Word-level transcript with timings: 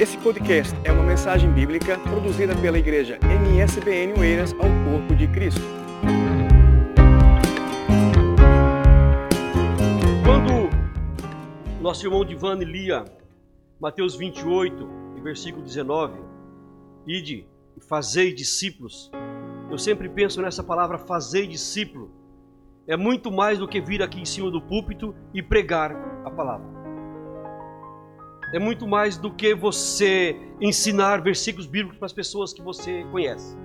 Esse 0.00 0.16
podcast 0.18 0.72
é 0.84 0.92
uma 0.92 1.02
mensagem 1.02 1.50
bíblica 1.50 1.98
produzida 1.98 2.54
pela 2.54 2.78
igreja 2.78 3.18
MSBN 3.20 4.16
Oeiras 4.16 4.52
ao 4.52 4.60
Corpo 4.60 5.16
de 5.16 5.26
Cristo. 5.26 5.60
Quando 10.24 10.70
nosso 11.82 12.06
irmão 12.06 12.24
Divane 12.24 12.64
lia 12.64 13.06
Mateus 13.80 14.14
28, 14.14 14.88
versículo 15.20 15.64
19, 15.64 16.16
ide 17.04 17.48
e 17.76 17.80
fazei 17.80 18.32
discípulos, 18.32 19.10
eu 19.68 19.78
sempre 19.78 20.08
penso 20.08 20.40
nessa 20.40 20.62
palavra 20.62 20.96
fazei 20.96 21.44
discípulo. 21.44 22.12
É 22.86 22.96
muito 22.96 23.32
mais 23.32 23.58
do 23.58 23.66
que 23.66 23.80
vir 23.80 24.00
aqui 24.00 24.20
em 24.20 24.24
cima 24.24 24.48
do 24.48 24.62
púlpito 24.62 25.12
e 25.34 25.42
pregar 25.42 25.90
a 26.24 26.30
palavra 26.30 26.77
é 28.52 28.58
muito 28.58 28.86
mais 28.86 29.16
do 29.16 29.30
que 29.30 29.54
você 29.54 30.36
ensinar 30.60 31.22
versículos 31.22 31.66
bíblicos 31.66 31.98
para 31.98 32.06
as 32.06 32.12
pessoas 32.12 32.52
que 32.52 32.62
você 32.62 33.04
conhece. 33.10 33.56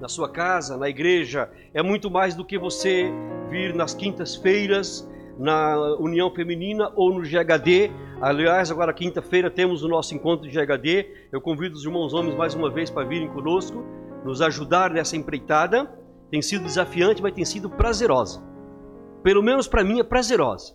Na 0.00 0.08
sua 0.08 0.28
casa, 0.28 0.76
na 0.76 0.88
igreja, 0.88 1.50
é 1.72 1.82
muito 1.82 2.10
mais 2.10 2.34
do 2.34 2.44
que 2.44 2.58
você 2.58 3.10
vir 3.50 3.74
nas 3.74 3.94
quintas-feiras 3.94 5.08
na 5.38 5.96
União 5.98 6.30
Feminina 6.30 6.92
ou 6.96 7.12
no 7.12 7.20
GHD. 7.20 7.90
Aliás, 8.20 8.70
agora 8.70 8.92
quinta-feira 8.92 9.50
temos 9.50 9.82
o 9.82 9.88
nosso 9.88 10.14
encontro 10.14 10.48
de 10.48 10.54
GHD. 10.54 11.28
Eu 11.30 11.40
convido 11.40 11.76
os 11.76 11.84
irmãos 11.84 12.12
homens 12.12 12.34
mais 12.34 12.54
uma 12.54 12.70
vez 12.70 12.90
para 12.90 13.06
virem 13.06 13.28
conosco, 13.28 13.84
nos 14.24 14.42
ajudar 14.42 14.90
nessa 14.90 15.16
empreitada. 15.16 15.90
Tem 16.30 16.42
sido 16.42 16.64
desafiante, 16.64 17.22
mas 17.22 17.32
tem 17.32 17.44
sido 17.44 17.70
prazerosa. 17.70 18.42
Pelo 19.22 19.42
menos 19.42 19.68
para 19.68 19.84
mim 19.84 20.00
é 20.00 20.04
prazerosa. 20.04 20.74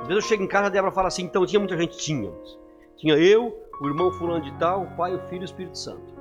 Às 0.00 0.08
vezes 0.08 0.24
eu 0.24 0.28
chego 0.28 0.42
em 0.42 0.48
casa, 0.48 0.66
a 0.66 0.70
Débora 0.70 0.92
fala 0.92 1.08
assim: 1.08 1.24
então 1.24 1.44
tinha 1.44 1.60
muita 1.60 1.76
gente? 1.76 1.98
Tínhamos. 1.98 2.58
Tinha 2.98 3.14
eu, 3.14 3.56
o 3.80 3.86
irmão 3.86 4.10
fulano 4.10 4.42
de 4.42 4.52
tal, 4.58 4.82
o 4.82 4.96
pai, 4.96 5.14
o 5.14 5.20
filho 5.28 5.42
e 5.42 5.44
o 5.44 5.46
Espírito 5.46 5.78
Santo. 5.78 6.12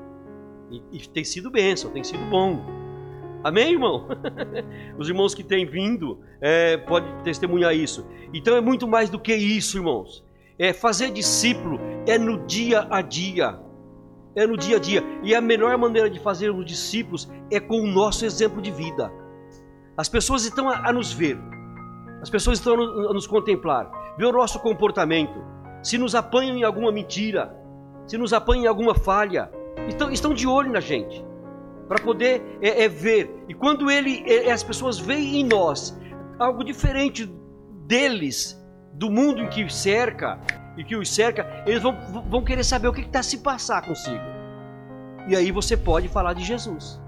E, 0.69 0.81
e 0.91 1.09
tem 1.09 1.23
sido 1.23 1.49
bênção, 1.49 1.89
tem 1.91 2.03
sido 2.03 2.23
bom. 2.29 2.63
Amém, 3.43 3.73
irmão? 3.73 4.07
Os 4.97 5.09
irmãos 5.09 5.33
que 5.33 5.43
têm 5.43 5.65
vindo 5.65 6.19
é, 6.39 6.77
podem 6.77 7.11
testemunhar 7.23 7.75
isso. 7.75 8.05
Então 8.31 8.55
é 8.55 8.61
muito 8.61 8.87
mais 8.87 9.09
do 9.09 9.19
que 9.19 9.33
isso, 9.33 9.77
irmãos. 9.77 10.23
É 10.59 10.71
fazer 10.71 11.11
discípulo 11.11 11.79
é 12.05 12.17
no 12.17 12.45
dia 12.45 12.87
a 12.91 13.01
dia. 13.01 13.59
É 14.35 14.45
no 14.45 14.55
dia 14.55 14.77
a 14.77 14.79
dia. 14.79 15.03
E 15.23 15.33
a 15.33 15.41
melhor 15.41 15.75
maneira 15.79 16.09
de 16.09 16.19
fazer 16.19 16.51
os 16.51 16.65
discípulos 16.65 17.27
é 17.51 17.59
com 17.59 17.81
o 17.81 17.87
nosso 17.87 18.23
exemplo 18.23 18.61
de 18.61 18.69
vida. 18.69 19.11
As 19.95 20.07
pessoas 20.07 20.45
estão 20.45 20.69
a, 20.69 20.89
a 20.89 20.93
nos 20.93 21.11
ver. 21.11 21.39
As 22.21 22.29
pessoas 22.29 22.59
estão 22.59 22.75
a, 22.75 23.09
a 23.09 23.13
nos 23.13 23.25
contemplar. 23.25 23.89
Ver 24.15 24.25
o 24.25 24.31
nosso 24.31 24.59
comportamento 24.59 25.56
se 25.87 25.97
nos 25.97 26.15
apanham 26.15 26.57
em 26.57 26.63
alguma 26.65 26.91
mentira, 26.91 27.55
se 28.05 28.17
nos 28.17 28.33
apanham 28.33 28.65
em 28.65 28.67
alguma 28.67 28.93
falha, 28.93 29.49
estão, 29.87 30.11
estão 30.11 30.33
de 30.33 30.45
olho 30.45 30.69
na 30.69 30.81
gente 30.81 31.25
para 31.87 31.97
poder 31.97 32.43
é, 32.61 32.83
é, 32.83 32.89
ver. 32.89 33.45
E 33.47 33.53
quando 33.53 33.89
ele, 33.89 34.21
é, 34.27 34.51
as 34.51 34.61
pessoas 34.61 34.99
veem 34.99 35.39
em 35.39 35.45
nós 35.45 35.97
algo 36.37 36.61
diferente 36.61 37.25
deles, 37.85 38.61
do 38.91 39.09
mundo 39.09 39.41
em 39.41 39.47
que 39.47 39.73
cerca 39.73 40.37
e 40.75 40.83
que 40.83 40.97
os 40.97 41.09
cerca, 41.09 41.63
eles 41.65 41.81
vão, 41.81 41.95
vão 42.27 42.43
querer 42.43 42.65
saber 42.65 42.89
o 42.89 42.93
que 42.93 42.99
está 42.99 43.23
se 43.23 43.37
passar 43.37 43.81
consigo. 43.81 44.25
E 45.29 45.37
aí 45.37 45.53
você 45.53 45.77
pode 45.77 46.09
falar 46.09 46.33
de 46.33 46.43
Jesus. 46.43 46.99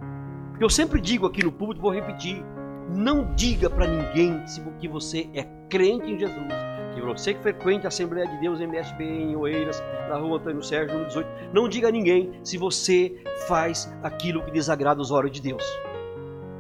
Eu 0.58 0.70
sempre 0.70 1.02
digo 1.02 1.28
aqui 1.28 1.44
no 1.44 1.52
público, 1.52 1.82
vou 1.82 1.92
repetir: 1.92 2.42
não 2.88 3.36
diga 3.36 3.70
para 3.70 3.86
ninguém 3.86 4.42
que 4.80 4.88
você 4.88 5.30
é 5.34 5.44
crente 5.68 6.10
em 6.10 6.18
Jesus 6.18 6.69
que 6.94 7.02
você 7.02 7.34
que 7.34 7.42
frequente 7.42 7.86
a 7.86 7.90
Assembleia 7.90 8.28
de 8.28 8.38
Deus 8.38 8.60
MSB 8.60 9.04
em 9.04 9.36
Oeiras, 9.36 9.84
na 10.10 10.18
rua 10.18 10.38
Antônio 10.38 10.64
Sérgio, 10.64 10.94
número 10.94 11.08
18, 11.08 11.30
não 11.54 11.68
diga 11.70 11.88
a 11.88 11.92
ninguém 11.92 12.40
se 12.44 12.58
você 12.58 13.22
faz 13.48 13.92
aquilo 14.04 14.44
que 14.44 14.52
desagrada 14.52 15.02
os 15.02 15.12
olhos 15.12 15.32
de 15.32 15.42
Deus. 15.42 15.64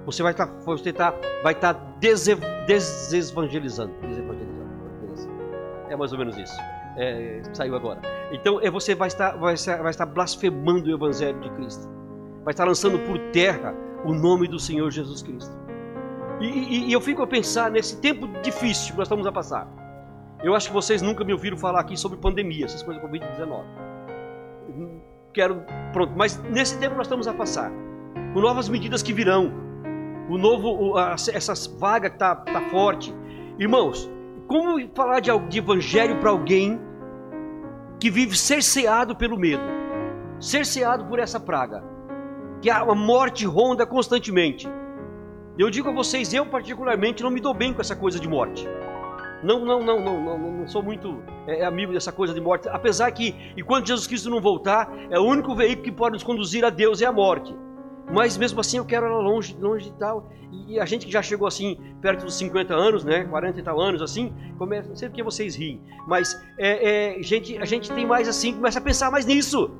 Você 0.05 0.23
vai 0.23 0.31
estar, 0.31 0.47
tá, 0.47 0.53
você 0.65 0.93
tá, 0.93 1.13
vai 1.43 1.53
tá 1.53 1.73
desevangelizando. 1.99 3.93
desevangelizando. 4.01 4.69
É 5.89 5.95
mais 5.95 6.11
ou 6.11 6.19
menos 6.19 6.37
isso. 6.37 6.55
É, 6.97 7.41
saiu 7.53 7.75
agora. 7.75 8.01
Então 8.31 8.59
é, 8.61 8.69
você 8.69 8.95
vai 8.95 9.07
estar, 9.07 9.37
vai, 9.37 9.53
estar, 9.53 9.81
vai 9.81 9.91
estar 9.91 10.05
blasfemando 10.05 10.89
o 10.89 10.93
Evangelho 10.93 11.39
de 11.39 11.49
Cristo. 11.51 11.87
Vai 12.43 12.53
estar 12.53 12.65
lançando 12.65 12.99
por 12.99 13.17
terra 13.31 13.75
o 14.05 14.13
nome 14.13 14.47
do 14.47 14.59
Senhor 14.59 14.89
Jesus 14.91 15.21
Cristo. 15.21 15.55
E, 16.39 16.45
e, 16.47 16.89
e 16.89 16.93
eu 16.93 17.01
fico 17.01 17.21
a 17.21 17.27
pensar 17.27 17.69
nesse 17.69 17.99
tempo 17.99 18.27
difícil 18.41 18.93
que 18.93 18.97
nós 18.97 19.07
estamos 19.07 19.27
a 19.27 19.31
passar. 19.31 19.78
Eu 20.41 20.55
acho 20.55 20.67
que 20.67 20.73
vocês 20.73 21.01
nunca 21.01 21.23
me 21.23 21.33
ouviram 21.33 21.57
falar 21.57 21.81
aqui 21.81 21.97
sobre 21.97 22.17
pandemia, 22.17 22.65
essas 22.65 22.81
coisas 22.81 23.03
Covid-19. 23.03 23.63
Quero, 25.33 25.63
pronto, 25.91 26.13
mas 26.15 26.41
nesse 26.43 26.77
tempo 26.79 26.95
nós 26.95 27.07
estamos 27.07 27.27
a 27.27 27.33
passar, 27.33 27.71
com 28.33 28.39
novas 28.39 28.69
medidas 28.69 29.03
que 29.03 29.11
virão, 29.11 29.51
o 30.29 30.37
novo, 30.37 30.69
o, 30.69 30.97
a, 30.97 31.15
essas 31.33 31.67
vagas 31.67 32.11
que 32.11 32.17
tá, 32.17 32.35
tá 32.35 32.61
forte. 32.69 33.13
Irmãos, 33.57 34.09
como 34.47 34.79
falar 34.95 35.19
de, 35.19 35.29
de 35.49 35.59
evangelho 35.59 36.19
para 36.19 36.29
alguém 36.29 36.79
que 37.99 38.09
vive 38.09 38.37
cerceado 38.37 39.15
pelo 39.15 39.37
medo, 39.37 39.63
cerceado 40.39 41.05
por 41.05 41.19
essa 41.19 41.39
praga, 41.39 41.83
que 42.61 42.69
a 42.69 42.85
morte 42.95 43.45
ronda 43.45 43.85
constantemente? 43.85 44.67
Eu 45.57 45.69
digo 45.69 45.89
a 45.89 45.91
vocês, 45.91 46.33
eu 46.33 46.45
particularmente 46.45 47.21
não 47.21 47.29
me 47.29 47.41
dou 47.41 47.53
bem 47.53 47.73
com 47.73 47.81
essa 47.81 47.95
coisa 47.95 48.17
de 48.17 48.29
morte. 48.29 48.65
Não, 49.41 49.63
não, 49.63 49.81
não, 49.81 49.99
não, 50.01 50.23
não, 50.23 50.51
não 50.51 50.67
sou 50.67 50.83
muito 50.83 51.23
é, 51.47 51.59
é, 51.59 51.65
amigo 51.65 51.93
dessa 51.93 52.11
coisa 52.11 52.33
de 52.33 52.41
morte. 52.41 52.67
Apesar 52.69 53.09
que, 53.11 53.35
enquanto 53.55 53.87
Jesus 53.87 54.05
Cristo 54.05 54.29
não 54.29 54.41
voltar, 54.41 54.91
é 55.09 55.19
o 55.19 55.23
único 55.23 55.55
veículo 55.55 55.83
que 55.83 55.91
pode 55.91 56.13
nos 56.13 56.23
conduzir 56.23 56.65
a 56.65 56.69
Deus 56.69 57.01
é 57.01 57.05
a 57.05 57.11
morte. 57.11 57.55
Mas 58.11 58.37
mesmo 58.37 58.59
assim 58.59 58.77
eu 58.77 58.85
quero 58.85 59.05
ela 59.05 59.19
longe, 59.19 59.55
longe 59.59 59.87
e 59.87 59.91
tal. 59.93 60.29
E 60.67 60.79
a 60.79 60.85
gente 60.85 61.05
que 61.05 61.11
já 61.11 61.21
chegou 61.21 61.47
assim, 61.47 61.77
perto 62.01 62.25
dos 62.25 62.35
50 62.35 62.73
anos, 62.73 63.03
né? 63.03 63.23
40 63.23 63.59
e 63.59 63.63
tal 63.63 63.79
anos, 63.79 64.01
assim, 64.01 64.33
começa, 64.57 64.89
não 64.89 64.95
sei 64.95 65.07
porque 65.07 65.23
vocês 65.23 65.55
riem, 65.55 65.81
mas 66.07 66.39
é, 66.57 67.17
é, 67.17 67.23
gente, 67.23 67.57
a 67.57 67.65
gente 67.65 67.91
tem 67.91 68.05
mais 68.05 68.27
assim, 68.27 68.53
começa 68.53 68.79
a 68.79 68.81
pensar 68.81 69.11
mais 69.11 69.25
nisso. 69.25 69.71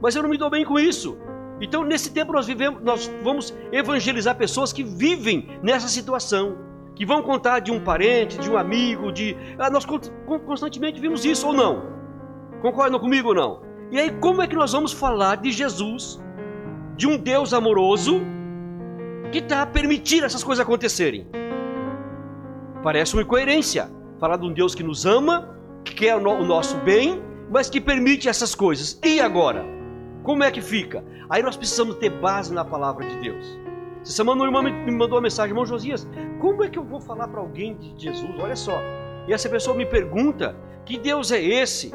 Mas 0.00 0.16
eu 0.16 0.22
não 0.22 0.30
me 0.30 0.38
dou 0.38 0.50
bem 0.50 0.64
com 0.64 0.78
isso. 0.78 1.16
Então, 1.60 1.84
nesse 1.84 2.12
tempo 2.12 2.32
nós 2.32 2.46
vivemos, 2.46 2.82
nós 2.82 3.10
vamos 3.22 3.54
evangelizar 3.70 4.34
pessoas 4.36 4.72
que 4.72 4.82
vivem 4.82 5.48
nessa 5.62 5.88
situação 5.88 6.73
que 6.94 7.04
vão 7.04 7.22
contar 7.22 7.58
de 7.58 7.72
um 7.72 7.80
parente, 7.80 8.38
de 8.38 8.50
um 8.50 8.56
amigo, 8.56 9.12
de. 9.12 9.36
Ah, 9.58 9.70
nós 9.70 9.84
constantemente 10.46 11.00
vimos 11.00 11.24
isso 11.24 11.48
ou 11.48 11.52
não? 11.52 11.82
Concordam 12.62 12.98
comigo 13.00 13.28
ou 13.28 13.34
não? 13.34 13.62
E 13.90 13.98
aí, 13.98 14.10
como 14.20 14.42
é 14.42 14.46
que 14.46 14.56
nós 14.56 14.72
vamos 14.72 14.92
falar 14.92 15.36
de 15.36 15.50
Jesus, 15.50 16.20
de 16.96 17.06
um 17.06 17.16
Deus 17.16 17.52
amoroso, 17.52 18.20
que 19.30 19.38
está 19.38 19.62
a 19.62 19.66
permitir 19.66 20.24
essas 20.24 20.42
coisas 20.42 20.64
acontecerem? 20.64 21.26
Parece 22.82 23.14
uma 23.14 23.22
incoerência. 23.22 23.90
Falar 24.18 24.36
de 24.36 24.46
um 24.46 24.52
Deus 24.52 24.74
que 24.74 24.82
nos 24.82 25.04
ama, 25.04 25.58
que 25.84 25.94
quer 25.94 26.16
o 26.16 26.44
nosso 26.44 26.76
bem, 26.78 27.22
mas 27.50 27.68
que 27.68 27.80
permite 27.80 28.28
essas 28.28 28.54
coisas. 28.54 28.98
E 29.04 29.20
agora? 29.20 29.64
Como 30.22 30.42
é 30.42 30.50
que 30.50 30.62
fica? 30.62 31.04
Aí 31.28 31.42
nós 31.42 31.56
precisamos 31.56 31.96
ter 31.96 32.10
base 32.10 32.54
na 32.54 32.64
palavra 32.64 33.06
de 33.06 33.16
Deus. 33.16 33.63
Essa 34.04 34.12
semana 34.12 34.42
uma 34.42 34.46
irmã 34.46 34.62
me 34.62 34.92
mandou 34.92 35.16
uma 35.16 35.22
mensagem, 35.22 35.52
irmão 35.52 35.64
Josias, 35.64 36.06
como 36.38 36.62
é 36.62 36.68
que 36.68 36.78
eu 36.78 36.84
vou 36.84 37.00
falar 37.00 37.26
para 37.26 37.40
alguém 37.40 37.74
de 37.74 37.94
Jesus? 37.96 38.38
Olha 38.38 38.54
só. 38.54 38.78
E 39.26 39.32
essa 39.32 39.48
pessoa 39.48 39.74
me 39.74 39.86
pergunta: 39.86 40.54
que 40.84 40.98
Deus 40.98 41.32
é 41.32 41.42
esse? 41.42 41.90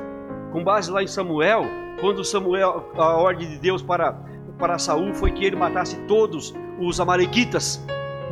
Com 0.51 0.63
base 0.63 0.89
lá 0.89 1.03
em 1.03 1.07
Samuel, 1.07 1.65
quando 2.01 2.25
Samuel, 2.25 2.91
a 2.95 3.15
ordem 3.15 3.47
de 3.47 3.59
Deus 3.59 3.83
para, 3.83 4.13
para 4.57 4.79
Saul 4.79 5.13
foi 5.13 5.31
que 5.31 5.45
ele 5.45 5.55
matasse 5.55 5.97
todos 6.07 6.51
os 6.79 6.99
amalequitas, 6.99 7.79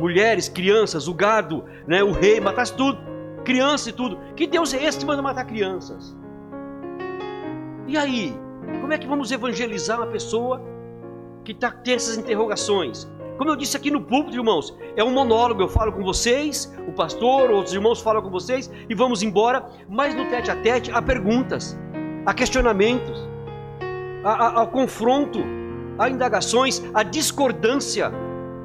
mulheres, 0.00 0.48
crianças, 0.48 1.06
o 1.06 1.14
gado, 1.14 1.64
né, 1.86 2.02
o 2.02 2.10
rei, 2.10 2.40
matasse 2.40 2.74
tudo, 2.74 2.98
criança 3.44 3.90
e 3.90 3.92
tudo. 3.92 4.18
Que 4.34 4.48
Deus 4.48 4.74
é 4.74 4.82
esse 4.82 4.98
que 4.98 5.06
manda 5.06 5.22
matar 5.22 5.44
crianças? 5.44 6.16
E 7.86 7.96
aí? 7.96 8.36
Como 8.80 8.92
é 8.92 8.98
que 8.98 9.06
vamos 9.06 9.30
evangelizar 9.30 9.98
uma 9.98 10.08
pessoa 10.08 10.60
que 11.44 11.52
está 11.52 11.70
tem 11.70 11.94
essas 11.94 12.18
interrogações? 12.18 13.08
Como 13.38 13.50
eu 13.50 13.56
disse 13.56 13.76
aqui 13.76 13.88
no 13.88 14.00
púlpito, 14.00 14.36
irmãos, 14.36 14.76
é 14.96 15.04
um 15.04 15.12
monólogo. 15.12 15.62
Eu 15.62 15.68
falo 15.68 15.92
com 15.92 16.02
vocês, 16.02 16.74
o 16.88 16.92
pastor, 16.92 17.52
outros 17.52 17.72
irmãos 17.72 18.00
falam 18.00 18.20
com 18.20 18.28
vocês 18.28 18.68
e 18.90 18.94
vamos 18.96 19.22
embora. 19.22 19.64
Mas 19.88 20.12
no 20.12 20.28
tete 20.28 20.50
a 20.50 20.56
tete 20.56 20.90
há 20.90 21.00
perguntas, 21.00 21.78
há 22.26 22.34
questionamentos, 22.34 23.28
há, 24.24 24.32
há, 24.32 24.62
há 24.62 24.66
confronto, 24.66 25.38
há 25.96 26.10
indagações, 26.10 26.82
há 26.92 27.04
discordância. 27.04 28.10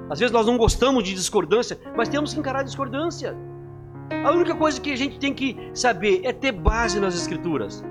Às 0.09 0.19
vezes 0.19 0.33
nós 0.33 0.47
não 0.47 0.57
gostamos 0.57 1.03
de 1.03 1.13
discordância, 1.13 1.79
mas 1.95 2.09
temos 2.09 2.33
que 2.33 2.39
encarar 2.39 2.61
a 2.61 2.63
discordância. 2.63 3.37
A 4.25 4.31
única 4.31 4.55
coisa 4.55 4.81
que 4.81 4.91
a 4.91 4.97
gente 4.97 5.19
tem 5.19 5.35
que 5.35 5.55
saber 5.75 6.21
é 6.23 6.33
ter 6.33 6.51
base 6.51 6.99
nas 6.99 7.13
Escrituras. 7.13 7.85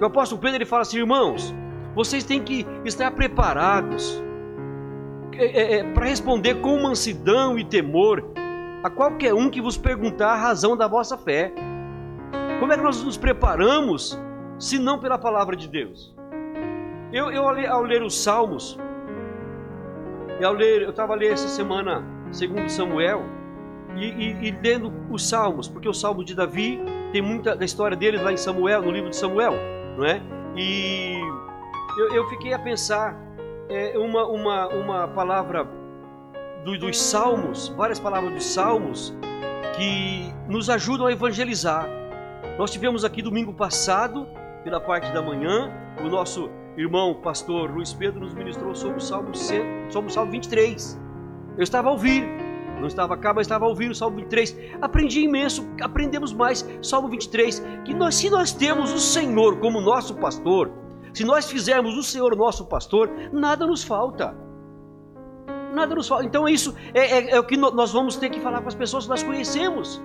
O 0.00 0.04
apóstolo 0.06 0.40
Pedro 0.40 0.56
ele 0.56 0.64
fala 0.64 0.80
assim, 0.80 0.96
irmãos, 0.96 1.54
vocês 1.94 2.24
têm 2.24 2.42
que 2.42 2.66
estar 2.86 3.10
preparados 3.10 4.22
é, 5.34 5.44
é, 5.44 5.74
é 5.78 5.84
para 5.92 6.06
responder 6.06 6.56
com 6.56 6.80
mansidão 6.80 7.58
e 7.58 7.64
temor 7.64 8.24
a 8.82 8.90
qualquer 8.90 9.32
um 9.32 9.48
que 9.48 9.60
vos 9.60 9.76
perguntar 9.76 10.32
a 10.32 10.36
razão 10.36 10.76
da 10.76 10.88
vossa 10.88 11.16
fé. 11.16 11.52
Como 12.58 12.72
é 12.72 12.76
que 12.76 12.82
nós 12.82 13.02
nos 13.02 13.16
preparamos 13.16 14.20
se 14.58 14.78
não 14.78 14.98
pela 14.98 15.18
palavra 15.18 15.56
de 15.56 15.68
Deus? 15.68 16.14
Eu, 17.12 17.30
eu 17.30 17.46
ao 17.46 17.82
ler 17.82 18.02
os 18.02 18.22
Salmos, 18.22 18.78
eu 20.40 20.90
estava 20.90 21.14
lendo 21.14 21.34
essa 21.34 21.48
semana, 21.48 22.04
segundo 22.30 22.68
Samuel, 22.68 23.22
e, 23.96 24.06
e, 24.06 24.48
e, 24.48 24.50
lendo 24.62 24.92
os 25.10 25.28
Salmos, 25.28 25.68
porque 25.68 25.88
o 25.88 25.92
Salmo 25.92 26.24
de 26.24 26.34
Davi 26.34 26.80
tem 27.12 27.20
muita 27.20 27.54
da 27.54 27.64
história 27.64 27.96
dele 27.96 28.16
lá 28.16 28.32
em 28.32 28.36
Samuel, 28.36 28.82
no 28.82 28.90
livro 28.90 29.10
de 29.10 29.16
Samuel, 29.16 29.52
não 29.96 30.04
é? 30.04 30.22
E 30.56 31.20
eu, 31.98 32.14
eu 32.14 32.28
fiquei 32.28 32.54
a 32.54 32.58
pensar 32.58 33.14
é, 33.72 33.98
uma, 33.98 34.26
uma, 34.26 34.68
uma 34.68 35.08
palavra 35.08 35.66
do, 36.64 36.78
dos 36.78 37.00
Salmos, 37.00 37.68
várias 37.68 37.98
palavras 37.98 38.32
dos 38.32 38.44
Salmos, 38.44 39.14
que 39.76 40.32
nos 40.48 40.68
ajudam 40.68 41.06
a 41.06 41.12
evangelizar. 41.12 41.88
Nós 42.58 42.70
tivemos 42.70 43.04
aqui 43.04 43.22
domingo 43.22 43.52
passado, 43.54 44.26
pela 44.62 44.78
parte 44.78 45.10
da 45.12 45.22
manhã, 45.22 45.72
o 46.00 46.08
nosso 46.08 46.50
irmão 46.76 47.14
pastor 47.14 47.70
Luiz 47.70 47.92
Pedro 47.92 48.20
nos 48.20 48.34
ministrou 48.34 48.74
sobre 48.74 48.98
o 48.98 49.00
Salmo, 49.00 49.34
sobre 49.34 50.10
o 50.10 50.12
Salmo 50.12 50.30
23. 50.30 51.00
Eu 51.56 51.62
estava 51.62 51.88
a 51.88 51.92
ouvir, 51.92 52.24
não 52.78 52.86
estava 52.86 53.16
cá, 53.16 53.32
mas 53.32 53.46
estava 53.46 53.64
a 53.64 53.68
ouvir 53.68 53.90
o 53.90 53.94
Salmo 53.94 54.16
23. 54.16 54.56
Aprendi 54.80 55.20
imenso, 55.20 55.66
aprendemos 55.80 56.32
mais. 56.32 56.68
Salmo 56.82 57.08
23, 57.08 57.62
que 57.84 57.94
nós, 57.94 58.14
se 58.14 58.30
nós 58.30 58.52
temos 58.52 58.92
o 58.92 58.98
Senhor 58.98 59.58
como 59.58 59.80
nosso 59.80 60.14
pastor, 60.16 60.81
se 61.12 61.24
nós 61.24 61.50
fizermos 61.50 61.96
o 61.96 62.02
Senhor 62.02 62.34
nosso 62.36 62.66
pastor, 62.66 63.10
nada 63.32 63.66
nos 63.66 63.82
falta. 63.82 64.34
Nada 65.74 65.94
nos 65.94 66.08
falta. 66.08 66.24
Então 66.24 66.48
isso 66.48 66.74
é, 66.94 67.00
é, 67.00 67.30
é 67.32 67.40
o 67.40 67.44
que 67.44 67.56
nós 67.56 67.92
vamos 67.92 68.16
ter 68.16 68.30
que 68.30 68.40
falar 68.40 68.60
com 68.60 68.68
as 68.68 68.74
pessoas 68.74 69.04
que 69.04 69.10
nós 69.10 69.22
conhecemos. 69.22 70.02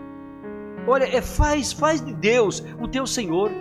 Olha, 0.88 1.06
é 1.06 1.22
faz, 1.22 1.74
faz 1.74 2.04
de 2.04 2.14
Deus 2.14 2.64
o 2.80 2.88
teu 2.88 3.06
Senhor. 3.06 3.52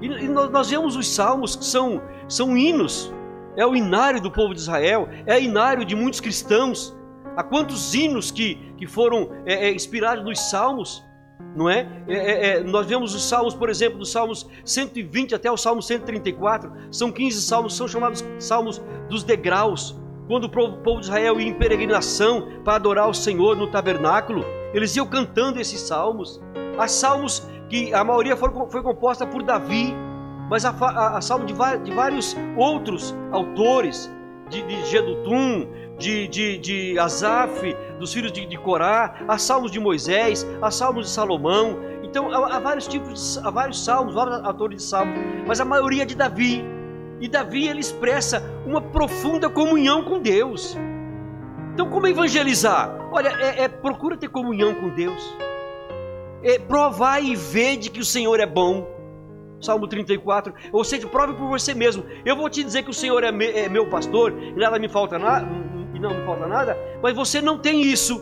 E, 0.00 0.06
e 0.06 0.28
nós 0.28 0.70
vemos 0.70 0.96
os 0.96 1.08
salmos 1.08 1.56
que 1.56 1.64
são, 1.64 2.00
são 2.28 2.56
hinos. 2.56 3.12
É 3.56 3.66
o 3.66 3.74
inário 3.74 4.20
do 4.20 4.30
povo 4.30 4.54
de 4.54 4.60
Israel, 4.60 5.08
é 5.26 5.36
o 5.36 5.40
inário 5.40 5.84
de 5.84 5.96
muitos 5.96 6.20
cristãos. 6.20 6.96
Há 7.36 7.42
quantos 7.42 7.94
hinos 7.94 8.30
que, 8.30 8.56
que 8.76 8.86
foram 8.86 9.30
é, 9.44 9.68
é, 9.68 9.72
inspirados 9.72 10.24
nos 10.24 10.38
salmos, 10.38 11.04
não 11.54 11.68
é? 11.68 12.04
É, 12.06 12.14
é? 12.14 12.48
é? 12.48 12.60
Nós 12.62 12.86
vemos 12.86 13.14
os 13.14 13.28
salmos, 13.28 13.54
por 13.54 13.68
exemplo, 13.68 13.98
dos 13.98 14.10
salmos 14.10 14.48
120 14.64 15.34
até 15.34 15.50
o 15.50 15.56
salmo 15.56 15.82
134, 15.82 16.72
são 16.90 17.10
15 17.10 17.42
salmos, 17.42 17.76
são 17.76 17.88
chamados 17.88 18.24
salmos 18.38 18.80
dos 19.08 19.22
degraus. 19.22 19.98
Quando 20.26 20.44
o 20.44 20.48
povo 20.48 21.00
de 21.00 21.06
Israel 21.06 21.40
ia 21.40 21.48
em 21.48 21.54
peregrinação 21.54 22.46
para 22.64 22.76
adorar 22.76 23.08
o 23.08 23.14
Senhor 23.14 23.56
no 23.56 23.66
tabernáculo, 23.68 24.44
eles 24.72 24.94
iam 24.94 25.06
cantando 25.06 25.60
esses 25.60 25.80
salmos. 25.80 26.40
Há 26.78 26.86
salmos 26.86 27.48
que 27.68 27.92
a 27.92 28.04
maioria 28.04 28.36
foi, 28.36 28.50
foi 28.68 28.82
composta 28.82 29.26
por 29.26 29.42
Davi, 29.42 29.92
mas 30.48 30.64
há 30.64 31.20
salmos 31.20 31.46
de, 31.46 31.78
de, 31.84 31.90
vários 31.92 32.36
outros 32.56 33.14
autores, 33.32 34.12
de, 34.48 34.62
de 34.62 34.84
Gedutum, 34.86 35.66
de, 36.00 36.26
de, 36.26 36.58
de 36.58 36.98
Asaf, 36.98 37.76
dos 37.98 38.12
filhos 38.12 38.32
de, 38.32 38.46
de 38.46 38.56
Corá, 38.56 39.22
há 39.28 39.36
salmos 39.36 39.70
de 39.70 39.78
Moisés, 39.78 40.46
há 40.60 40.70
salmos 40.70 41.06
de 41.06 41.12
Salomão. 41.12 41.78
Então 42.02 42.32
há, 42.32 42.56
há 42.56 42.58
vários 42.58 42.88
tipos, 42.88 43.34
de, 43.34 43.46
há 43.46 43.50
vários 43.50 43.84
salmos, 43.84 44.14
vários 44.14 44.42
autores 44.42 44.78
de 44.78 44.82
salmos, 44.82 45.14
mas 45.46 45.60
a 45.60 45.64
maioria 45.64 46.02
é 46.02 46.06
de 46.06 46.16
Davi. 46.16 46.64
E 47.20 47.28
Davi 47.28 47.68
ele 47.68 47.80
expressa 47.80 48.42
uma 48.66 48.80
profunda 48.80 49.50
comunhão 49.50 50.02
com 50.02 50.18
Deus. 50.18 50.76
Então, 51.74 51.88
como 51.90 52.06
evangelizar? 52.06 52.90
Olha, 53.12 53.28
é, 53.38 53.64
é 53.64 53.68
procura 53.68 54.16
ter 54.16 54.28
comunhão 54.28 54.74
com 54.74 54.88
Deus. 54.88 55.36
É, 56.42 56.58
provar 56.58 57.22
e 57.22 57.36
ver 57.36 57.76
de 57.76 57.90
que 57.90 58.00
o 58.00 58.04
Senhor 58.04 58.40
é 58.40 58.46
bom. 58.46 58.88
Salmo 59.60 59.86
34. 59.86 60.54
Ou 60.72 60.82
seja, 60.82 61.06
prove 61.06 61.34
por 61.34 61.46
você 61.48 61.74
mesmo. 61.74 62.02
Eu 62.24 62.34
vou 62.34 62.48
te 62.48 62.64
dizer 62.64 62.82
que 62.82 62.90
o 62.90 62.94
Senhor 62.94 63.22
é, 63.22 63.30
me, 63.30 63.46
é 63.46 63.68
meu 63.68 63.86
pastor 63.90 64.32
e 64.32 64.58
nada 64.58 64.78
me 64.78 64.88
falta 64.88 65.18
nada 65.18 65.46
não 66.00 66.10
me 66.10 66.24
falta 66.24 66.46
nada, 66.46 66.76
mas 67.02 67.14
você 67.14 67.40
não 67.40 67.58
tem 67.58 67.82
isso. 67.82 68.20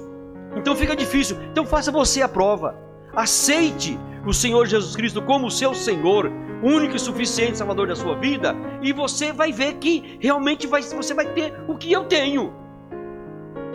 Então 0.57 0.75
fica 0.75 0.97
difícil. 0.97 1.37
Então 1.51 1.65
faça 1.65 1.91
você 1.91 2.23
a 2.23 2.29
prova. 2.29 2.75
Aceite 3.15 3.99
o 4.27 4.33
Senhor 4.33 4.67
Jesus 4.67 4.95
Cristo 4.95 5.23
como 5.23 5.51
seu 5.51 5.75
Senhor, 5.75 6.31
único 6.63 6.97
e 6.97 6.99
suficiente 6.99 7.57
Salvador 7.57 7.89
da 7.89 7.97
sua 7.97 8.17
vida, 8.17 8.55
e 8.83 8.93
você 8.93 9.33
vai 9.33 9.53
ver 9.53 9.75
que 9.75 10.19
realmente 10.21 10.67
vai, 10.67 10.83
você 10.83 11.15
vai 11.15 11.27
ter 11.33 11.55
o 11.67 11.77
que 11.77 11.91
eu 11.93 12.05
tenho. 12.05 12.53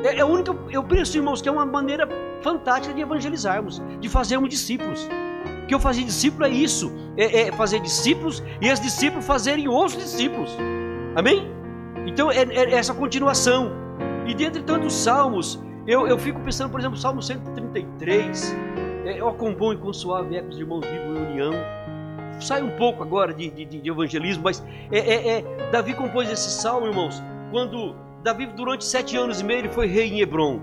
É, 0.04 0.20
é 0.20 0.26
única, 0.26 0.56
eu 0.70 0.84
penso, 0.84 1.18
irmãos, 1.18 1.42
que 1.42 1.50
é 1.50 1.52
uma 1.52 1.66
maneira 1.66 2.08
fantástica 2.42 2.94
de 2.94 3.02
evangelizarmos, 3.02 3.82
de 4.00 4.10
fazermos 4.10 4.50
discípulos. 4.50 5.10
O 5.64 5.66
que 5.66 5.74
eu 5.74 5.80
fazer 5.80 6.04
discípulo 6.04 6.46
é 6.46 6.50
isso: 6.50 6.92
é, 7.18 7.48
é 7.48 7.52
fazer 7.52 7.80
discípulos 7.80 8.44
e 8.62 8.68
esses 8.68 8.84
discípulos 8.84 9.26
fazerem 9.26 9.68
outros 9.68 9.98
discípulos. 9.98 10.56
Amém? 11.16 11.52
Então 12.06 12.32
é, 12.32 12.44
é 12.44 12.74
essa 12.74 12.94
continuação. 12.94 13.83
E 14.26 14.34
dentre 14.34 14.64
tantos 14.64 14.94
salmos, 14.94 15.62
eu, 15.86 16.08
eu 16.08 16.18
fico 16.18 16.40
pensando, 16.40 16.72
por 16.72 16.80
exemplo, 16.80 16.98
Salmo 16.98 17.22
133, 17.22 18.56
é, 19.06 19.22
ó 19.22 19.32
com 19.34 19.54
bom 19.54 19.74
e 19.74 19.78
com 19.78 19.92
suave 19.92 20.38
ecos 20.38 20.56
de 20.56 20.62
irmãos 20.62 20.86
vivos 20.86 21.18
em 21.18 21.26
união. 21.26 21.54
Sai 22.40 22.62
um 22.62 22.72
pouco 22.78 23.04
agora 23.04 23.34
de, 23.34 23.50
de, 23.50 23.66
de 23.66 23.90
evangelismo, 23.90 24.44
mas 24.44 24.64
é, 24.92 24.98
é, 24.98 25.38
é, 25.40 25.70
Davi 25.72 25.94
compôs 25.94 26.30
esse 26.30 26.50
salmo, 26.62 26.88
irmãos, 26.88 27.22
quando 27.52 27.96
Davi, 28.24 28.46
durante 28.48 28.86
sete 28.86 29.18
anos 29.18 29.42
e 29.42 29.44
meio, 29.44 29.60
ele 29.60 29.70
foi 29.70 29.88
rei 29.88 30.08
em 30.10 30.22
Hebron. 30.22 30.60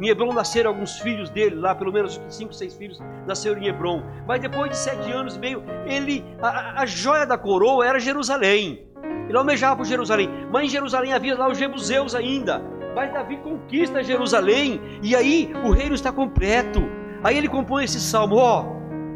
Em 0.00 0.08
Hebron 0.08 0.32
nasceram 0.32 0.70
alguns 0.70 0.98
filhos 0.98 1.30
dele, 1.30 1.56
lá 1.56 1.74
pelo 1.74 1.92
menos 1.92 2.20
cinco, 2.28 2.52
seis 2.52 2.74
filhos 2.74 3.00
nasceram 3.26 3.60
em 3.60 3.66
Hebron. 3.66 4.02
Mas 4.26 4.40
depois 4.40 4.70
de 4.70 4.76
sete 4.76 5.10
anos 5.10 5.36
e 5.36 5.38
meio, 5.38 5.62
ele, 5.86 6.24
a, 6.40 6.82
a 6.82 6.86
joia 6.86 7.26
da 7.26 7.36
coroa 7.36 7.86
era 7.86 7.98
Jerusalém. 7.98 8.86
Ele 9.28 9.36
almejava 9.36 9.76
por 9.76 9.84
Jerusalém. 9.84 10.28
Mas 10.52 10.64
em 10.64 10.68
Jerusalém 10.68 11.12
havia 11.12 11.36
lá 11.36 11.48
os 11.48 11.58
jebuseus 11.58 12.14
ainda. 12.14 12.62
Mas 12.94 13.12
Davi 13.12 13.36
conquista 13.38 14.04
Jerusalém 14.04 14.80
e 15.02 15.16
aí 15.16 15.52
o 15.64 15.70
reino 15.70 15.94
está 15.94 16.12
completo. 16.12 16.80
Aí 17.24 17.36
ele 17.36 17.48
compõe 17.48 17.84
esse 17.84 18.00
salmo: 18.00 18.36
ó, 18.36 18.64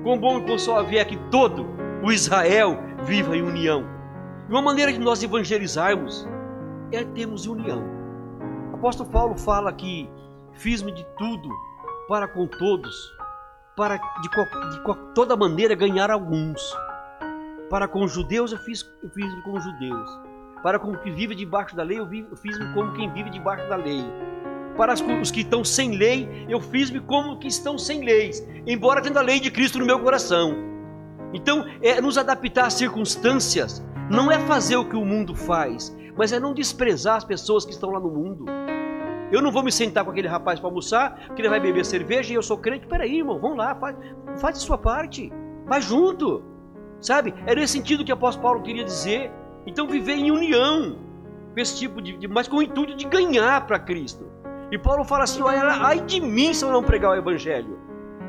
com 0.02 0.18
bom 0.18 0.38
e 0.38 0.46
com 0.46 0.58
suave 0.58 0.98
é 0.98 1.04
que 1.04 1.16
todo 1.30 1.64
o 2.02 2.10
Israel 2.10 2.76
viva 3.04 3.36
em 3.36 3.42
união. 3.42 3.84
E 4.48 4.52
uma 4.52 4.62
maneira 4.62 4.92
de 4.92 4.98
nós 4.98 5.22
evangelizarmos 5.22 6.26
é 6.90 7.04
termos 7.04 7.46
união. 7.46 7.82
O 8.72 8.76
apóstolo 8.76 9.08
Paulo 9.10 9.38
fala 9.38 9.72
que 9.72 10.10
fiz-me 10.54 10.92
de 10.92 11.06
tudo 11.16 11.48
para 12.08 12.26
com 12.26 12.46
todos, 12.46 13.12
para 13.76 13.96
de, 13.96 14.28
de, 14.28 15.14
toda 15.14 15.36
maneira 15.36 15.74
ganhar 15.74 16.10
alguns. 16.10 16.60
Para 17.70 17.86
com 17.86 18.02
os 18.02 18.12
judeus 18.12 18.50
eu 18.50 18.58
fiz, 18.58 18.82
eu 19.02 19.10
fiz 19.10 19.42
com 19.44 19.52
os 19.52 19.62
judeus 19.62 20.27
para 20.62 20.78
com 20.78 20.92
o 20.92 20.98
que 20.98 21.10
vive 21.10 21.34
debaixo 21.34 21.74
da 21.76 21.82
lei, 21.82 21.98
eu 21.98 22.36
fiz-me 22.36 22.72
como 22.74 22.92
quem 22.92 23.12
vive 23.12 23.30
debaixo 23.30 23.68
da 23.68 23.76
lei. 23.76 24.04
Para 24.76 24.94
os 24.94 25.30
que 25.30 25.40
estão 25.40 25.64
sem 25.64 25.96
lei, 25.96 26.46
eu 26.48 26.60
fiz-me 26.60 27.00
como 27.00 27.38
que 27.38 27.48
estão 27.48 27.76
sem 27.76 28.04
leis, 28.04 28.46
embora 28.66 29.02
tendo 29.02 29.18
a 29.18 29.22
lei 29.22 29.40
de 29.40 29.50
Cristo 29.50 29.78
no 29.78 29.86
meu 29.86 29.98
coração. 30.00 30.54
Então, 31.34 31.66
é 31.82 32.00
nos 32.00 32.16
adaptar 32.16 32.66
às 32.66 32.74
circunstâncias, 32.74 33.84
não 34.10 34.30
é 34.30 34.38
fazer 34.38 34.76
o 34.76 34.88
que 34.88 34.96
o 34.96 35.04
mundo 35.04 35.34
faz, 35.34 35.94
mas 36.16 36.32
é 36.32 36.40
não 36.40 36.54
desprezar 36.54 37.16
as 37.16 37.24
pessoas 37.24 37.64
que 37.64 37.72
estão 37.72 37.90
lá 37.90 38.00
no 38.00 38.10
mundo. 38.10 38.46
Eu 39.30 39.42
não 39.42 39.52
vou 39.52 39.62
me 39.62 39.70
sentar 39.70 40.04
com 40.04 40.10
aquele 40.10 40.28
rapaz 40.28 40.58
para 40.58 40.68
almoçar, 40.68 41.26
porque 41.26 41.42
ele 41.42 41.50
vai 41.50 41.60
beber 41.60 41.84
cerveja 41.84 42.32
e 42.32 42.36
eu 42.36 42.42
sou 42.42 42.56
crente. 42.56 42.86
Peraí, 42.86 43.18
irmão, 43.18 43.38
vamos 43.38 43.58
lá, 43.58 43.74
faz, 43.74 43.96
faz 44.40 44.56
a 44.56 44.60
sua 44.60 44.78
parte, 44.78 45.30
vai 45.66 45.82
junto. 45.82 46.42
Sabe? 47.00 47.34
É 47.46 47.54
nesse 47.54 47.74
sentido 47.74 48.04
que 48.04 48.10
o 48.10 48.14
apóstolo 48.14 48.42
Paulo 48.42 48.62
queria 48.62 48.84
dizer. 48.84 49.30
Então 49.68 49.86
viver 49.86 50.14
em 50.14 50.30
união 50.30 50.96
com 51.52 51.60
esse 51.60 51.76
tipo 51.76 52.00
de, 52.00 52.26
mas 52.26 52.48
com 52.48 52.56
o 52.56 52.62
intuito 52.62 52.96
de 52.96 53.04
ganhar 53.04 53.66
para 53.66 53.78
Cristo. 53.78 54.26
E 54.72 54.78
Paulo 54.78 55.04
fala 55.04 55.24
assim: 55.24 55.42
olha, 55.42 55.62
ai 55.62 56.00
de 56.00 56.20
mim 56.22 56.54
se 56.54 56.64
eu 56.64 56.72
não 56.72 56.82
pregar 56.82 57.10
o 57.10 57.14
evangelho. 57.14 57.78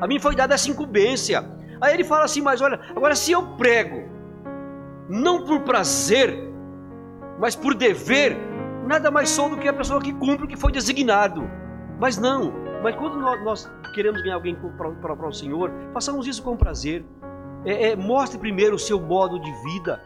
A 0.02 0.06
mim 0.06 0.18
foi 0.18 0.36
dada 0.36 0.54
essa 0.54 0.70
incumbência. 0.70 1.42
Aí 1.80 1.94
ele 1.94 2.04
fala 2.04 2.24
assim: 2.24 2.42
mas 2.42 2.60
olha, 2.60 2.78
agora 2.94 3.14
se 3.14 3.32
eu 3.32 3.42
prego, 3.56 4.06
não 5.08 5.42
por 5.46 5.60
prazer, 5.60 6.52
mas 7.38 7.56
por 7.56 7.74
dever, 7.74 8.36
nada 8.86 9.10
mais 9.10 9.30
sou 9.30 9.48
do 9.48 9.56
que 9.56 9.66
a 9.66 9.72
pessoa 9.72 9.98
que 9.98 10.12
cumpre 10.12 10.44
o 10.44 10.48
que 10.48 10.58
foi 10.58 10.70
designado. 10.70 11.50
Mas 11.98 12.18
não, 12.18 12.52
mas 12.82 12.94
quando 12.96 13.18
nós, 13.18 13.42
nós 13.42 13.72
queremos 13.94 14.20
ganhar 14.20 14.34
alguém 14.34 14.54
para 15.00 15.26
o 15.26 15.32
Senhor, 15.32 15.72
façamos 15.94 16.26
isso 16.26 16.42
com 16.42 16.54
prazer. 16.54 17.02
É, 17.64 17.90
é, 17.90 17.96
mostre 17.96 18.38
primeiro 18.38 18.76
o 18.76 18.78
seu 18.78 19.00
modo 19.00 19.40
de 19.40 19.52
vida. 19.64 20.02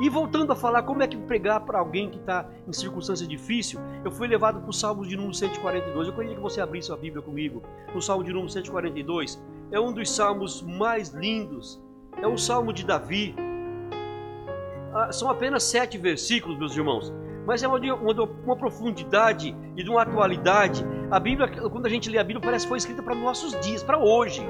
E 0.00 0.08
voltando 0.08 0.52
a 0.52 0.56
falar 0.56 0.82
como 0.84 1.02
é 1.02 1.08
que 1.08 1.16
pregar 1.16 1.60
para 1.60 1.80
alguém 1.80 2.08
que 2.08 2.18
está 2.18 2.48
em 2.66 2.72
circunstância 2.72 3.26
difícil, 3.26 3.80
eu 4.04 4.12
fui 4.12 4.28
levado 4.28 4.60
para 4.60 4.70
o 4.70 4.72
Salmo 4.72 5.04
de 5.04 5.16
número 5.16 5.34
142. 5.34 6.06
Eu 6.06 6.14
queria 6.14 6.34
que 6.36 6.40
você 6.40 6.60
abrisse 6.60 6.92
a 6.92 6.96
Bíblia 6.96 7.20
comigo. 7.20 7.62
No 7.92 8.00
Salmo 8.00 8.22
de 8.22 8.32
número 8.32 8.50
142 8.50 9.42
é 9.72 9.80
um 9.80 9.92
dos 9.92 10.10
salmos 10.10 10.62
mais 10.62 11.08
lindos. 11.08 11.82
É 12.22 12.26
o 12.28 12.38
Salmo 12.38 12.72
de 12.72 12.84
Davi. 12.84 13.34
Ah, 14.94 15.10
são 15.12 15.28
apenas 15.28 15.64
sete 15.64 15.98
versículos, 15.98 16.58
meus 16.58 16.76
irmãos, 16.76 17.12
mas 17.44 17.62
é 17.62 17.68
uma, 17.68 17.78
uma, 17.78 18.22
uma, 18.22 18.56
profundidade 18.56 19.54
e 19.76 19.82
de 19.82 19.90
uma 19.90 20.02
atualidade. 20.02 20.84
A 21.10 21.18
Bíblia, 21.18 21.48
quando 21.48 21.86
a 21.86 21.88
gente 21.88 22.08
lê 22.08 22.18
a 22.18 22.24
Bíblia, 22.24 22.40
parece 22.40 22.66
que 22.66 22.68
foi 22.68 22.78
escrita 22.78 23.02
para 23.02 23.14
nossos 23.14 23.58
dias, 23.60 23.82
para 23.82 23.98
hoje. 23.98 24.48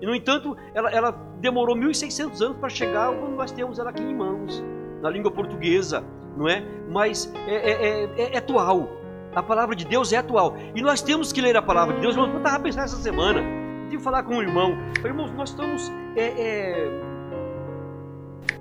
E 0.00 0.06
no 0.06 0.14
entanto, 0.14 0.56
ela, 0.74 0.90
ela 0.90 1.10
demorou 1.40 1.74
1.600 1.74 2.40
anos 2.40 2.58
para 2.58 2.68
chegar 2.68 3.12
quando 3.18 3.34
nós 3.34 3.50
temos 3.50 3.78
ela 3.78 3.90
aqui 3.90 4.02
em 4.02 4.14
mãos. 4.14 4.62
Na 5.00 5.10
língua 5.10 5.30
portuguesa, 5.30 6.04
não 6.36 6.48
é? 6.48 6.62
Mas 6.88 7.32
é, 7.46 7.54
é, 7.54 8.04
é, 8.04 8.34
é 8.34 8.38
atual. 8.38 8.88
A 9.34 9.42
palavra 9.42 9.76
de 9.76 9.84
Deus 9.84 10.12
é 10.12 10.16
atual. 10.16 10.56
E 10.74 10.82
nós 10.82 11.02
temos 11.02 11.32
que 11.32 11.40
ler 11.40 11.56
a 11.56 11.62
palavra 11.62 11.94
de 11.94 12.00
Deus. 12.00 12.16
Eu 12.16 12.36
estava 12.36 12.60
pensando 12.60 12.84
essa 12.84 12.96
semana. 12.96 13.42
Tive 13.88 14.02
falar 14.02 14.22
com 14.24 14.34
um 14.36 14.42
irmão. 14.42 14.76
Irmãos, 15.04 15.30
nós 15.32 15.50
estamos. 15.50 15.90
É, 16.16 16.22
é... 16.22 17.00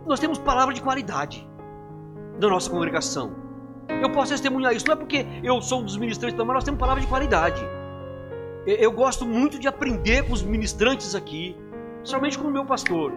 Nós 0.05 0.19
temos 0.19 0.37
palavra 0.37 0.73
de 0.73 0.81
qualidade 0.81 1.47
da 2.39 2.47
nossa 2.47 2.69
congregação. 2.69 3.31
Eu 4.01 4.11
posso 4.11 4.31
testemunhar 4.31 4.73
isso. 4.75 4.85
Não 4.87 4.93
é 4.93 4.97
porque 4.97 5.25
eu 5.43 5.59
sou 5.61 5.81
um 5.81 5.83
dos 5.83 5.97
ministrantes, 5.97 6.37
mas 6.37 6.47
nós 6.47 6.63
temos 6.63 6.79
palavra 6.79 7.01
de 7.01 7.07
qualidade. 7.07 7.61
Eu 8.65 8.91
gosto 8.91 9.25
muito 9.25 9.57
de 9.57 9.67
aprender 9.67 10.23
com 10.23 10.33
os 10.33 10.43
ministrantes 10.43 11.15
aqui, 11.15 11.55
somente 12.03 12.37
com 12.37 12.47
o 12.47 12.51
meu 12.51 12.65
pastor. 12.65 13.11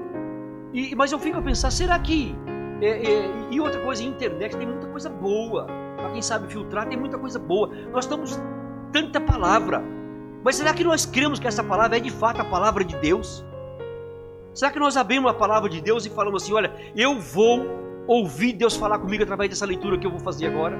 E, 0.72 0.94
mas 0.94 1.12
eu 1.12 1.18
fico 1.18 1.38
a 1.38 1.42
pensar, 1.42 1.70
será 1.70 1.98
que. 1.98 2.34
É, 2.82 2.88
é, 2.88 3.30
e 3.48 3.60
outra 3.60 3.80
coisa, 3.80 4.02
internet 4.02 4.56
tem 4.56 4.66
muita 4.66 4.88
coisa 4.88 5.08
boa. 5.08 5.66
Para 5.96 6.10
quem 6.10 6.20
sabe 6.20 6.52
filtrar, 6.52 6.88
tem 6.88 6.98
muita 6.98 7.16
coisa 7.16 7.38
boa. 7.38 7.70
Nós 7.92 8.04
estamos 8.04 8.40
tanta 8.92 9.20
palavra. 9.20 9.80
Mas 10.42 10.56
será 10.56 10.74
que 10.74 10.82
nós 10.82 11.06
cremos 11.06 11.38
que 11.38 11.46
essa 11.46 11.62
palavra 11.62 11.96
é 11.96 12.00
de 12.00 12.10
fato 12.10 12.40
a 12.40 12.44
palavra 12.44 12.84
de 12.84 12.96
Deus? 12.96 13.44
Será 14.52 14.72
que 14.72 14.80
nós 14.80 14.96
abrimos 14.96 15.30
a 15.30 15.34
palavra 15.34 15.70
de 15.70 15.80
Deus 15.80 16.04
e 16.04 16.10
falamos 16.10 16.42
assim: 16.42 16.52
olha, 16.52 16.72
eu 16.96 17.20
vou 17.20 17.64
ouvir 18.08 18.52
Deus 18.52 18.74
falar 18.74 18.98
comigo 18.98 19.22
através 19.22 19.48
dessa 19.48 19.64
leitura 19.64 19.96
que 19.96 20.04
eu 20.04 20.10
vou 20.10 20.18
fazer 20.18 20.48
agora? 20.48 20.76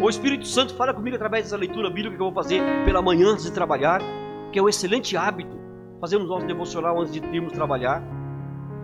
O 0.00 0.08
Espírito 0.08 0.46
Santo 0.46 0.74
fala 0.74 0.94
comigo 0.94 1.16
através 1.16 1.44
dessa 1.44 1.58
leitura 1.58 1.90
bíblica 1.90 2.16
que 2.16 2.22
eu 2.22 2.32
vou 2.32 2.34
fazer 2.34 2.62
pela 2.86 3.02
manhã 3.02 3.32
antes 3.32 3.44
de 3.44 3.52
trabalhar, 3.52 4.00
que 4.50 4.58
é 4.58 4.62
um 4.62 4.68
excelente 4.70 5.14
hábito, 5.18 5.60
fazermos 6.00 6.30
nosso 6.30 6.46
devocional 6.46 6.98
antes 6.98 7.12
de 7.12 7.20
irmos 7.36 7.52
trabalhar. 7.52 8.02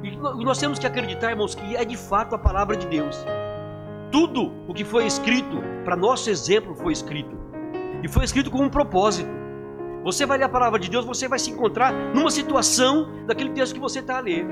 E 0.03 0.45
nós 0.45 0.59
temos 0.59 0.79
que 0.79 0.87
acreditar, 0.87 1.31
irmãos, 1.31 1.55
que 1.55 1.77
é 1.77 1.85
de 1.85 1.97
fato 1.97 2.35
a 2.35 2.39
palavra 2.39 2.77
de 2.77 2.87
Deus. 2.87 3.25
Tudo 4.11 4.53
o 4.69 4.75
que 4.75 4.85
foi 4.85 5.07
escrito, 5.07 5.59
para 5.85 5.97
nosso 5.97 6.31
exemplo, 6.31 6.75
foi 6.75 6.93
escrito. 6.93 7.37
E 8.03 8.09
foi 8.09 8.25
escrito 8.25 8.51
com 8.51 8.63
um 8.63 8.69
propósito. 8.69 9.29
Você 10.05 10.25
vai 10.25 10.39
ler 10.39 10.45
a 10.45 10.49
palavra 10.49 10.79
de 10.79 10.89
Deus, 10.89 11.05
você 11.05 11.27
vai 11.27 11.39
se 11.39 11.51
encontrar 11.51 11.93
numa 12.15 12.31
situação 12.31 13.09
daquele 13.27 13.51
texto 13.51 13.75
que 13.75 13.81
você 13.81 13.99
está 13.99 14.19
a 14.19 14.21
ler. 14.21 14.47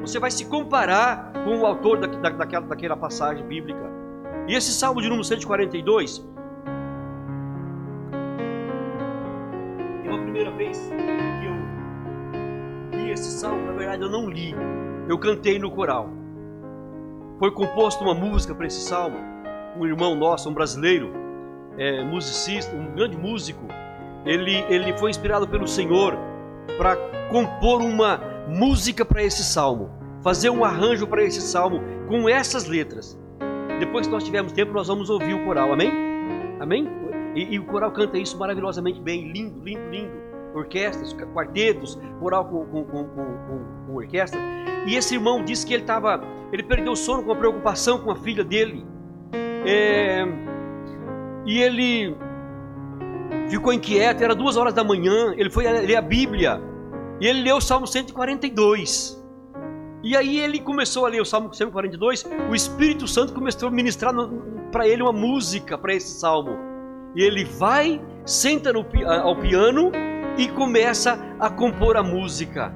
Você 0.00 0.18
vai 0.18 0.30
se 0.30 0.46
comparar 0.46 1.32
com 1.44 1.58
o 1.58 1.66
autor 1.66 1.98
da, 2.00 2.06
da, 2.06 2.30
daquela, 2.30 2.66
daquela 2.66 2.96
passagem 2.96 3.46
bíblica. 3.46 3.90
E 4.46 4.54
esse 4.54 4.72
salmo 4.72 5.02
de 5.02 5.08
número 5.08 5.24
142 5.24 6.26
esse 13.10 13.30
salmo, 13.38 13.66
na 13.66 13.72
verdade 13.72 14.02
eu 14.02 14.10
não 14.10 14.28
li, 14.28 14.54
eu 15.08 15.18
cantei 15.18 15.58
no 15.58 15.70
coral. 15.70 16.08
Foi 17.38 17.50
composta 17.52 18.02
uma 18.02 18.14
música 18.14 18.54
para 18.54 18.66
esse 18.66 18.80
salmo. 18.80 19.16
Um 19.76 19.86
irmão 19.86 20.16
nosso, 20.16 20.50
um 20.50 20.54
brasileiro, 20.54 21.12
é, 21.76 22.02
musicista, 22.04 22.74
um 22.74 22.94
grande 22.94 23.16
músico, 23.16 23.64
ele, 24.26 24.64
ele 24.68 24.96
foi 24.98 25.10
inspirado 25.10 25.46
pelo 25.46 25.66
Senhor 25.66 26.18
para 26.76 26.96
compor 27.30 27.80
uma 27.80 28.20
música 28.48 29.04
para 29.04 29.22
esse 29.22 29.44
salmo, 29.44 29.90
fazer 30.22 30.50
um 30.50 30.64
arranjo 30.64 31.06
para 31.06 31.22
esse 31.22 31.40
salmo 31.40 31.80
com 32.08 32.28
essas 32.28 32.66
letras. 32.66 33.18
Depois 33.78 34.06
que 34.06 34.12
nós 34.12 34.24
tivermos 34.24 34.52
tempo, 34.52 34.72
nós 34.72 34.88
vamos 34.88 35.08
ouvir 35.08 35.34
o 35.34 35.44
coral, 35.44 35.72
amém? 35.72 35.92
Amém? 36.60 36.88
E, 37.34 37.54
e 37.54 37.58
o 37.58 37.64
coral 37.66 37.92
canta 37.92 38.18
isso 38.18 38.36
maravilhosamente 38.36 39.00
bem, 39.00 39.30
lindo, 39.30 39.62
lindo, 39.62 39.88
lindo. 39.90 40.27
Orquestras, 40.54 41.12
quartetos, 41.34 41.98
coral 42.20 42.44
com, 42.46 42.64
com, 42.66 42.84
com, 42.84 43.04
com, 43.86 43.94
orquestra. 43.94 44.40
E 44.86 44.94
esse 44.94 45.14
irmão 45.14 45.44
disse 45.44 45.66
que 45.66 45.74
ele 45.74 45.82
estava, 45.82 46.20
ele 46.52 46.62
perdeu 46.62 46.92
o 46.92 46.96
sono 46.96 47.22
com 47.22 47.32
a 47.32 47.36
preocupação 47.36 47.98
com 47.98 48.10
a 48.10 48.16
filha 48.16 48.44
dele. 48.44 48.86
É, 49.66 50.24
e 51.46 51.60
ele 51.60 52.16
ficou 53.48 53.72
inquieto, 53.72 54.22
era 54.22 54.34
duas 54.34 54.56
horas 54.56 54.72
da 54.72 54.84
manhã, 54.84 55.34
ele 55.36 55.50
foi 55.50 55.64
ler 55.70 55.96
a 55.96 56.02
Bíblia. 56.02 56.60
E 57.20 57.26
ele 57.26 57.42
leu 57.42 57.56
o 57.56 57.60
Salmo 57.60 57.86
142. 57.86 59.18
E 60.02 60.16
aí 60.16 60.38
ele 60.38 60.60
começou 60.60 61.06
a 61.06 61.08
ler 61.08 61.20
o 61.20 61.24
Salmo 61.24 61.52
142, 61.52 62.24
o 62.48 62.54
Espírito 62.54 63.08
Santo 63.08 63.34
começou 63.34 63.68
a 63.68 63.72
ministrar 63.72 64.14
para 64.70 64.86
ele 64.86 65.02
uma 65.02 65.12
música 65.12 65.76
para 65.76 65.92
esse 65.92 66.20
salmo. 66.20 66.56
E 67.16 67.22
ele 67.22 67.44
vai, 67.44 68.00
senta 68.24 68.72
no, 68.72 68.86
ao 69.08 69.34
piano 69.36 69.90
e 70.38 70.48
começa 70.48 71.18
a 71.38 71.50
compor 71.50 71.96
a 71.96 72.02
música. 72.02 72.74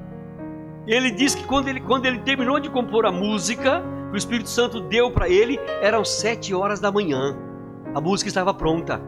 Ele 0.85 1.09
diz 1.09 1.33
que 1.33 1.45
quando 1.45 1.69
ele, 1.69 1.79
quando 1.79 2.05
ele 2.05 2.19
terminou 2.19 2.59
de 2.59 2.69
compor 2.69 3.05
a 3.05 3.11
música, 3.11 3.81
o 4.11 4.17
Espírito 4.17 4.49
Santo 4.49 4.81
deu 4.81 5.09
para 5.09 5.29
ele, 5.29 5.57
eram 5.81 6.03
sete 6.05 6.53
horas 6.53 6.79
da 6.79 6.91
manhã. 6.91 7.35
A 7.95 8.01
música 8.01 8.27
estava 8.27 8.53
pronta. 8.53 9.01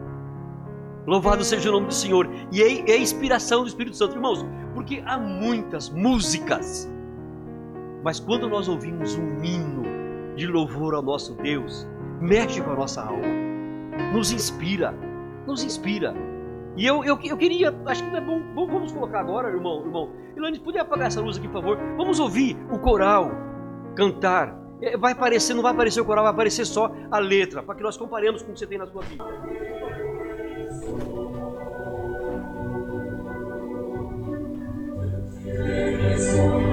Louvado 1.06 1.44
seja 1.44 1.68
o 1.68 1.72
nome 1.72 1.86
do 1.86 1.94
Senhor. 1.94 2.28
E 2.50 2.62
é, 2.62 2.90
é 2.90 2.94
a 2.94 2.98
inspiração 2.98 3.60
do 3.62 3.68
Espírito 3.68 3.96
Santo, 3.96 4.16
irmãos, 4.16 4.44
porque 4.74 5.02
há 5.06 5.18
muitas 5.18 5.90
músicas 5.90 6.88
mas 8.06 8.20
quando 8.20 8.48
nós 8.48 8.68
ouvimos 8.68 9.16
um 9.16 9.42
hino 9.42 9.82
de 10.36 10.46
louvor 10.46 10.94
ao 10.94 11.02
nosso 11.02 11.34
Deus, 11.34 11.84
mexe 12.20 12.62
com 12.62 12.70
a 12.70 12.76
nossa 12.76 13.02
alma, 13.02 13.26
nos 14.12 14.30
inspira, 14.30 14.94
nos 15.44 15.64
inspira. 15.64 16.14
E 16.76 16.86
eu, 16.86 17.02
eu, 17.04 17.18
eu 17.24 17.36
queria, 17.36 17.74
acho 17.86 18.08
que 18.08 18.16
é 18.16 18.20
bom, 18.20 18.40
bom, 18.54 18.66
vamos 18.66 18.92
colocar 18.92 19.20
agora, 19.20 19.48
irmão, 19.48 19.82
irmão. 19.84 20.10
Ilane, 20.36 20.58
podia 20.60 20.82
apagar 20.82 21.08
essa 21.08 21.20
luz 21.20 21.38
aqui, 21.38 21.48
por 21.48 21.62
favor? 21.62 21.78
Vamos 21.96 22.20
ouvir 22.20 22.56
o 22.70 22.78
coral 22.78 23.30
cantar. 23.94 24.54
É, 24.82 24.96
vai 24.96 25.12
aparecer, 25.12 25.54
não 25.54 25.62
vai 25.62 25.72
aparecer 25.72 26.00
o 26.02 26.04
coral, 26.04 26.24
vai 26.24 26.32
aparecer 26.32 26.66
só 26.66 26.92
a 27.10 27.18
letra, 27.18 27.62
para 27.62 27.74
que 27.74 27.82
nós 27.82 27.96
comparemos 27.96 28.42
com 28.42 28.50
o 28.50 28.52
que 28.52 28.60
você 28.60 28.66
tem 28.66 28.76
na 28.76 28.86
sua 28.86 29.02
Bíblia. 29.02 29.24
Deus. 35.56 36.65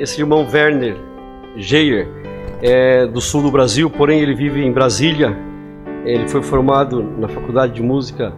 Esse 0.00 0.18
irmão 0.18 0.48
Werner 0.50 0.96
Geyer 1.56 2.08
é 2.62 3.06
do 3.06 3.20
sul 3.20 3.42
do 3.42 3.50
Brasil, 3.50 3.90
porém 3.90 4.20
ele 4.20 4.34
vive 4.34 4.64
em 4.64 4.72
Brasília. 4.72 5.36
Ele 6.04 6.26
foi 6.26 6.42
formado 6.42 7.02
na 7.02 7.28
Faculdade 7.28 7.74
de 7.74 7.82
Música 7.82 8.32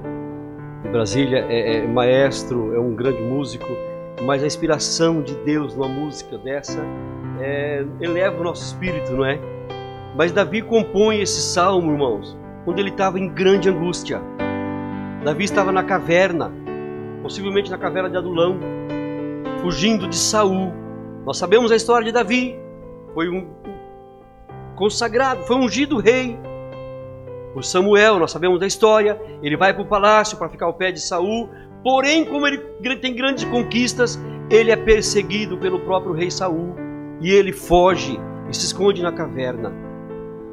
de 0.83 0.88
Brasília, 0.88 1.47
é, 1.49 1.76
é 1.76 1.87
maestro, 1.87 2.75
é 2.75 2.81
um 2.81 2.95
grande 2.95 3.23
músico, 3.23 3.69
mas 4.25 4.42
a 4.42 4.47
inspiração 4.47 5.23
de 5.23 5.35
Deus 5.37 5.76
numa 5.76 5.87
música 5.87 6.37
dessa 6.38 6.81
é, 7.40 7.85
eleva 8.00 8.40
o 8.40 8.45
nosso 8.45 8.64
espírito, 8.64 9.12
não 9.12 9.25
é? 9.25 9.38
Mas 10.16 10.33
Davi 10.33 10.61
compõe 10.62 11.21
esse 11.21 11.40
salmo, 11.40 11.92
irmãos, 11.92 12.37
quando 12.64 12.81
ele 12.81 12.90
estava 12.90 13.21
em 13.21 13.28
grande 13.28 13.71
angústia. 13.71 14.21
Davi 15.25 15.45
estava 15.45 15.71
na 15.71 15.85
caverna, 15.85 16.52
possivelmente 17.23 17.71
na 17.71 17.78
caverna 17.78 18.11
de 18.11 18.16
Adulão, 18.16 18.59
fugindo 19.61 20.09
de 20.09 20.16
Saul. 20.16 20.82
Nós 21.25 21.38
sabemos 21.38 21.71
a 21.71 21.76
história 21.76 22.05
de 22.05 22.12
Davi. 22.12 22.57
Foi 23.14 23.29
um 23.29 23.47
consagrado, 24.75 25.43
foi 25.45 25.57
ungido 25.57 25.99
rei 25.99 26.38
por 27.52 27.62
Samuel, 27.64 28.19
nós 28.19 28.30
sabemos 28.30 28.58
da 28.58 28.67
história. 28.67 29.21
Ele 29.43 29.56
vai 29.56 29.73
para 29.73 29.82
o 29.82 29.87
palácio 29.87 30.37
para 30.37 30.49
ficar 30.49 30.67
ao 30.67 30.75
pé 30.75 30.91
de 30.91 31.00
Saul. 31.00 31.49
Porém, 31.82 32.25
como 32.25 32.47
ele 32.47 32.58
tem 33.00 33.15
grandes 33.15 33.45
conquistas, 33.45 34.19
ele 34.50 34.71
é 34.71 34.76
perseguido 34.76 35.58
pelo 35.58 35.80
próprio 35.80 36.13
rei 36.13 36.30
Saul 36.30 36.75
e 37.21 37.30
ele 37.30 37.52
foge 37.52 38.19
e 38.50 38.56
se 38.56 38.67
esconde 38.67 39.02
na 39.02 39.13
caverna. 39.13 39.73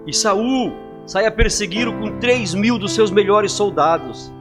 E 0.05 0.13
Saul 0.13 0.71
sai 1.05 1.25
a 1.25 1.31
persegui-lo 1.31 1.93
com 1.93 2.19
três 2.19 2.53
mil 2.53 2.77
dos 2.77 2.93
seus 2.93 3.11
melhores 3.11 3.51
soldados. 3.51 4.31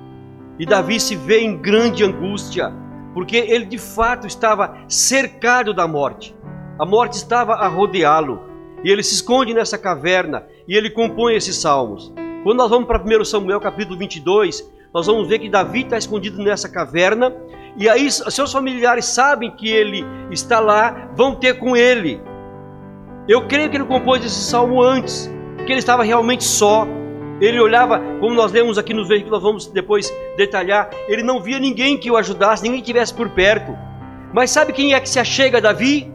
E 0.59 0.67
Davi 0.67 0.99
se 0.99 1.15
vê 1.15 1.41
em 1.41 1.57
grande 1.57 2.05
angústia, 2.05 2.73
porque 3.15 3.37
ele 3.37 3.65
de 3.65 3.79
fato 3.79 4.27
estava 4.27 4.77
cercado 4.89 5.75
da 5.75 5.87
morte. 5.87 6.35
A 6.79 6.87
morte 6.87 7.15
estava 7.15 7.55
a 7.55 7.67
rodeá-lo. 7.67 8.43
E 8.85 8.91
ele 8.91 9.03
se 9.03 9.15
esconde 9.15 9.53
nessa 9.53 9.77
caverna 9.77 10.47
e 10.67 10.77
ele 10.77 10.91
compõe 10.91 11.35
esses 11.35 11.57
salmos. 11.57 12.13
Quando 12.45 12.59
nós 12.59 12.71
vamos 12.71 12.87
para 12.87 13.03
1 13.03 13.25
Samuel 13.25 13.61
capítulo 13.61 13.99
22, 13.99 14.71
nós 14.95 15.07
vamos 15.07 15.29
ver 15.29 15.41
que 15.41 15.51
Davi 15.51 15.83
está 15.83 15.99
escondido 15.99 16.43
nessa 16.43 16.69
caverna 16.69 17.35
e 17.77 17.89
aí 17.89 18.11
seus 18.11 18.53
familiares 18.53 19.05
sabem 19.05 19.51
que 19.51 19.69
ele 19.69 20.05
está 20.31 20.61
lá, 20.61 21.11
vão 21.15 21.35
ter 21.35 21.59
com 21.59 21.77
ele. 21.77 22.21
Eu 23.29 23.47
creio 23.47 23.71
que 23.71 23.77
ele 23.77 23.85
compôs 23.85 24.25
esse 24.25 24.43
salmo 24.43 24.83
antes, 24.83 25.31
porque 25.57 25.73
ele 25.73 25.79
estava 25.79 26.03
realmente 26.03 26.43
só. 26.43 26.87
Ele 27.41 27.61
olhava, 27.61 28.01
como 28.21 28.35
nós 28.35 28.53
lemos 28.53 28.79
aqui 28.79 28.93
nos 28.93 29.09
versículos, 29.09 29.43
vamos 29.43 29.67
depois 29.67 30.13
detalhar, 30.37 30.91
ele 31.07 31.23
não 31.23 31.41
via 31.41 31.59
ninguém 31.59 31.97
que 31.97 32.11
o 32.11 32.17
ajudasse, 32.17 32.63
ninguém 32.63 32.81
que 32.81 32.85
estivesse 32.85 33.15
por 33.15 33.29
perto. 33.31 33.77
Mas 34.33 34.51
sabe 34.51 34.73
quem 34.73 34.95
é 34.95 35.01
que 35.01 35.09
se 35.09 35.19
achega 35.19 35.59
a 35.59 35.61
Davi? 35.61 36.13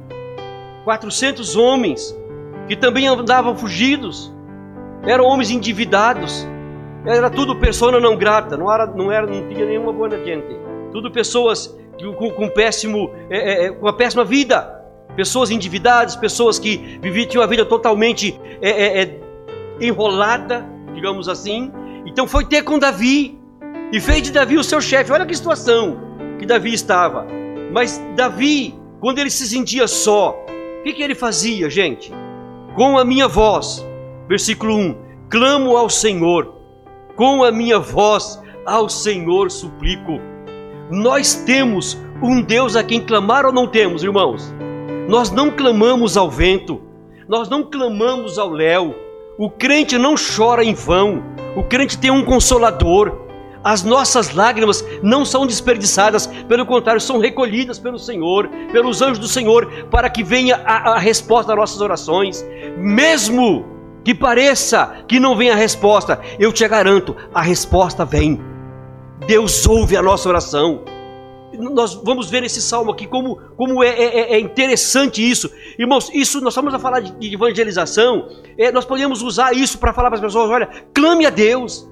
400 0.84 1.56
homens 1.56 2.18
que 2.68 2.76
também 2.76 3.08
andavam 3.08 3.56
fugidos, 3.56 4.34
eram 5.04 5.26
homens 5.26 5.50
endividados, 5.50 6.48
era 7.06 7.30
tudo 7.30 7.56
persona 7.58 8.00
não 8.00 8.16
grata, 8.16 8.56
não 8.56 8.72
era, 8.72 8.86
não 8.86 9.12
era, 9.12 9.28
não 9.28 9.48
tinha 9.48 9.66
nenhuma 9.66 9.92
boa 9.92 10.10
gente, 10.10 10.58
tudo 10.92 11.12
pessoas 11.12 11.78
com, 12.18 12.32
com 12.32 12.50
péssimo, 12.50 13.12
é, 13.30 13.38
é, 13.38 13.66
é, 13.66 13.70
com 13.72 13.86
uma 13.86 13.94
péssima 13.94 14.24
vida, 14.24 14.82
pessoas 15.16 15.52
endividadas, 15.52 16.16
pessoas 16.16 16.58
que 16.58 17.00
viviam 17.02 17.28
tinham 17.28 17.42
uma 17.42 17.48
vida 17.48 17.66
totalmente 17.66 18.40
é, 18.62 18.70
é, 18.70 19.04
é, 19.04 19.20
enrolada, 19.82 20.66
digamos 20.94 21.28
assim. 21.28 21.72
Então 22.06 22.28
foi 22.28 22.46
ter 22.46 22.64
com 22.64 22.80
Davi 22.80 23.40
e 23.92 24.00
fez 24.00 24.24
de 24.24 24.32
Davi 24.32 24.58
o 24.58 24.64
seu 24.64 24.82
chefe. 24.82 25.12
Olha 25.12 25.26
que 25.26 25.36
situação 25.36 25.98
que 26.40 26.46
Davi 26.46 26.74
estava. 26.74 27.26
Mas 27.72 28.02
Davi, 28.16 28.76
quando 29.00 29.20
ele 29.20 29.30
se 29.30 29.48
sentia 29.48 29.88
só, 29.88 30.32
o 30.80 30.84
que, 30.84 30.94
que 30.94 31.02
ele 31.02 31.16
fazia, 31.16 31.70
gente? 31.70 32.12
com 32.76 32.98
a 32.98 33.06
minha 33.06 33.28
voz. 33.28 33.86
Versículo 34.28 34.76
1: 34.76 34.96
Clamo 35.30 35.78
ao 35.78 35.90
Senhor, 35.90 36.54
com 37.16 37.44
a 37.44 37.52
minha 37.52 37.80
voz 37.80 38.42
ao 38.66 38.90
Senhor 38.90 39.52
suplico. 39.52 40.20
Nós 40.90 41.36
temos 41.46 41.98
um 42.22 42.42
Deus 42.42 42.76
a 42.76 42.84
quem 42.84 43.02
clamar 43.02 43.46
ou 43.46 43.52
não 43.52 43.68
temos, 43.68 44.04
irmãos? 44.04 44.54
Nós 45.08 45.32
não 45.32 45.52
clamamos 45.52 46.18
ao 46.18 46.30
vento, 46.30 46.82
nós 47.28 47.50
não 47.50 47.64
clamamos 47.64 48.38
ao 48.38 48.50
léu. 48.50 48.96
O 49.38 49.50
crente 49.50 49.98
não 49.98 50.14
chora 50.16 50.64
em 50.64 50.76
vão, 50.76 51.24
o 51.56 51.64
crente 51.64 51.98
tem 51.98 52.12
um 52.12 52.24
consolador. 52.24 53.24
As 53.64 53.82
nossas 53.82 54.34
lágrimas 54.34 54.86
não 55.02 55.26
são 55.26 55.48
desperdiçadas, 55.48 56.28
pelo 56.28 56.66
contrário, 56.66 57.02
são 57.02 57.18
recolhidas 57.18 57.80
pelo 57.80 57.98
Senhor, 57.98 58.48
pelos 58.72 59.02
anjos 59.02 59.18
do 59.18 59.28
Senhor, 59.28 59.88
para 59.90 60.10
que 60.10 60.22
venha 60.22 60.62
a, 60.66 60.96
a 60.96 61.00
resposta 61.00 61.54
às 61.54 61.58
nossas 61.58 61.82
orações. 61.82 62.46
Mesmo 62.78 63.66
que 64.04 64.14
pareça 64.14 64.98
que 65.08 65.20
não 65.20 65.36
venha 65.36 65.54
a 65.54 65.58
resposta, 65.58 66.20
eu 66.38 66.52
te 66.52 66.68
garanto, 66.68 67.16
a 67.34 67.42
resposta 67.42 68.06
vem. 68.06 68.40
Deus 69.26 69.66
ouve 69.66 69.96
a 69.98 70.02
nossa 70.02 70.30
oração. 70.30 70.84
Nós 71.58 71.94
vamos 71.94 72.30
ver 72.30 72.42
nesse 72.42 72.62
salmo 72.62 72.92
aqui 72.92 73.06
como, 73.06 73.38
como 73.56 73.84
é, 73.84 73.90
é, 73.90 74.34
é 74.34 74.40
interessante 74.40 75.28
isso. 75.28 75.52
Irmãos, 75.78 76.10
isso 76.14 76.42
nós 76.42 76.54
estamos 76.54 76.74
a 76.74 76.80
falar 76.80 77.00
de, 77.00 77.12
de 77.12 77.34
evangelização. 77.34 78.28
É, 78.58 78.72
nós 78.72 78.86
podemos 78.86 79.22
usar 79.22 79.54
isso 79.54 79.78
para 79.78 79.94
falar 79.94 80.10
para 80.10 80.18
as 80.18 80.26
pessoas: 80.26 80.50
olha, 80.50 80.70
clame 80.94 81.26
a 81.26 81.30
Deus. 81.30 81.90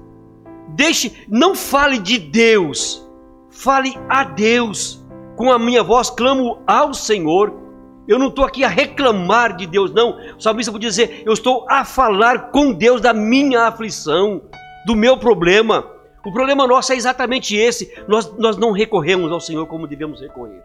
Deixe, 0.70 1.12
não 1.28 1.54
fale 1.54 1.98
de 1.98 2.18
Deus, 2.18 3.06
fale 3.50 3.94
a 4.08 4.24
Deus. 4.24 5.00
Com 5.36 5.50
a 5.50 5.58
minha 5.58 5.82
voz 5.82 6.10
clamo 6.10 6.58
ao 6.66 6.92
Senhor. 6.92 7.60
Eu 8.06 8.18
não 8.18 8.28
estou 8.28 8.44
aqui 8.44 8.64
a 8.64 8.68
reclamar 8.68 9.56
de 9.56 9.66
Deus, 9.66 9.92
não. 9.92 10.16
O 10.36 10.40
salmista 10.40 10.72
pode 10.72 10.86
dizer: 10.86 11.22
eu 11.24 11.32
estou 11.32 11.66
a 11.68 11.84
falar 11.84 12.50
com 12.50 12.72
Deus 12.72 13.00
da 13.00 13.12
minha 13.12 13.62
aflição, 13.62 14.42
do 14.86 14.96
meu 14.96 15.16
problema. 15.16 15.86
O 16.24 16.32
problema 16.32 16.66
nosso 16.66 16.92
é 16.92 16.96
exatamente 16.96 17.56
esse. 17.56 17.92
Nós, 18.06 18.32
nós 18.38 18.56
não 18.56 18.70
recorremos 18.70 19.32
ao 19.32 19.40
Senhor 19.40 19.66
como 19.66 19.88
devemos 19.88 20.20
recorrer. 20.20 20.62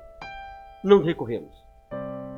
Não 0.84 1.02
recorremos. 1.02 1.52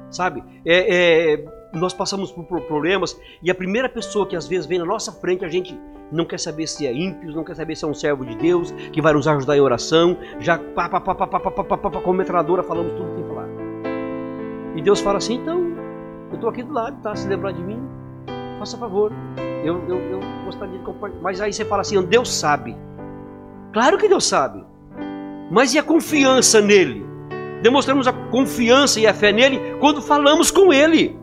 Sabe? 0.09 0.43
É, 0.65 1.33
é, 1.33 1.45
nós 1.73 1.93
passamos 1.93 2.31
por 2.31 2.45
problemas 2.61 3.19
e 3.43 3.51
a 3.51 3.55
primeira 3.55 3.89
pessoa 3.89 4.25
que 4.25 4.35
às 4.35 4.47
vezes 4.47 4.65
vem 4.65 4.79
na 4.79 4.85
nossa 4.85 5.11
frente, 5.11 5.45
a 5.45 5.49
gente 5.49 5.77
não 6.11 6.25
quer 6.25 6.39
saber 6.39 6.65
se 6.65 6.87
é 6.87 6.93
ímpio, 6.93 7.31
não 7.31 7.43
quer 7.43 7.55
saber 7.55 7.75
se 7.75 7.85
é 7.85 7.87
um 7.87 7.93
servo 7.93 8.25
de 8.25 8.35
Deus, 8.35 8.71
que 8.91 9.01
vai 9.01 9.13
nos 9.13 9.27
ajudar 9.27 9.55
em 9.55 9.59
oração, 9.59 10.17
já 10.39 10.57
pá, 10.57 10.89
pá, 10.89 10.99
pá, 10.99 11.13
pá, 11.13 11.27
pá, 11.27 11.39
pá, 11.39 11.51
pá, 11.51 11.77
pá, 11.77 11.89
pá, 11.91 12.01
como 12.01 12.17
metralhadora 12.17 12.63
falamos 12.63 12.93
tudo 12.93 13.09
que 13.09 13.15
tem 13.15 13.23
que 13.23 13.29
falar. 13.29 13.47
E 14.75 14.81
Deus 14.81 14.99
fala 15.01 15.17
assim, 15.17 15.35
então, 15.35 15.59
eu 16.29 16.35
estou 16.35 16.49
aqui 16.49 16.63
do 16.63 16.73
lado, 16.73 16.99
tá? 17.03 17.15
Se 17.15 17.27
lembrar 17.27 17.51
de 17.51 17.61
mim, 17.61 17.79
faça 18.57 18.77
favor. 18.77 19.11
Eu, 19.63 19.77
eu, 19.87 19.99
eu 20.11 20.19
gostaria 20.45 20.77
de 20.77 20.83
compartilhar. 20.85 21.21
Mas 21.21 21.41
aí 21.41 21.51
você 21.51 21.65
fala 21.65 21.81
assim, 21.81 22.01
Deus 22.01 22.33
sabe. 22.33 22.75
Claro 23.71 23.97
que 23.97 24.07
Deus 24.07 24.25
sabe. 24.25 24.63
Mas 25.51 25.73
e 25.73 25.79
a 25.79 25.83
confiança 25.83 26.61
nele? 26.61 27.05
Demonstramos 27.61 28.07
a 28.07 28.13
confiança 28.13 28.99
e 28.99 29.07
a 29.07 29.13
fé 29.13 29.31
nele 29.31 29.59
quando 29.79 30.01
falamos 30.01 30.49
com 30.51 30.71
ele. 30.71 31.17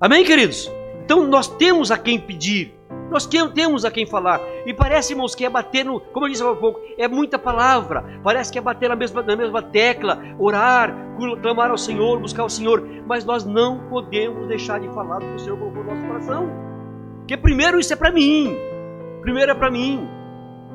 Amém, 0.00 0.24
queridos? 0.24 0.70
Então 1.04 1.26
nós 1.26 1.48
temos 1.48 1.90
a 1.90 1.98
quem 1.98 2.20
pedir. 2.20 2.74
Nós 3.10 3.26
temos 3.26 3.84
a 3.84 3.90
quem 3.90 4.04
falar. 4.04 4.40
E 4.66 4.74
parece, 4.74 5.14
irmãos, 5.14 5.34
que 5.34 5.44
é 5.44 5.48
bater 5.48 5.84
no. 5.84 5.98
Como 5.98 6.26
eu 6.26 6.30
disse 6.30 6.42
há 6.42 6.54
pouco, 6.54 6.80
é 6.98 7.08
muita 7.08 7.38
palavra. 7.38 8.20
Parece 8.22 8.52
que 8.52 8.58
é 8.58 8.60
bater 8.60 8.90
na 8.90 8.96
mesma, 8.96 9.22
na 9.22 9.34
mesma 9.34 9.62
tecla, 9.62 10.22
orar, 10.38 10.94
clamar 11.40 11.70
ao 11.70 11.78
Senhor, 11.78 12.20
buscar 12.20 12.44
o 12.44 12.50
Senhor. 12.50 12.86
Mas 13.06 13.24
nós 13.24 13.44
não 13.44 13.78
podemos 13.88 14.46
deixar 14.48 14.78
de 14.78 14.88
falar 14.90 15.20
do 15.20 15.26
que 15.26 15.34
o 15.36 15.38
Senhor 15.38 15.58
colocou 15.58 15.84
no 15.84 15.94
nosso 15.94 16.06
coração. 16.06 16.50
Porque 17.20 17.36
primeiro 17.36 17.80
isso 17.80 17.92
é 17.92 17.96
para 17.96 18.12
mim. 18.12 18.54
Primeiro 19.22 19.52
é 19.52 19.54
para 19.54 19.70
mim. 19.70 20.06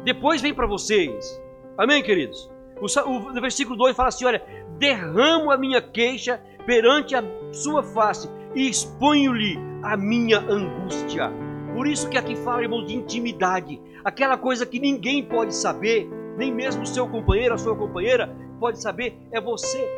Depois 0.03 0.41
vem 0.41 0.53
para 0.53 0.67
vocês. 0.67 1.41
Amém, 1.77 2.03
queridos? 2.03 2.51
O, 2.79 3.09
o, 3.09 3.33
versículo 3.41 3.77
2 3.77 3.95
fala 3.95 4.09
assim: 4.09 4.25
olha, 4.25 4.43
derramo 4.77 5.51
a 5.51 5.57
minha 5.57 5.81
queixa 5.81 6.41
perante 6.65 7.15
a 7.15 7.23
sua 7.51 7.81
face 7.83 8.29
e 8.53 8.67
exponho-lhe 8.67 9.57
a 9.81 9.95
minha 9.95 10.39
angústia. 10.39 11.31
Por 11.73 11.87
isso 11.87 12.09
que 12.09 12.17
aqui 12.17 12.35
fala, 12.35 12.61
irmão, 12.61 12.85
de 12.85 12.95
intimidade. 12.95 13.81
Aquela 14.03 14.37
coisa 14.37 14.65
que 14.65 14.79
ninguém 14.79 15.23
pode 15.23 15.55
saber, 15.55 16.09
nem 16.37 16.53
mesmo 16.53 16.83
o 16.83 16.87
seu 16.87 17.07
companheiro, 17.07 17.53
a 17.53 17.57
sua 17.57 17.75
companheira 17.75 18.35
pode 18.59 18.81
saber, 18.81 19.17
é 19.31 19.41
você 19.41 19.89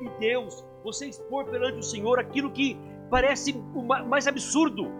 e 0.00 0.08
Deus. 0.18 0.64
Você 0.82 1.06
expor 1.06 1.44
perante 1.44 1.78
o 1.78 1.82
Senhor 1.82 2.18
aquilo 2.18 2.50
que 2.50 2.76
parece 3.10 3.52
o 3.74 3.82
mais 3.82 4.26
absurdo, 4.26 4.90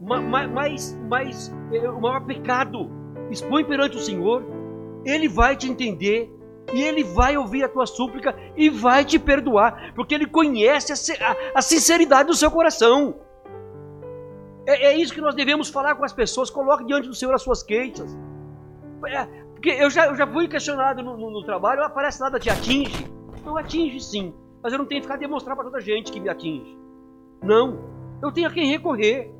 mais, 0.00 0.92
mais, 1.08 1.54
é, 1.72 1.88
o 1.88 2.00
maior 2.00 2.24
pecado. 2.24 2.90
Expõe 3.30 3.64
perante 3.64 3.96
o 3.96 4.00
Senhor, 4.00 4.44
Ele 5.04 5.28
vai 5.28 5.56
te 5.56 5.68
entender, 5.68 6.30
e 6.72 6.82
Ele 6.82 7.04
vai 7.04 7.36
ouvir 7.36 7.62
a 7.64 7.68
tua 7.68 7.86
súplica 7.86 8.34
e 8.56 8.68
vai 8.68 9.04
te 9.04 9.18
perdoar, 9.18 9.92
porque 9.94 10.14
Ele 10.14 10.26
conhece 10.26 10.92
a, 10.92 11.36
a, 11.54 11.62
sinceridade 11.62 12.28
do 12.28 12.34
seu 12.34 12.50
coração. 12.50 13.16
É, 14.66 14.86
é, 14.86 14.96
isso 14.96 15.14
que 15.14 15.20
nós 15.20 15.34
devemos 15.34 15.68
falar 15.68 15.94
com 15.94 16.04
as 16.04 16.12
pessoas. 16.12 16.50
Coloque 16.50 16.84
diante 16.84 17.08
do 17.08 17.14
Senhor 17.14 17.32
as 17.32 17.42
suas 17.42 17.62
queixas. 17.62 18.16
É, 19.06 19.24
porque 19.52 19.70
eu 19.70 19.88
já, 19.88 20.06
eu 20.06 20.16
já 20.16 20.26
fui 20.26 20.48
questionado 20.48 21.02
no, 21.02 21.16
no, 21.16 21.30
no 21.30 21.44
trabalho, 21.44 21.82
ah, 21.82 21.90
parece 21.90 22.20
nada 22.20 22.40
te 22.40 22.50
atinge. 22.50 23.06
Não 23.44 23.56
atinge 23.56 24.00
sim. 24.00 24.34
mas 24.60 24.72
eu 24.72 24.78
não 24.78 24.86
tenho 24.86 25.00
que 25.00 25.06
ficar 25.06 25.18
demonstrar 25.18 25.54
para 25.54 25.66
toda 25.66 25.80
gente 25.80 26.10
que 26.10 26.18
me 26.18 26.28
atinge. 26.28 26.76
Não, 27.42 27.78
eu 28.20 28.32
tenho 28.32 28.48
a 28.48 28.50
quem 28.50 28.66
recorrer. 28.66 29.32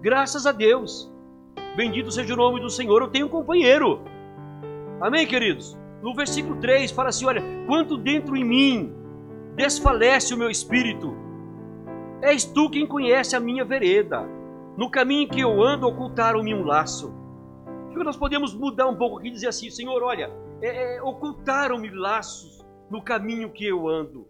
Graças 0.00 0.46
a 0.46 0.52
Deus. 0.52 1.12
Bendito 1.76 2.10
seja 2.12 2.34
o 2.34 2.36
nome 2.36 2.60
do 2.60 2.70
Senhor, 2.70 3.02
eu 3.02 3.08
tenho 3.08 3.26
um 3.26 3.28
companheiro. 3.28 4.00
Amém, 5.00 5.26
queridos? 5.26 5.76
No 6.00 6.14
versículo 6.14 6.60
3 6.60 6.92
fala 6.92 7.08
assim: 7.08 7.24
Olha, 7.26 7.42
quanto 7.66 7.96
dentro 7.96 8.36
em 8.36 8.44
mim 8.44 8.94
desfalece 9.56 10.32
o 10.32 10.38
meu 10.38 10.48
espírito, 10.48 11.16
és 12.22 12.44
tu 12.44 12.70
quem 12.70 12.86
conhece 12.86 13.34
a 13.34 13.40
minha 13.40 13.64
vereda. 13.64 14.24
No 14.76 14.88
caminho 14.88 15.28
que 15.28 15.40
eu 15.40 15.62
ando, 15.62 15.88
ocultaram-me 15.88 16.54
um 16.54 16.64
laço. 16.64 17.12
Então 17.90 18.04
nós 18.04 18.16
podemos 18.16 18.54
mudar 18.54 18.86
um 18.86 18.96
pouco 18.96 19.18
aqui 19.18 19.28
e 19.28 19.32
dizer 19.32 19.48
assim: 19.48 19.68
Senhor, 19.68 20.00
olha, 20.00 20.30
é, 20.62 20.96
é, 20.96 21.02
ocultaram-me 21.02 21.90
laços 21.90 22.64
no 22.88 23.02
caminho 23.02 23.50
que 23.50 23.66
eu 23.66 23.88
ando. 23.88 24.28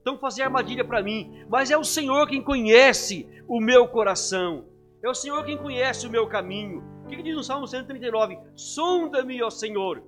Então 0.00 0.18
fazer 0.18 0.44
armadilha 0.44 0.84
para 0.84 1.02
mim, 1.02 1.44
mas 1.48 1.70
é 1.70 1.76
o 1.76 1.84
Senhor 1.84 2.26
quem 2.26 2.40
conhece 2.40 3.28
o 3.46 3.60
meu 3.60 3.86
coração. 3.86 4.64
É 5.06 5.08
o 5.08 5.14
Senhor 5.14 5.44
quem 5.44 5.56
conhece 5.56 6.04
o 6.04 6.10
meu 6.10 6.26
caminho. 6.26 6.82
O 7.04 7.06
que, 7.06 7.14
que 7.14 7.22
diz 7.22 7.36
no 7.36 7.44
Salmo 7.44 7.64
139? 7.64 8.40
Sonda-me, 8.56 9.40
ó 9.40 9.48
Senhor, 9.48 10.02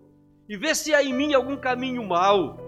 e 0.49 0.57
vê 0.57 0.75
se 0.75 0.93
há 0.93 1.01
em 1.01 1.15
mim 1.15 1.35
algum 1.35 1.57
caminho 1.57 2.05
mau, 2.05 2.59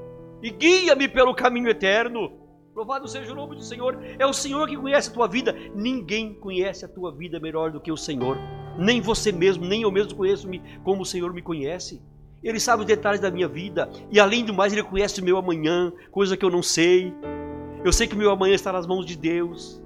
e 0.40 0.48
guia-me 0.48 1.08
pelo 1.08 1.34
caminho 1.34 1.68
eterno. 1.68 2.30
Louvado 2.72 3.08
seja 3.08 3.32
o 3.32 3.34
nome 3.34 3.56
do 3.56 3.64
Senhor. 3.64 3.98
É 4.16 4.24
o 4.24 4.32
Senhor 4.32 4.68
que 4.68 4.76
conhece 4.76 5.10
a 5.10 5.12
tua 5.12 5.26
vida. 5.26 5.52
Ninguém 5.74 6.32
conhece 6.32 6.84
a 6.84 6.88
tua 6.88 7.10
vida 7.10 7.40
melhor 7.40 7.72
do 7.72 7.80
que 7.80 7.90
o 7.90 7.96
Senhor. 7.96 8.38
Nem 8.78 9.00
você 9.00 9.32
mesmo, 9.32 9.66
nem 9.66 9.82
eu 9.82 9.90
mesmo 9.90 10.14
conheço-me 10.14 10.62
como 10.84 11.02
o 11.02 11.06
Senhor 11.06 11.34
me 11.34 11.42
conhece. 11.42 12.00
Ele 12.44 12.60
sabe 12.60 12.82
os 12.82 12.86
detalhes 12.86 13.20
da 13.20 13.28
minha 13.28 13.48
vida. 13.48 13.90
E 14.08 14.20
além 14.20 14.44
do 14.44 14.54
mais, 14.54 14.72
Ele 14.72 14.84
conhece 14.84 15.20
o 15.20 15.24
meu 15.24 15.36
amanhã, 15.36 15.92
coisa 16.12 16.36
que 16.36 16.44
eu 16.44 16.50
não 16.50 16.62
sei. 16.62 17.12
Eu 17.84 17.92
sei 17.92 18.06
que 18.06 18.14
o 18.14 18.18
meu 18.18 18.30
amanhã 18.30 18.54
está 18.54 18.72
nas 18.72 18.86
mãos 18.86 19.04
de 19.04 19.16
Deus. 19.16 19.82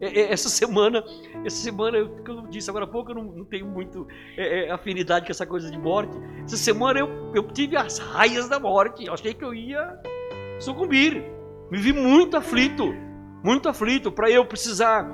É, 0.00 0.20
é, 0.20 0.32
essa 0.32 0.48
semana, 0.48 1.04
essa 1.44 1.56
semana, 1.56 1.98
eu, 1.98 2.16
eu 2.26 2.46
disse 2.48 2.70
agora 2.70 2.86
há 2.86 2.88
pouco, 2.88 3.10
eu 3.10 3.16
não, 3.16 3.24
não 3.24 3.44
tenho 3.44 3.66
muito 3.66 4.06
é, 4.36 4.64
é, 4.66 4.70
afinidade 4.70 5.26
com 5.26 5.32
essa 5.32 5.46
coisa 5.46 5.70
de 5.70 5.78
morte. 5.78 6.16
Essa 6.44 6.56
semana 6.56 7.00
eu, 7.00 7.08
eu 7.34 7.42
tive 7.48 7.76
as 7.76 7.98
raias 7.98 8.48
da 8.48 8.58
morte. 8.58 9.04
Eu 9.04 9.12
achei 9.12 9.34
que 9.34 9.44
eu 9.44 9.52
ia 9.52 9.98
sucumbir. 10.58 11.22
Me 11.70 11.78
vi 11.78 11.92
muito 11.92 12.36
aflito, 12.36 12.94
muito 13.44 13.68
aflito, 13.68 14.10
para 14.10 14.30
eu 14.30 14.44
precisar 14.44 15.08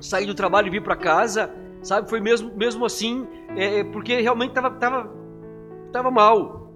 sair 0.00 0.26
do 0.26 0.34
trabalho 0.34 0.68
e 0.68 0.70
vir 0.70 0.82
para 0.82 0.96
casa, 0.96 1.54
sabe? 1.82 2.08
Foi 2.08 2.20
mesmo, 2.20 2.56
mesmo 2.56 2.84
assim, 2.84 3.26
é 3.56 3.84
porque 3.84 4.20
realmente 4.20 4.50
estava 4.50 4.70
tava, 4.70 5.12
tava 5.92 6.10
mal. 6.10 6.72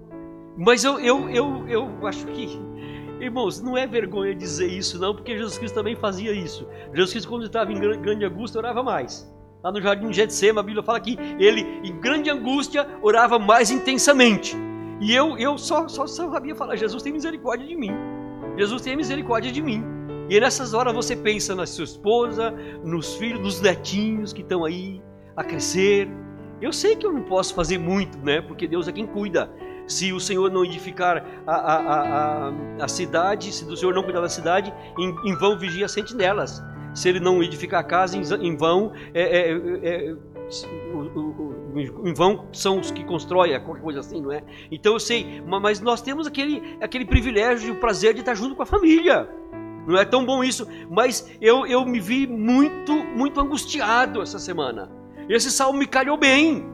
Mas 0.57 0.83
eu, 0.85 0.99
eu, 0.99 1.29
eu, 1.29 1.67
eu 1.67 2.07
acho 2.07 2.25
que 2.27 2.47
Irmãos, 3.19 3.61
não 3.61 3.77
é 3.77 3.87
vergonha 3.87 4.35
dizer 4.35 4.67
isso, 4.67 4.99
não, 4.99 5.15
porque 5.15 5.37
Jesus 5.37 5.57
Cristo 5.57 5.75
também 5.75 5.95
fazia 5.95 6.31
isso. 6.31 6.67
Jesus 6.93 7.11
Cristo, 7.11 7.29
quando 7.29 7.45
estava 7.45 7.71
em 7.71 7.79
grande 7.79 8.25
angústia, 8.25 8.59
orava 8.59 8.83
mais. 8.83 9.31
Lá 9.63 9.71
no 9.71 9.81
jardim 9.81 10.09
de 10.09 10.17
Getsema, 10.17 10.59
a 10.59 10.63
Bíblia 10.63 10.83
fala 10.83 10.99
que 10.99 11.17
ele, 11.39 11.61
em 11.83 11.99
grande 11.99 12.29
angústia, 12.29 12.87
orava 13.01 13.39
mais 13.39 13.71
intensamente. 13.71 14.55
E 14.99 15.13
eu, 15.13 15.37
eu 15.37 15.57
só, 15.57 15.87
só, 15.87 16.05
só 16.05 16.29
sabia 16.29 16.55
falar: 16.55 16.75
Jesus 16.75 17.01
tem 17.01 17.11
misericórdia 17.11 17.65
de 17.65 17.75
mim. 17.75 17.91
Jesus 18.57 18.81
tem 18.81 18.95
misericórdia 18.95 19.51
de 19.51 19.61
mim. 19.61 19.83
E 20.29 20.39
nessas 20.39 20.73
horas 20.73 20.93
você 20.93 21.15
pensa 21.15 21.55
na 21.55 21.65
sua 21.65 21.83
esposa, 21.83 22.53
nos 22.83 23.15
filhos, 23.15 23.41
nos 23.41 23.61
netinhos 23.61 24.33
que 24.33 24.41
estão 24.41 24.63
aí 24.65 25.01
a 25.35 25.43
crescer. 25.43 26.07
Eu 26.61 26.71
sei 26.71 26.95
que 26.95 27.05
eu 27.05 27.11
não 27.11 27.23
posso 27.23 27.53
fazer 27.53 27.77
muito, 27.77 28.17
né? 28.19 28.41
Porque 28.41 28.67
Deus 28.67 28.87
é 28.87 28.91
quem 28.91 29.05
cuida 29.05 29.49
se 29.87 30.11
o 30.11 30.19
Senhor 30.19 30.51
não 30.51 30.65
edificar 30.65 31.25
a, 31.45 31.55
a, 31.55 31.75
a, 31.75 32.53
a, 32.81 32.87
cidade, 32.87 33.51
se 33.51 33.65
o 33.65 33.77
Senhor 33.77 33.93
não 33.93 34.03
cuidar 34.03 34.21
da 34.21 34.29
cidade, 34.29 34.73
em, 34.97 35.15
em 35.29 35.35
vão 35.35 35.57
vigia 35.57 35.87
sentinelas. 35.87 36.63
Se 36.93 37.09
ele 37.09 37.19
não 37.19 37.43
edificar 37.43 37.81
a 37.81 37.83
casa, 37.83 38.17
em, 38.17 38.47
em 38.47 38.55
vão, 38.55 38.93
é, 39.13 39.21
é, 39.21 39.51
é, 39.51 40.11
é 40.11 40.15
em 42.05 42.13
vão 42.13 42.47
são 42.53 42.79
os 42.79 42.91
que 42.91 43.03
constroem, 43.03 43.59
qualquer 43.61 43.81
coisa 43.81 43.99
assim, 43.99 44.21
não 44.21 44.31
é? 44.31 44.43
Então 44.71 44.93
eu 44.93 44.99
sei, 44.99 45.41
mas 45.45 45.81
nós 45.81 46.01
temos 46.01 46.27
aquele, 46.27 46.77
aquele 46.81 47.05
privilégio 47.05 47.69
e 47.69 47.71
o 47.71 47.79
prazer 47.79 48.13
de 48.13 48.21
estar 48.21 48.35
junto 48.35 48.55
com 48.55 48.63
a 48.63 48.65
família. 48.65 49.29
Não 49.87 49.97
é 49.97 50.05
tão 50.05 50.25
bom 50.25 50.43
isso, 50.43 50.67
mas 50.89 51.29
eu, 51.39 51.65
eu 51.67 51.85
me 51.85 51.99
vi 51.99 52.25
muito, 52.25 52.93
muito 52.93 53.39
angustiado 53.39 54.21
essa 54.21 54.39
semana. 54.39 54.89
Esse 55.29 55.51
salmo 55.51 55.79
me 55.79 55.87
calhou 55.87 56.17
bem, 56.17 56.65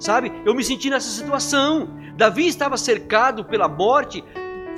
sabe? 0.00 0.32
Eu 0.44 0.54
me 0.54 0.64
senti 0.64 0.90
nessa 0.90 1.10
situação. 1.10 1.88
Davi 2.16 2.48
estava 2.48 2.76
cercado 2.76 3.44
pela 3.44 3.68
morte 3.68 4.24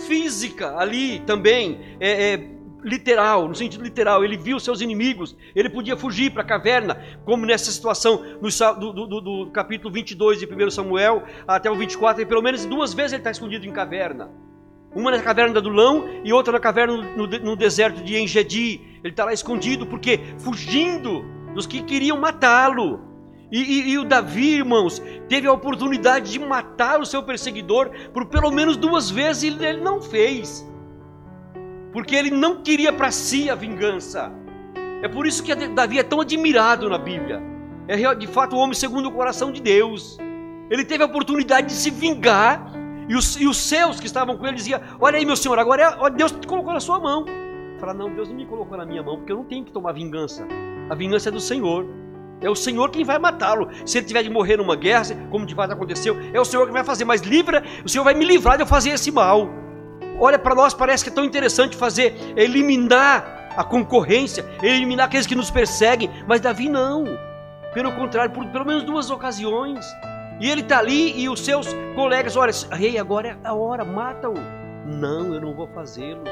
física 0.07 0.77
ali 0.77 1.21
também, 1.21 1.97
é, 2.01 2.35
é, 2.35 2.51
literal, 2.83 3.49
no 3.49 3.55
sentido 3.55 3.83
literal. 3.83 4.25
Ele 4.25 4.37
viu 4.37 4.59
seus 4.59 4.81
inimigos, 4.81 5.37
ele 5.55 5.71
podia 5.71 5.97
fugir 5.97 6.31
para 6.33 6.43
a 6.43 6.45
caverna, 6.45 7.01
como 7.25 7.47
nessa 7.47 7.71
situação 7.71 8.23
no, 8.41 8.49
do, 8.75 9.07
do, 9.07 9.21
do, 9.21 9.51
capítulo 9.53 9.93
22 9.93 10.41
de 10.41 10.47
1 10.47 10.71
Samuel 10.71 11.23
até 11.47 11.71
o 11.71 11.77
24, 11.77 12.23
e 12.23 12.27
pelo 12.27 12.43
menos 12.43 12.67
duas 12.67 12.93
vezes 12.93 13.13
ele 13.13 13.21
está 13.21 13.31
escondido 13.31 13.65
em 13.65 13.73
caverna. 13.73 14.31
Uma 14.95 15.11
na 15.11 15.23
caverna 15.23 15.55
do 15.55 15.59
Adulão 15.59 16.07
e 16.23 16.33
outra 16.35 16.53
na 16.53 16.61
caverna 16.61 16.97
no, 17.17 17.27
no 17.27 17.57
deserto 17.57 18.03
de 18.03 18.15
Engedi. 18.17 18.81
Ele 19.03 19.13
está 19.13 19.25
lá 19.25 19.33
escondido 19.33 19.87
porque 19.87 20.21
fugindo 20.39 21.25
dos 21.55 21.67
que 21.67 21.83
queriam 21.83 22.19
matá-lo. 22.19 23.12
E, 23.53 23.61
e, 23.61 23.91
e, 23.91 23.99
o 23.99 24.05
Davi, 24.05 24.55
irmãos, 24.55 25.03
teve 25.29 25.47
a 25.47 25.53
oportunidade 25.53 26.33
de 26.33 26.39
matar 26.39 26.99
o 26.99 27.05
seu 27.05 27.23
perseguidor 27.23 27.91
por 28.11 28.25
pelo 28.25 28.51
menos 28.51 28.79
duas 28.79 29.11
vezes 29.11 29.43
e 29.43 29.65
ele 29.65 29.83
não 29.83 30.01
fez. 30.01 30.67
Porque 31.93 32.17
ele 32.17 32.31
não 32.31 32.63
queria 32.63 32.91
para 32.91 33.11
si 33.11 33.51
a 33.51 33.55
vingança. 33.55 34.33
É 35.03 35.09
por 35.09 35.27
isso 35.27 35.43
que 35.43 35.55
Davi 35.55 35.99
é 35.99 36.03
tão 36.03 36.23
admirado 36.23 36.89
na 36.89 36.97
Bíblia. 36.97 37.43
É 37.87 38.15
de 38.15 38.27
fato 38.27 38.57
o 38.57 38.59
homem 38.59 38.73
segundo 38.73 39.11
o 39.11 39.13
coração 39.13 39.53
de 39.53 39.61
Deus. 39.61 40.17
Ele 40.71 40.85
teve 40.85 41.03
a 41.03 41.07
oportunidade 41.07 41.67
de 41.67 41.75
se 41.75 41.91
vingar 41.91 42.73
e 43.07 43.15
os, 43.15 43.39
e 43.39 43.47
os 43.47 43.59
seus 43.59 44.01
que 44.01 44.07
estavam 44.07 44.39
com 44.39 44.47
ele 44.47 44.57
diziam: 44.57 44.81
Olha 44.99 45.19
aí, 45.19 45.27
meu 45.27 45.37
senhor, 45.37 45.59
agora 45.59 45.99
é, 46.01 46.11
Deus 46.11 46.33
te 46.33 46.47
colocou 46.47 46.73
na 46.73 46.81
sua 46.81 46.99
mão. 46.99 47.27
Fala, 47.79 47.93
não, 47.93 48.15
Deus 48.15 48.29
não 48.29 48.37
me 48.37 48.47
colocou 48.47 48.79
na 48.79 48.87
minha 48.87 49.03
mão, 49.03 49.17
porque 49.17 49.33
eu 49.33 49.37
não 49.37 49.45
tenho 49.45 49.65
que 49.65 49.73
tomar 49.73 49.93
vingança. 49.93 50.47
A 50.89 50.95
vingança 50.95 51.29
é 51.29 51.33
do 51.33 51.41
Senhor. 51.41 51.85
É 52.43 52.51
o 52.51 52.55
Senhor 52.55 52.91
quem 52.91 53.05
vai 53.05 53.19
matá-lo. 53.19 53.69
Se 53.87 53.99
ele 53.99 54.07
tiver 54.07 54.23
de 54.23 54.31
morrer 54.31 54.57
numa 54.57 54.77
guerra, 54.77 55.05
como 55.31 55.47
de 55.47 55.55
fato 55.55 55.73
aconteceu, 55.73 56.17
é 56.33 56.41
o 56.41 56.45
Senhor 56.45 56.67
que 56.67 56.73
vai 56.73 56.85
fazer. 56.85 57.05
Mas 57.05 57.23
livra, 57.23 57.63
o 57.85 57.89
Senhor 57.89 58.05
vai 58.05 58.15
me 58.15 58.25
livrar 58.25 58.57
de 58.57 58.63
eu 58.63 58.67
fazer 58.67 58.91
esse 58.91 59.11
mal. 59.11 59.49
Olha, 60.19 60.39
para 60.39 60.55
nós 60.55 60.75
parece 60.75 61.05
que 61.05 61.11
é 61.11 61.13
tão 61.13 61.25
interessante 61.25 61.77
fazer, 61.77 62.15
eliminar 62.37 63.51
a 63.57 63.65
concorrência, 63.65 64.45
eliminar 64.63 65.07
aqueles 65.07 65.27
que 65.27 65.35
nos 65.35 65.51
perseguem. 65.51 66.11
Mas 66.27 66.41
Davi 66.41 66.69
não. 66.69 67.05
Pelo 67.73 67.93
contrário, 67.93 68.33
por 68.33 68.47
pelo 68.47 68.67
menos 68.67 68.83
duas 68.83 69.11
ocasiões. 69.11 69.85
E 70.41 70.49
ele 70.49 70.61
está 70.61 70.79
ali 70.79 71.21
e 71.21 71.29
os 71.29 71.41
seus 71.41 71.69
colegas, 71.95 72.37
olha, 72.37 72.53
rei, 72.73 72.99
agora 72.99 73.29
é 73.29 73.49
a 73.49 73.55
hora, 73.55 73.85
mata-o. 73.85 74.35
Não, 74.85 75.33
eu 75.33 75.41
não 75.41 75.55
vou 75.55 75.69
fazê-lo. 75.69 76.25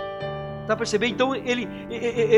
Tá 0.70 0.76
percebendo? 0.76 1.14
Então 1.14 1.35
ele, 1.35 1.66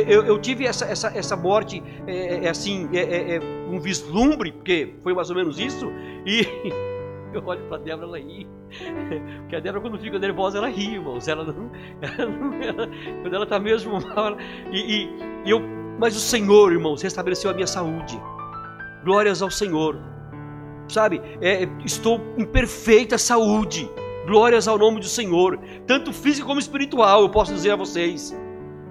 eu, 0.08 0.38
tive 0.38 0.64
essa, 0.64 0.86
essa, 0.86 1.08
essa 1.08 1.36
morte, 1.36 1.82
é, 2.06 2.46
é 2.46 2.48
assim, 2.48 2.88
é, 2.94 3.34
é, 3.34 3.40
um 3.70 3.78
vislumbre, 3.78 4.52
porque 4.52 4.94
foi 5.02 5.12
mais 5.12 5.28
ou 5.28 5.36
menos 5.36 5.58
isso, 5.58 5.92
e 6.24 6.48
eu 7.34 7.44
olho 7.44 7.60
para 7.68 7.76
Débora, 7.76 8.06
ela 8.06 8.18
ri. 8.18 8.48
Porque 9.40 9.56
a 9.56 9.60
Débora, 9.60 9.82
quando 9.82 9.98
fica 9.98 10.18
nervosa, 10.18 10.56
ela 10.56 10.70
ri, 10.70 10.94
irmãos. 10.94 11.28
Ela 11.28 11.44
não. 11.44 11.70
Ela 12.00 12.26
não 12.26 12.62
ela, 12.62 12.88
quando 13.20 13.34
ela 13.34 13.44
está 13.44 13.58
mesmo 13.58 14.00
mal. 14.00 14.38
E, 14.72 14.78
e, 14.80 15.50
eu, 15.50 15.60
mas 15.98 16.16
o 16.16 16.20
Senhor, 16.20 16.72
irmãos, 16.72 17.02
restabeleceu 17.02 17.50
a 17.50 17.54
minha 17.54 17.66
saúde. 17.66 18.18
Glórias 19.04 19.42
ao 19.42 19.50
Senhor. 19.50 19.98
Sabe, 20.88 21.20
é, 21.42 21.68
estou 21.84 22.18
em 22.38 22.46
perfeita 22.46 23.18
saúde. 23.18 23.90
Glórias 24.26 24.68
ao 24.68 24.78
nome 24.78 25.00
do 25.00 25.06
Senhor, 25.06 25.58
tanto 25.84 26.12
físico 26.12 26.46
como 26.46 26.60
espiritual, 26.60 27.22
eu 27.22 27.28
posso 27.28 27.52
dizer 27.52 27.72
a 27.72 27.76
vocês. 27.76 28.36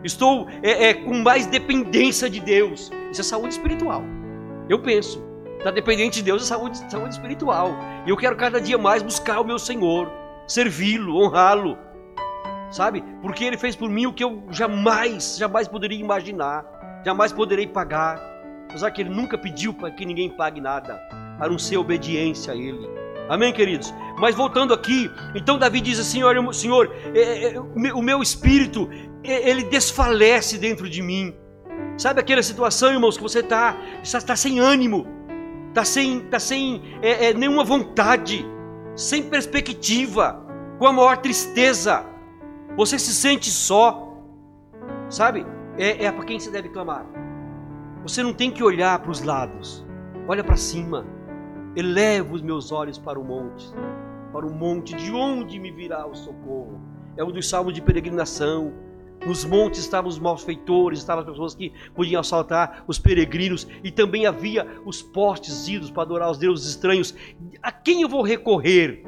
Estou 0.04 0.48
é, 0.62 0.90
é, 0.90 0.94
com 0.94 1.14
mais 1.14 1.46
dependência 1.46 2.30
de 2.30 2.42
Deus. 2.42 2.92
Isso 3.12 3.22
é 3.22 3.24
saúde 3.24 3.54
espiritual. 3.54 4.04
Eu 4.68 4.80
penso. 4.80 5.24
Está 5.58 5.72
dependente 5.72 6.18
de 6.18 6.24
Deus 6.24 6.42
é 6.42 6.46
saúde, 6.46 6.78
saúde 6.92 7.14
espiritual. 7.14 7.70
E 8.06 8.10
eu 8.10 8.18
quero 8.18 8.36
cada 8.36 8.60
dia 8.60 8.78
mais 8.78 9.04
buscar 9.04 9.40
o 9.40 9.44
meu 9.46 9.60
Senhor, 9.60 10.12
servi-lo, 10.48 11.16
honrá-lo. 11.22 11.78
Sabe? 12.72 13.04
Porque 13.22 13.46
Ele 13.46 13.58
fez 13.58 13.76
por 13.76 13.90
mim 13.90 14.08
o 14.08 14.14
que 14.14 14.24
eu 14.24 14.44
jamais, 14.50 15.38
jamais 15.38 15.68
poderia 15.68 16.00
imaginar. 16.00 16.66
Jamais 17.06 17.32
poderei 17.32 17.68
pagar. 17.68 18.20
Apesar 18.70 18.92
que 18.92 19.02
Ele 19.02 19.10
nunca 19.10 19.38
pediu 19.38 19.74
para 19.74 19.92
que 19.92 20.06
ninguém 20.06 20.30
pague 20.30 20.60
nada. 20.60 21.00
A 21.40 21.48
não 21.48 21.60
ser 21.60 21.78
obediência 21.78 22.54
a 22.54 22.56
Ele. 22.56 22.90
Amém, 23.30 23.54
queridos? 23.54 23.94
Mas 24.22 24.36
voltando 24.36 24.72
aqui, 24.72 25.10
então 25.34 25.58
Davi 25.58 25.82
diz 25.82 26.00
assim: 26.00 26.22
Olha, 26.22 26.54
Senhor, 26.54 26.94
é, 27.16 27.56
é, 27.56 27.60
o 27.60 28.04
meu 28.04 28.22
espírito, 28.22 28.88
é, 29.24 29.50
ele 29.50 29.64
desfalece 29.64 30.60
dentro 30.60 30.88
de 30.88 31.02
mim. 31.02 31.36
Sabe 31.98 32.20
aquela 32.20 32.44
situação, 32.44 32.94
irmãos, 32.94 33.18
que 33.18 33.24
você 33.24 33.40
está 33.40 33.76
está, 34.04 34.22
tá 34.22 34.36
sem 34.36 34.60
ânimo, 34.60 35.08
está 35.70 35.84
sem, 35.84 36.20
tá 36.20 36.40
sem 36.40 36.84
é, 37.02 37.30
é, 37.30 37.34
nenhuma 37.34 37.64
vontade, 37.64 38.46
sem 38.96 39.24
perspectiva, 39.24 40.46
com 40.78 40.86
a 40.86 40.94
maior 40.94 41.18
tristeza. 41.18 42.06
você 42.78 43.00
se 43.00 43.16
sente 43.16 43.50
só, 43.50 44.18
sabe? 45.10 45.48
É, 45.80 46.06
é 46.06 46.12
para 46.12 46.26
quem 46.26 46.40
você 46.40 46.52
deve 46.52 46.70
clamar. 46.70 47.08
Você 48.04 48.22
não 48.22 48.34
tem 48.34 48.52
que 48.52 48.64
olhar 48.64 49.00
para 49.00 49.10
os 49.10 49.24
lados, 49.24 49.84
olha 50.28 50.44
para 50.44 50.58
cima. 50.58 51.08
Eleva 51.76 52.36
os 52.36 52.42
meus 52.42 52.72
olhos 52.72 52.98
para 52.98 53.18
o 53.18 53.24
monte, 53.24 53.74
para 54.32 54.46
o 54.46 54.54
monte 54.54 54.96
de 54.96 55.12
onde 55.12 55.60
me 55.60 55.72
virá 55.72 56.06
o 56.08 56.16
socorro. 56.16 56.80
É 57.18 57.24
um 57.24 57.32
dos 57.32 57.50
salmos 57.50 57.74
de 57.74 57.82
peregrinação. 57.82 58.74
Nos 59.26 59.46
montes 59.46 59.82
estavam 59.82 60.10
os 60.10 60.18
malfeitores, 60.18 61.00
estavam 61.00 61.24
as 61.24 61.30
pessoas 61.30 61.54
que 61.54 61.72
podiam 61.94 62.20
assaltar 62.20 62.84
os 62.88 62.98
peregrinos, 62.98 63.68
e 63.84 63.92
também 63.92 64.26
havia 64.26 64.66
os 64.84 65.02
postes 65.02 65.68
idos 65.68 65.92
para 65.92 66.04
adorar 66.04 66.32
os 66.32 66.40
deuses 66.40 66.68
estranhos. 66.68 67.14
A 67.62 67.72
quem 67.72 68.02
eu 68.02 68.10
vou 68.10 68.24
recorrer? 68.24 69.04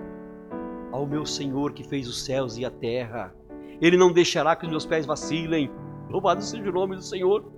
Ao 0.91 1.07
meu 1.07 1.25
Senhor 1.25 1.73
que 1.73 1.83
fez 1.83 2.07
os 2.07 2.23
céus 2.23 2.57
e 2.57 2.65
a 2.65 2.69
terra. 2.69 3.33
Ele 3.81 3.97
não 3.97 4.12
deixará 4.12 4.55
que 4.55 4.65
os 4.65 4.69
meus 4.69 4.86
pés 4.86 5.05
vacilem. 5.05 5.71
Louvado 6.09 6.43
seja 6.43 6.69
o 6.69 6.73
nome 6.73 6.95
do 6.95 7.01
Senhor. 7.01 7.51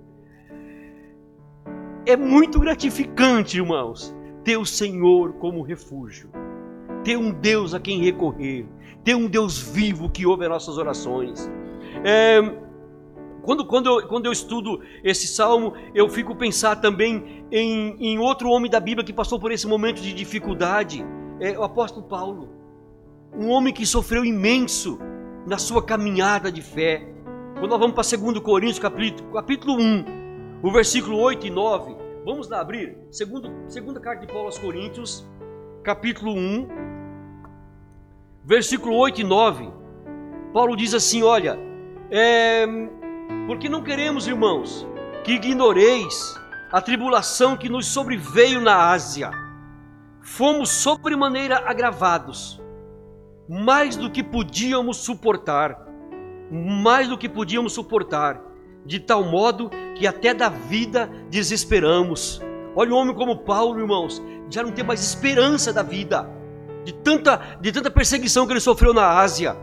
É 2.06 2.16
muito 2.16 2.58
gratificante, 2.58 3.58
irmãos, 3.58 4.16
ter 4.42 4.56
o 4.56 4.64
Senhor 4.64 5.34
como 5.34 5.60
refúgio, 5.60 6.30
ter 7.06 7.16
um 7.16 7.30
Deus 7.30 7.72
a 7.72 7.78
quem 7.78 8.02
recorrer, 8.02 8.66
ter 9.04 9.14
um 9.14 9.28
Deus 9.28 9.60
vivo 9.60 10.10
que 10.10 10.26
ouve 10.26 10.42
as 10.42 10.50
nossas 10.50 10.76
orações. 10.76 11.48
É, 12.04 12.42
quando, 13.42 13.64
quando, 13.64 13.86
eu, 13.86 14.08
quando 14.08 14.26
eu 14.26 14.32
estudo 14.32 14.80
esse 15.04 15.28
salmo, 15.28 15.72
eu 15.94 16.08
fico 16.08 16.34
pensar 16.34 16.74
também 16.74 17.46
em, 17.52 17.96
em 18.00 18.18
outro 18.18 18.48
homem 18.48 18.68
da 18.68 18.80
Bíblia 18.80 19.04
que 19.04 19.12
passou 19.12 19.38
por 19.38 19.52
esse 19.52 19.68
momento 19.68 20.02
de 20.02 20.12
dificuldade, 20.12 21.06
é 21.38 21.56
o 21.56 21.62
apóstolo 21.62 22.08
Paulo. 22.08 22.48
Um 23.32 23.50
homem 23.50 23.72
que 23.72 23.86
sofreu 23.86 24.24
imenso 24.24 24.98
na 25.46 25.58
sua 25.58 25.84
caminhada 25.84 26.50
de 26.50 26.60
fé. 26.60 27.06
Quando 27.60 27.70
nós 27.70 27.78
vamos 27.78 27.94
para 27.94 28.18
2 28.18 28.40
Coríntios, 28.40 28.80
capítulo, 28.80 29.32
capítulo 29.32 29.80
1, 29.80 30.04
o 30.60 30.72
versículo 30.72 31.20
8 31.20 31.46
e 31.46 31.50
9, 31.50 31.96
vamos 32.24 32.48
lá 32.48 32.60
abrir. 32.60 32.98
Segundo, 33.12 33.48
segunda 33.68 34.00
carta 34.00 34.26
de 34.26 34.32
Paulo 34.32 34.46
aos 34.46 34.58
Coríntios, 34.58 35.24
capítulo 35.84 36.32
1, 36.32 36.95
versículo 38.46 38.94
8 38.96 39.22
e 39.22 39.24
9. 39.24 39.68
Paulo 40.52 40.76
diz 40.76 40.94
assim: 40.94 41.22
Olha, 41.22 41.58
é, 42.10 42.64
porque 43.48 43.68
não 43.68 43.82
queremos, 43.82 44.28
irmãos, 44.28 44.86
que 45.24 45.32
ignoreis 45.32 46.34
a 46.70 46.80
tribulação 46.80 47.56
que 47.56 47.68
nos 47.68 47.86
sobreveio 47.86 48.60
na 48.60 48.90
Ásia. 48.90 49.32
Fomos 50.22 50.70
sobremaneira 50.70 51.58
agravados, 51.68 52.60
mais 53.48 53.96
do 53.96 54.10
que 54.10 54.22
podíamos 54.22 54.98
suportar, 54.98 55.86
mais 56.50 57.08
do 57.08 57.18
que 57.18 57.28
podíamos 57.28 57.72
suportar, 57.72 58.40
de 58.84 59.00
tal 59.00 59.24
modo 59.24 59.70
que 59.96 60.06
até 60.06 60.32
da 60.32 60.48
vida 60.48 61.10
desesperamos. 61.30 62.40
Olha 62.74 62.92
um 62.92 62.96
homem 62.96 63.14
como 63.14 63.38
Paulo, 63.38 63.80
irmãos, 63.80 64.22
já 64.50 64.62
não 64.62 64.72
tem 64.72 64.84
mais 64.84 65.00
esperança 65.00 65.72
da 65.72 65.82
vida, 65.82 66.28
de 66.86 66.92
tanta, 66.94 67.58
de 67.60 67.72
tanta 67.72 67.90
perseguição 67.90 68.46
que 68.46 68.52
ele 68.52 68.60
sofreu 68.60 68.94
na 68.94 69.18
Ásia. 69.18 69.56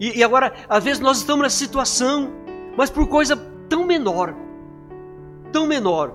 E, 0.00 0.18
e 0.18 0.24
agora, 0.24 0.54
às 0.70 0.82
vezes 0.82 0.98
nós 0.98 1.18
estamos 1.18 1.42
nessa 1.42 1.58
situação, 1.58 2.32
mas 2.78 2.88
por 2.88 3.06
coisa 3.08 3.36
tão 3.68 3.84
menor, 3.84 4.34
tão 5.52 5.66
menor. 5.66 6.14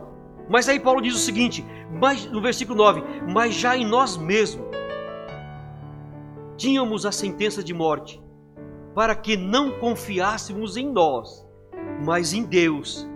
Mas 0.50 0.68
aí 0.68 0.80
Paulo 0.80 1.00
diz 1.00 1.14
o 1.14 1.20
seguinte, 1.20 1.64
mas, 1.92 2.26
no 2.26 2.42
versículo 2.42 2.76
9: 2.76 3.04
Mas 3.32 3.54
já 3.54 3.78
em 3.78 3.86
nós 3.86 4.18
mesmos 4.18 4.66
tínhamos 6.58 7.06
a 7.06 7.12
sentença 7.12 7.64
de 7.64 7.74
morte, 7.74 8.20
para 8.96 9.14
que 9.14 9.38
não 9.38 9.78
confiássemos 9.78 10.76
em 10.76 10.92
nós, 10.92 11.46
mas 12.04 12.34
em 12.34 12.44
Deus, 12.44 13.08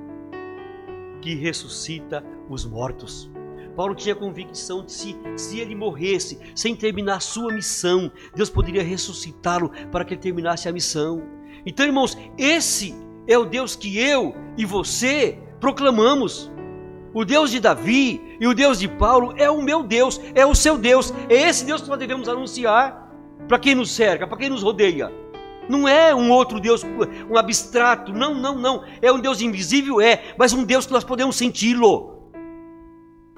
que 1.22 1.34
ressuscita 1.34 2.24
os 2.48 2.65
mortos. 2.65 3.32
Paulo 3.80 3.96
tinha 3.96 4.13
convicção 4.13 4.84
de 4.84 4.92
se, 4.92 5.15
se 5.38 5.58
ele 5.58 5.74
morresse 5.74 6.38
sem 6.54 6.76
terminar 6.76 7.15
a 7.15 7.20
sua 7.22 7.54
missão, 7.54 8.12
Deus 8.36 8.50
poderia 8.50 8.84
ressuscitá-lo 8.84 9.72
para 9.89 10.04
que 10.04 10.15
ele 10.15 10.20
terminasse 10.20 10.68
a 10.68 10.74
missão. 10.74 11.24
Então, 11.65 11.86
irmãos, 11.86 12.18
esse 12.38 12.94
é 13.26 13.38
o 13.38 13.46
Deus 13.46 13.78
que 13.78 13.98
eu 13.98 14.36
e 14.58 14.65
você 14.65 15.39
proclamamos. 15.62 16.52
O 17.13 17.24
Deus 17.24 17.52
de 17.52 17.62
Davi 17.62 18.22
e 18.38 18.46
o 18.46 18.54
Deus 18.54 18.80
de 18.80 18.89
Paulo 18.89 19.34
é 19.38 19.50
o 19.50 19.62
meu 19.62 19.82
Deus, 19.82 20.20
é 20.36 20.46
o 20.46 20.54
seu 20.54 20.78
Deus, 20.78 21.13
é 21.30 21.36
esse 21.48 21.63
Deus 21.63 21.82
que 21.82 21.88
nós 21.88 22.00
devemos 22.00 22.28
anunciar 22.28 23.15
para 23.48 23.58
quem 23.58 23.76
nos 23.76 23.92
cerca, 23.92 24.28
para 24.28 24.39
quem 24.39 24.50
nos 24.50 24.62
rodeia. 24.62 25.10
Não 25.70 25.88
é 25.88 26.13
um 26.13 26.30
outro 26.32 26.60
Deus, 26.60 26.84
um 27.30 27.38
abstrato, 27.38 28.12
não, 28.12 28.36
não, 28.36 28.58
não. 28.58 28.84
É 29.02 29.10
um 29.10 29.22
Deus 29.22 29.39
invisível, 29.39 30.02
é, 30.02 30.34
mas 30.38 30.52
um 30.52 30.65
Deus 30.65 30.86
que 30.86 30.92
nós 30.92 31.06
podemos 31.06 31.38
senti-lo. 31.38 32.18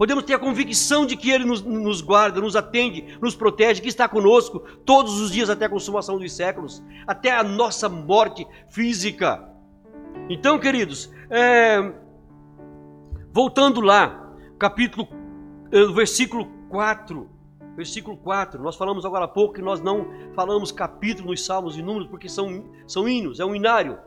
Podemos 0.02 0.24
ter 0.24 0.34
a 0.34 0.40
convicção 0.40 1.06
de 1.06 1.16
que 1.16 1.30
Ele 1.30 1.46
nos, 1.46 1.62
nos, 1.62 2.02
guarda, 2.02 2.42
nos 2.42 2.56
atende, 2.56 3.20
nos 3.22 3.36
protege, 3.36 3.84
que 3.84 3.88
está 3.88 4.10
conosco 4.10 4.62
todos 4.84 5.22
os 5.22 5.32
dias 5.32 5.48
até 5.48 5.66
a 5.66 5.70
consumação 5.70 6.18
dos 6.18 6.34
séculos, 6.34 6.82
até 7.06 7.30
a 7.30 7.44
nossa 7.44 7.88
morte 7.88 8.48
física. 8.68 9.48
Então, 10.28 10.58
queridos, 10.58 11.14
é, 11.30 11.94
voltando 13.32 13.80
lá, 13.80 14.34
capítulo, 14.58 15.08
é, 15.72 15.86
versículo 15.94 16.48
4. 16.68 17.30
Versículo 17.76 18.18
4, 18.18 18.60
nós 18.60 18.76
falamos 18.76 19.06
agora 19.06 19.26
há 19.26 19.28
pouco 19.28 19.54
que 19.54 19.62
nós 19.62 19.80
não 19.80 20.08
falamos 20.34 20.72
capítulo 20.72 21.30
nos 21.30 21.46
salmos 21.46 21.78
e 21.78 21.84
números 21.84 22.08
porque 22.08 22.28
são, 22.28 22.72
são 22.88 23.08
hinos, 23.08 23.40
é 23.40 23.46
um 23.46 23.54
inário. 23.54 24.00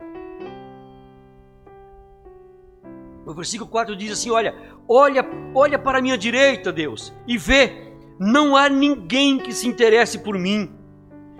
O 3.25 3.33
versículo 3.33 3.69
4 3.69 3.95
diz 3.95 4.11
assim: 4.11 4.29
Olha, 4.29 4.55
olha, 4.87 5.25
olha 5.53 5.79
para 5.79 5.97
a 5.97 6.01
minha 6.01 6.17
direita, 6.17 6.71
Deus, 6.71 7.13
e 7.27 7.37
vê, 7.37 7.93
não 8.19 8.55
há 8.55 8.69
ninguém 8.69 9.39
que 9.39 9.51
se 9.51 9.67
interesse 9.67 10.19
por 10.19 10.37
mim. 10.37 10.71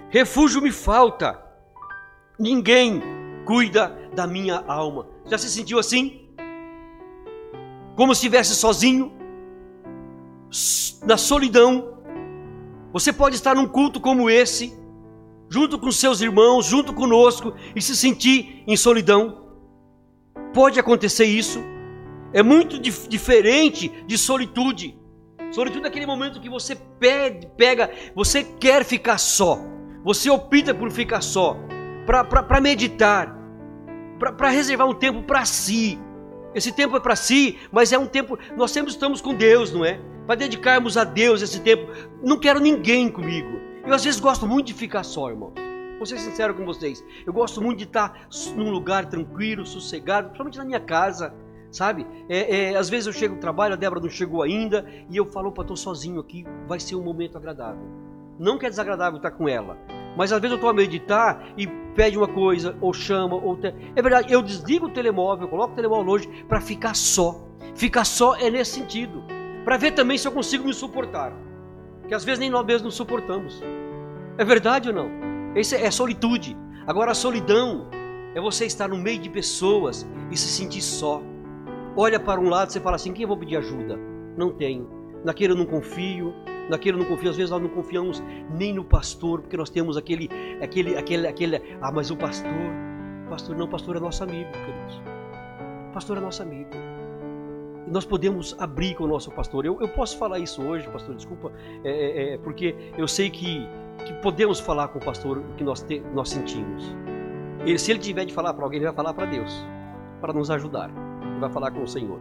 Refúgio 0.10 0.62
me 0.62 0.72
falta. 0.72 1.42
Ninguém 2.40 3.02
cuida 3.46 4.10
da 4.14 4.26
minha 4.26 4.64
alma. 4.68 5.08
Já 5.26 5.38
se 5.38 5.50
sentiu 5.50 5.80
assim? 5.80 6.30
Como 7.96 8.14
se 8.14 8.20
estivesse 8.20 8.56
sozinho, 8.56 9.14
na 11.06 11.18
solidão. 11.18 12.00
Você 12.92 13.14
pode 13.14 13.36
estar 13.36 13.56
num 13.56 13.68
culto 13.68 14.00
como 14.00 14.30
esse, 14.30 14.74
junto 15.50 15.78
com 15.78 15.92
seus 15.92 16.22
irmãos, 16.22 16.66
junto 16.66 16.94
conosco, 16.94 17.54
e 17.76 17.82
se 17.82 17.96
sentir 17.96 18.64
em 18.68 18.76
solidão. 18.76 19.46
Pode 20.54 20.80
acontecer 20.80 21.26
isso. 21.26 21.60
É 22.36 22.44
muito 22.44 22.78
dif 22.78 23.08
diferente 23.08 23.88
de 24.06 24.18
solitude. 24.18 25.00
Solitude 25.54 25.86
é 25.86 25.88
aquele 25.88 26.06
momento 26.06 26.42
que 26.42 26.50
você 26.50 26.76
pede, 26.76 27.48
pega, 27.56 27.90
você 28.14 28.44
quer 28.44 28.84
ficar 28.84 29.18
só. 29.18 29.58
Você 30.04 30.30
opta 30.30 30.74
por 30.74 30.92
ficar 30.92 31.22
só, 31.22 31.58
para 32.06 32.60
meditar, 32.60 33.34
para 34.20 34.50
reservar 34.50 34.86
um 34.86 34.94
tempo 34.94 35.24
para 35.24 35.46
si. 35.46 35.98
Esse 36.54 36.74
tempo 36.74 36.98
é 36.98 37.00
para 37.00 37.16
si, 37.16 37.58
mas 37.72 37.94
é 37.94 37.98
um 37.98 38.06
tempo. 38.06 38.38
Nós 38.58 38.72
sempre 38.72 38.92
estamos 38.92 39.22
com 39.22 39.34
Deus, 39.34 39.72
não 39.72 39.86
é? 39.86 40.02
Para 40.28 40.36
dedicarmos 40.36 40.98
a 40.98 41.06
Deus 41.06 41.42
esse 41.42 41.62
tempo. 41.62 41.90
Não 42.22 42.38
quero 42.38 42.60
ninguém 42.60 43.08
comigo. 43.08 43.62
Eu 43.88 43.94
às 43.94 44.04
vezes 44.04 44.20
gosto 44.20 44.46
muito 44.46 44.68
de 44.68 44.74
ficar 44.74 45.04
só, 45.04 45.30
irmão. 45.30 45.54
Vou 45.98 46.06
ser 46.06 46.20
sincero 46.20 46.54
com 46.54 46.66
vocês. 46.66 47.02
Eu 47.26 47.32
gosto 47.32 47.62
muito 47.62 47.78
de 47.78 47.86
estar 47.86 48.28
num 48.58 48.72
lugar 48.72 49.06
tranquilo, 49.06 49.66
sossegado, 49.66 50.28
principalmente 50.28 50.58
na 50.58 50.66
minha 50.66 50.82
casa 50.82 51.34
sabe? 51.76 52.08
É, 52.30 52.72
é, 52.72 52.78
às 52.78 52.90
vezes 52.90 53.08
eu 53.08 53.14
chego 53.14 53.36
no 53.36 53.42
trabalho, 53.42 53.74
a 53.74 53.78
Débora 53.78 54.00
não 54.00 54.10
chegou 54.10 54.42
ainda, 54.42 54.86
e 55.10 55.18
eu 55.18 55.26
falo, 55.26 55.50
opa, 55.50 55.62
estou 55.62 55.76
sozinho 55.76 56.20
aqui, 56.20 56.46
vai 56.68 56.80
ser 56.80 56.96
um 56.96 57.04
momento 57.04 57.38
agradável. 57.38 57.84
Não 58.40 58.58
que 58.58 58.66
é 58.66 58.70
desagradável 58.70 59.18
estar 59.18 59.32
com 59.32 59.48
ela, 59.48 59.78
mas 60.18 60.32
às 60.32 60.40
vezes 60.40 60.54
eu 60.54 60.56
estou 60.56 60.70
a 60.70 60.74
meditar 60.74 61.50
e 61.58 61.68
pede 61.68 62.18
uma 62.18 62.28
coisa, 62.28 62.78
ou 62.80 62.94
chama, 62.94 63.36
ou... 63.36 63.58
Te... 63.58 63.74
É 63.96 64.02
verdade, 64.02 64.32
eu 64.32 64.42
desligo 64.42 64.88
o 64.88 64.90
telemóvel, 64.90 65.48
coloco 65.48 65.74
o 65.74 65.76
telemóvel 65.76 66.06
longe 66.06 66.28
para 66.48 66.62
ficar 66.62 66.96
só. 66.96 67.46
Ficar 67.76 68.06
só 68.06 68.36
é 68.38 68.50
nesse 68.50 68.72
sentido. 68.72 69.24
Para 69.66 69.78
ver 69.78 69.92
também 69.92 70.18
se 70.18 70.28
eu 70.28 70.32
consigo 70.32 70.66
me 70.66 70.74
suportar. 70.74 71.34
Que 72.08 72.14
às 72.14 72.24
vezes 72.24 72.40
nem 72.40 72.50
nós 72.50 72.66
mesmos 72.66 72.84
nos 72.84 72.96
suportamos. 72.96 73.62
É 74.38 74.46
verdade 74.46 74.90
ou 74.90 74.96
não? 74.96 75.10
Isso 75.56 75.76
é 75.76 75.90
solitude. 75.92 76.56
Agora 76.88 77.12
a 77.12 77.16
solidão 77.16 77.90
é 78.34 78.40
você 78.40 78.66
estar 78.66 78.88
no 78.88 78.98
meio 78.98 79.20
de 79.20 79.30
pessoas 79.30 80.08
e 80.30 80.38
se 80.38 80.48
sentir 80.48 80.82
só 80.82 81.22
olha 81.96 82.20
para 82.20 82.40
um 82.40 82.50
lado 82.50 82.70
e 82.70 82.74
você 82.74 82.80
fala 82.80 82.96
assim: 82.96 83.14
quem 83.14 83.24
eu 83.24 83.28
vou 83.28 83.38
pedir 83.38 83.58
ajuda? 83.58 83.98
Não 84.38 84.52
tenho. 84.52 84.90
Naquele 85.24 85.54
eu 85.54 85.58
não 85.58 85.66
confio, 85.66 86.34
naquele 86.70 86.98
eu 86.98 87.02
não 87.02 87.10
confio. 87.10 87.30
Às 87.30 87.38
vezes 87.38 87.52
nós 87.52 87.62
não 87.62 87.70
confiamos 87.70 88.24
nem 88.52 88.74
no 88.74 88.84
pastor, 88.84 89.42
porque 89.42 89.58
nós 89.58 89.70
temos 89.70 89.98
aquele, 89.98 90.30
aquele, 90.62 90.98
aquele, 90.98 91.28
aquele. 91.28 91.62
Ah, 91.82 91.92
mas 91.92 92.12
o 92.12 92.18
pastor, 92.18 92.52
pastor 93.30 93.56
não, 93.56 93.68
pastor 93.68 93.96
é 93.96 94.00
nosso 94.00 94.24
amigo, 94.24 94.52
queridos. 94.52 95.02
Pastor 95.94 96.18
é 96.18 96.22
nosso 96.22 96.44
amigo. 96.44 96.70
E 97.88 97.92
nós 97.92 98.06
podemos 98.06 98.56
abrir 98.60 98.96
com 98.96 99.04
o 99.04 99.08
nosso 99.08 99.32
pastor. 99.32 99.66
Eu, 99.66 99.80
eu 99.80 99.88
posso 99.88 100.18
falar 100.18 100.40
isso 100.40 100.62
hoje, 100.62 100.88
pastor, 100.90 101.16
desculpa, 101.16 101.52
é, 101.84 101.90
é, 101.90 102.34
é 102.34 102.38
porque 102.38 102.76
eu 102.98 103.08
sei 103.08 103.30
que, 103.30 103.68
que 104.06 104.14
podemos 104.22 104.60
falar 104.60 104.88
com 104.90 105.00
o 105.00 105.06
pastor 105.06 105.38
o 105.38 105.56
que 105.56 105.64
nós, 105.64 105.82
te, 105.82 106.00
nós 106.14 106.30
sentimos. 106.30 106.84
Ele, 107.62 107.80
se 107.80 107.92
ele 107.92 108.00
tiver 108.00 108.26
de 108.26 108.34
falar 108.34 108.54
para 108.54 108.64
alguém, 108.64 108.78
ele 108.78 108.86
vai 108.86 108.96
falar 108.96 109.14
para 109.14 109.26
Deus, 109.26 109.66
para 110.20 110.34
nos 110.34 110.50
ajudar. 110.52 110.92
Vai 111.40 111.50
falar 111.52 111.72
com 111.72 111.84
o 111.84 111.88
Senhor. 111.88 112.20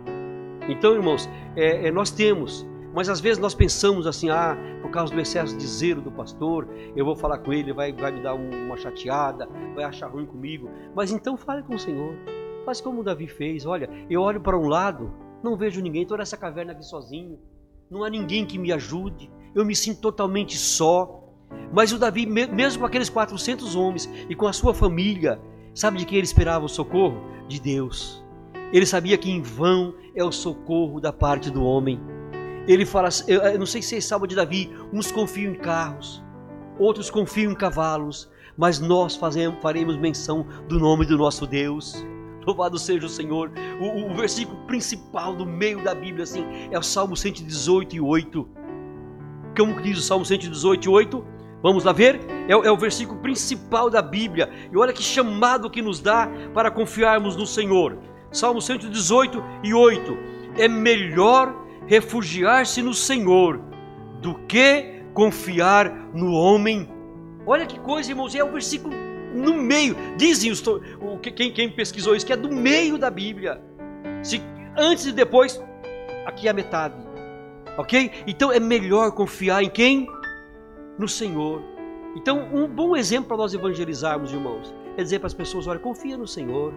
Então, 0.68 0.94
irmãos, 0.94 1.28
é, 1.56 1.88
é, 1.88 1.90
nós 1.90 2.10
temos, 2.10 2.66
mas 2.94 3.08
às 3.08 3.20
vezes 3.20 3.38
nós 3.38 3.54
pensamos 3.54 4.06
assim, 4.06 4.30
ah, 4.30 4.56
por 4.80 4.90
causa 4.90 5.12
do 5.12 5.20
excesso 5.20 5.56
de 5.56 5.66
zelo 5.66 6.00
do 6.00 6.10
pastor, 6.10 6.66
eu 6.96 7.04
vou 7.04 7.14
falar 7.14 7.38
com 7.38 7.52
ele, 7.52 7.72
vai, 7.72 7.92
vai 7.92 8.12
me 8.12 8.22
dar 8.22 8.34
uma 8.34 8.76
chateada, 8.76 9.48
vai 9.74 9.84
achar 9.84 10.08
ruim 10.08 10.24
comigo. 10.24 10.70
Mas 10.94 11.10
então 11.12 11.36
fale 11.36 11.62
com 11.62 11.74
o 11.74 11.78
Senhor. 11.78 12.14
Faz 12.64 12.80
como 12.80 13.02
Davi 13.02 13.26
fez. 13.26 13.66
Olha, 13.66 13.90
eu 14.08 14.22
olho 14.22 14.40
para 14.40 14.58
um 14.58 14.66
lado, 14.68 15.12
não 15.42 15.56
vejo 15.56 15.82
ninguém, 15.82 16.02
estou 16.02 16.16
nessa 16.16 16.36
caverna 16.36 16.72
aqui 16.72 16.84
sozinho. 16.84 17.38
Não 17.90 18.02
há 18.02 18.08
ninguém 18.08 18.46
que 18.46 18.58
me 18.58 18.72
ajude. 18.72 19.30
Eu 19.54 19.64
me 19.64 19.76
sinto 19.76 20.00
totalmente 20.00 20.56
só. 20.56 21.22
Mas 21.72 21.92
o 21.92 21.98
Davi, 21.98 22.24
mesmo 22.24 22.80
com 22.80 22.86
aqueles 22.86 23.10
400 23.10 23.76
homens 23.76 24.10
e 24.28 24.34
com 24.34 24.46
a 24.46 24.52
sua 24.52 24.72
família, 24.72 25.38
sabe 25.74 25.98
de 25.98 26.06
quem 26.06 26.18
ele 26.18 26.26
esperava 26.26 26.64
o 26.64 26.68
socorro? 26.68 27.20
De 27.46 27.60
Deus. 27.60 28.23
Ele 28.74 28.84
sabia 28.84 29.16
que 29.16 29.30
em 29.30 29.40
vão 29.40 29.94
é 30.16 30.24
o 30.24 30.32
socorro 30.32 31.00
da 31.00 31.12
parte 31.12 31.48
do 31.48 31.62
homem. 31.62 32.00
Ele 32.66 32.84
fala, 32.84 33.08
eu 33.28 33.56
não 33.56 33.66
sei 33.66 33.80
se 33.80 33.90
vocês 33.90 34.04
sabem 34.04 34.26
de 34.26 34.34
Davi, 34.34 34.68
uns 34.92 35.12
confiam 35.12 35.52
em 35.52 35.54
carros, 35.54 36.20
outros 36.76 37.08
confiam 37.08 37.52
em 37.52 37.54
cavalos, 37.54 38.28
mas 38.56 38.80
nós 38.80 39.14
fazemos, 39.14 39.62
faremos 39.62 39.96
menção 39.96 40.44
do 40.68 40.80
nome 40.80 41.06
do 41.06 41.16
nosso 41.16 41.46
Deus. 41.46 42.04
Louvado 42.44 42.76
seja 42.76 43.06
o 43.06 43.08
Senhor. 43.08 43.52
O, 43.80 44.10
o, 44.10 44.16
versículo 44.16 44.58
principal 44.66 45.36
do 45.36 45.46
meio 45.46 45.80
da 45.84 45.94
Bíblia 45.94 46.24
assim, 46.24 46.44
é 46.72 46.76
o 46.76 46.82
Salmo 46.82 47.16
118 47.16 47.94
e 47.94 48.00
8. 48.00 48.48
Como 49.56 49.80
diz 49.82 49.98
o 49.98 50.02
Salmo 50.02 50.24
118 50.24 50.84
e 50.84 50.88
8? 50.88 51.24
Vamos 51.62 51.84
lá 51.84 51.92
ver? 51.92 52.20
É, 52.48 52.52
é 52.52 52.72
o 52.72 52.76
versículo 52.76 53.20
principal 53.20 53.88
da 53.88 54.02
Bíblia. 54.02 54.50
E 54.72 54.76
olha 54.76 54.92
que 54.92 55.00
chamado 55.02 55.70
que 55.70 55.80
nos 55.80 56.00
dá 56.00 56.28
para 56.52 56.72
confiarmos 56.72 57.36
no 57.36 57.46
Senhor. 57.46 57.96
Salmo 58.34 58.60
118 58.60 59.42
e 59.62 59.72
8. 59.72 60.18
É 60.58 60.66
melhor 60.66 61.54
refugiar-se 61.86 62.82
no 62.82 62.92
Senhor 62.92 63.60
do 64.20 64.34
que 64.46 65.02
confiar 65.14 65.88
no 66.12 66.32
homem. 66.32 66.88
Olha 67.46 67.64
que 67.64 67.78
coisa, 67.78 68.10
irmãos, 68.10 68.34
é 68.34 68.42
o 68.42 68.50
versículo 68.50 68.92
no 69.32 69.54
meio. 69.54 69.96
Dizem 70.16 70.50
os, 70.50 70.66
o, 70.66 71.18
quem, 71.22 71.52
quem 71.52 71.70
pesquisou 71.70 72.16
isso, 72.16 72.26
que 72.26 72.32
é 72.32 72.36
do 72.36 72.50
meio 72.50 72.98
da 72.98 73.08
Bíblia. 73.08 73.62
Se, 74.22 74.42
antes 74.76 75.06
e 75.06 75.12
depois, 75.12 75.62
aqui 76.26 76.48
é 76.48 76.50
a 76.50 76.54
metade. 76.54 76.94
Ok? 77.78 78.10
Então 78.26 78.52
é 78.52 78.58
melhor 78.58 79.12
confiar 79.12 79.62
em 79.62 79.70
quem? 79.70 80.08
No 80.98 81.08
Senhor. 81.08 81.62
Então, 82.16 82.48
um 82.52 82.68
bom 82.68 82.96
exemplo 82.96 83.28
para 83.28 83.36
nós 83.36 83.54
evangelizarmos, 83.54 84.32
irmãos, 84.32 84.72
é 84.96 85.02
dizer 85.02 85.18
para 85.18 85.26
as 85.26 85.34
pessoas: 85.34 85.66
olha, 85.66 85.78
confia 85.78 86.16
no 86.16 86.26
Senhor. 86.26 86.72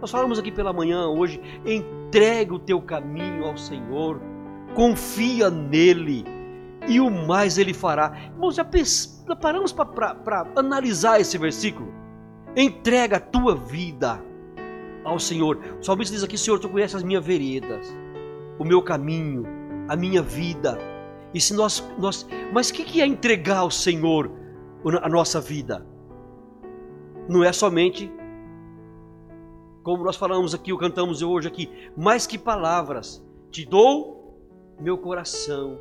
Nós 0.00 0.10
falamos 0.10 0.38
aqui 0.38 0.52
pela 0.52 0.72
manhã 0.72 1.08
hoje, 1.08 1.40
entrega 1.64 2.54
o 2.54 2.58
teu 2.58 2.80
caminho 2.80 3.44
ao 3.44 3.56
Senhor, 3.56 4.20
confia 4.74 5.50
nele 5.50 6.24
e 6.86 7.00
o 7.00 7.10
mais 7.10 7.58
ele 7.58 7.74
fará. 7.74 8.16
Irmãos, 8.32 8.54
já, 8.54 8.66
já 9.26 9.36
paramos 9.36 9.72
para 9.72 10.46
analisar 10.54 11.20
esse 11.20 11.36
versículo? 11.36 11.92
Entrega 12.56 13.16
a 13.16 13.20
tua 13.20 13.54
vida 13.54 14.22
ao 15.04 15.18
Senhor. 15.18 15.58
O 15.80 15.84
salmista 15.84 16.14
diz 16.14 16.22
aqui: 16.22 16.38
Senhor, 16.38 16.58
tu 16.58 16.68
conheces 16.68 16.96
as 16.96 17.02
minhas 17.02 17.24
veredas, 17.24 17.92
o 18.58 18.64
meu 18.64 18.82
caminho, 18.82 19.44
a 19.88 19.96
minha 19.96 20.22
vida. 20.22 20.78
E 21.34 21.40
se 21.40 21.52
nós, 21.54 21.84
nós 21.98 22.26
mas 22.52 22.70
o 22.70 22.74
que, 22.74 22.84
que 22.84 23.02
é 23.02 23.06
entregar 23.06 23.58
ao 23.58 23.70
Senhor 23.70 24.30
a 25.02 25.08
nossa 25.08 25.40
vida? 25.40 25.84
Não 27.28 27.44
é 27.44 27.52
somente 27.52 28.10
como 29.88 30.04
nós 30.04 30.16
falamos 30.16 30.54
aqui, 30.54 30.70
ou 30.70 30.78
cantamos 30.78 31.22
hoje 31.22 31.48
aqui, 31.48 31.66
mais 31.96 32.26
que 32.26 32.36
palavras, 32.36 33.24
te 33.50 33.64
dou 33.64 34.38
meu 34.78 34.98
coração. 34.98 35.80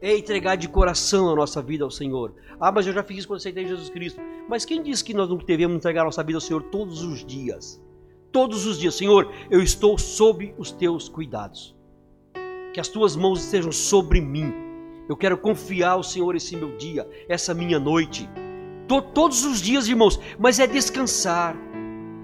É 0.00 0.16
entregar 0.16 0.56
de 0.56 0.66
coração 0.66 1.28
a 1.28 1.36
nossa 1.36 1.60
vida 1.60 1.84
ao 1.84 1.90
Senhor. 1.90 2.32
Ah, 2.58 2.72
mas 2.72 2.86
eu 2.86 2.94
já 2.94 3.02
fiz 3.02 3.18
isso 3.18 3.28
quando 3.28 3.36
aceitei 3.36 3.66
Jesus 3.66 3.90
Cristo. 3.90 4.18
Mas 4.48 4.64
quem 4.64 4.82
disse 4.82 5.04
que 5.04 5.12
nós 5.12 5.28
não 5.28 5.36
devemos 5.36 5.76
entregar 5.76 6.00
a 6.00 6.04
nossa 6.06 6.22
vida 6.22 6.38
ao 6.38 6.40
Senhor 6.40 6.62
todos 6.62 7.02
os 7.02 7.22
dias? 7.22 7.78
Todos 8.32 8.64
os 8.64 8.78
dias, 8.78 8.94
Senhor, 8.94 9.30
eu 9.50 9.62
estou 9.62 9.98
sob 9.98 10.54
os 10.56 10.72
teus 10.72 11.06
cuidados. 11.06 11.76
Que 12.72 12.80
as 12.80 12.88
tuas 12.88 13.16
mãos 13.16 13.44
estejam 13.44 13.70
sobre 13.70 14.18
mim. 14.18 14.50
Eu 15.10 15.16
quero 15.16 15.36
confiar 15.36 15.90
ao 15.90 16.02
Senhor 16.02 16.34
esse 16.34 16.56
meu 16.56 16.74
dia, 16.78 17.06
essa 17.28 17.52
minha 17.52 17.78
noite. 17.78 18.26
Todos 19.12 19.44
os 19.44 19.60
dias, 19.60 19.88
irmãos, 19.88 20.18
mas 20.38 20.58
é 20.58 20.66
descansar 20.66 21.54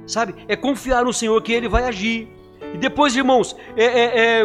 sabe? 0.06 0.34
É 0.48 0.56
confiar 0.56 1.04
no 1.04 1.12
Senhor 1.12 1.40
que 1.42 1.52
Ele 1.52 1.68
vai 1.68 1.84
agir. 1.84 2.28
E 2.74 2.78
depois, 2.78 3.16
irmãos, 3.16 3.56
é, 3.76 3.84
é, 3.84 4.40
é... 4.40 4.44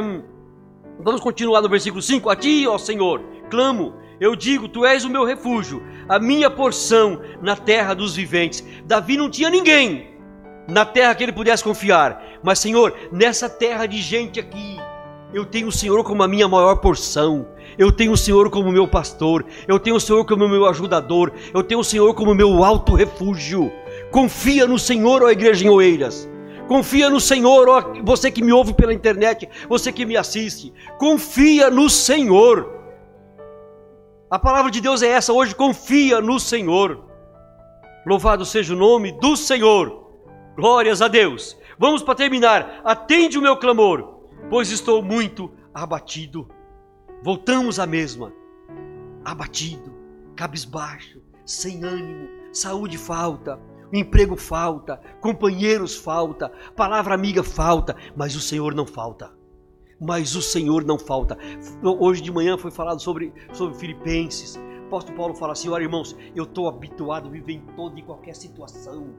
vamos 1.00 1.22
continuar 1.22 1.62
no 1.62 1.70
versículo 1.70 2.02
5: 2.02 2.30
A 2.30 2.36
ti, 2.36 2.66
ó 2.68 2.78
Senhor, 2.78 3.22
clamo, 3.50 3.94
eu 4.20 4.36
digo, 4.36 4.68
Tu 4.68 4.86
és 4.86 5.04
o 5.04 5.10
meu 5.10 5.26
refúgio, 5.26 5.82
a 6.08 6.20
minha 6.20 6.50
porção 6.50 7.22
na 7.42 7.56
terra 7.56 7.94
dos 7.94 8.16
viventes. 8.16 8.64
Davi 8.86 9.18
não 9.18 9.30
tinha 9.30 9.50
ninguém 9.50 10.12
na 10.68 10.86
terra 10.86 11.16
que 11.16 11.24
ele 11.24 11.34
pudesse 11.34 11.64
confiar, 11.64 12.24
mas, 12.44 12.60
Senhor, 12.60 12.94
nessa 13.12 13.50
terra 13.50 13.86
de 13.86 13.98
gente 13.98 14.40
aqui, 14.40 14.78
eu 15.34 15.46
tenho 15.46 15.68
o 15.68 15.72
Senhor 15.72 16.04
como 16.04 16.24
a 16.24 16.28
minha 16.28 16.48
maior 16.48 16.76
porção. 16.78 17.48
Eu 17.78 17.92
tenho 17.92 18.12
o 18.12 18.18
Senhor 18.18 18.50
como 18.50 18.72
meu 18.72 18.88
pastor. 18.88 19.46
Eu 19.66 19.80
tenho 19.80 19.96
o 19.96 20.00
Senhor 20.00 20.26
como 20.26 20.48
meu 20.48 20.66
ajudador. 20.66 21.32
Eu 21.54 21.64
tenho 21.64 21.80
o 21.80 21.84
Senhor 21.86 22.14
como 22.14 22.36
meu 22.36 22.64
alto 22.66 22.94
refúgio. 22.94 23.72
Confia 24.12 24.68
no 24.68 24.78
Senhor, 24.78 25.24
ó 25.24 25.30
igreja 25.30 25.66
em 25.66 25.70
Oeiras. 25.70 26.30
Confia 26.68 27.10
no 27.10 27.20
Senhor, 27.20 27.68
ó 27.68 27.82
você 28.04 28.30
que 28.30 28.44
me 28.44 28.52
ouve 28.52 28.74
pela 28.74 28.94
internet, 28.94 29.50
você 29.68 29.92
que 29.92 30.06
me 30.06 30.18
assiste. 30.18 30.74
Confia 30.98 31.70
no 31.70 31.90
Senhor. 31.90 32.80
A 34.30 34.40
palavra 34.40 34.72
de 34.72 34.80
Deus 34.80 35.02
é 35.02 35.08
essa 35.08 35.34
hoje, 35.34 35.56
confia 35.56 36.22
no 36.22 36.40
Senhor. 36.40 37.04
Louvado 38.06 38.46
seja 38.46 38.74
o 38.74 38.78
nome 38.78 39.12
do 39.12 39.36
Senhor. 39.36 40.10
Glórias 40.56 41.02
a 41.02 41.08
Deus. 41.08 41.58
Vamos 41.78 42.04
para 42.04 42.16
terminar. 42.16 42.82
Atende 42.84 43.38
o 43.38 43.42
meu 43.42 43.58
clamor, 43.58 44.22
pois 44.50 44.72
estou 44.72 45.02
muito 45.02 45.52
abatido. 45.74 46.48
Voltamos 47.24 47.80
à 47.80 47.86
mesma. 47.86 48.34
Abatido, 49.24 49.94
cabisbaixo, 50.36 51.22
sem 51.46 51.84
ânimo, 51.84 52.28
saúde 52.52 52.98
falta, 52.98 53.60
emprego 54.00 54.36
falta, 54.36 55.02
companheiros 55.20 55.96
falta, 55.96 56.50
palavra 56.76 57.14
amiga 57.14 57.44
falta, 57.44 57.96
mas 58.16 58.36
o 58.36 58.42
Senhor 58.42 58.74
não 58.74 58.86
falta. 58.86 59.32
Mas 60.00 60.36
o 60.36 60.42
Senhor 60.42 60.84
não 60.84 60.98
falta. 60.98 61.38
Hoje 61.84 62.22
de 62.22 62.32
manhã 62.32 62.58
foi 62.58 62.72
falado 62.72 63.00
sobre, 63.00 63.32
sobre 63.54 63.78
Filipenses. 63.78 64.56
O 64.56 64.86
apóstolo 64.88 65.16
Paulo 65.16 65.36
fala 65.36 65.54
assim: 65.54 65.70
olha, 65.70 65.84
irmãos, 65.84 66.16
eu 66.36 66.44
estou 66.44 66.68
habituado 66.68 67.28
a 67.28 67.32
viver 67.32 67.54
em 67.54 67.66
toda 67.76 68.00
e 68.00 68.02
qualquer 68.02 68.36
situação. 68.36 69.14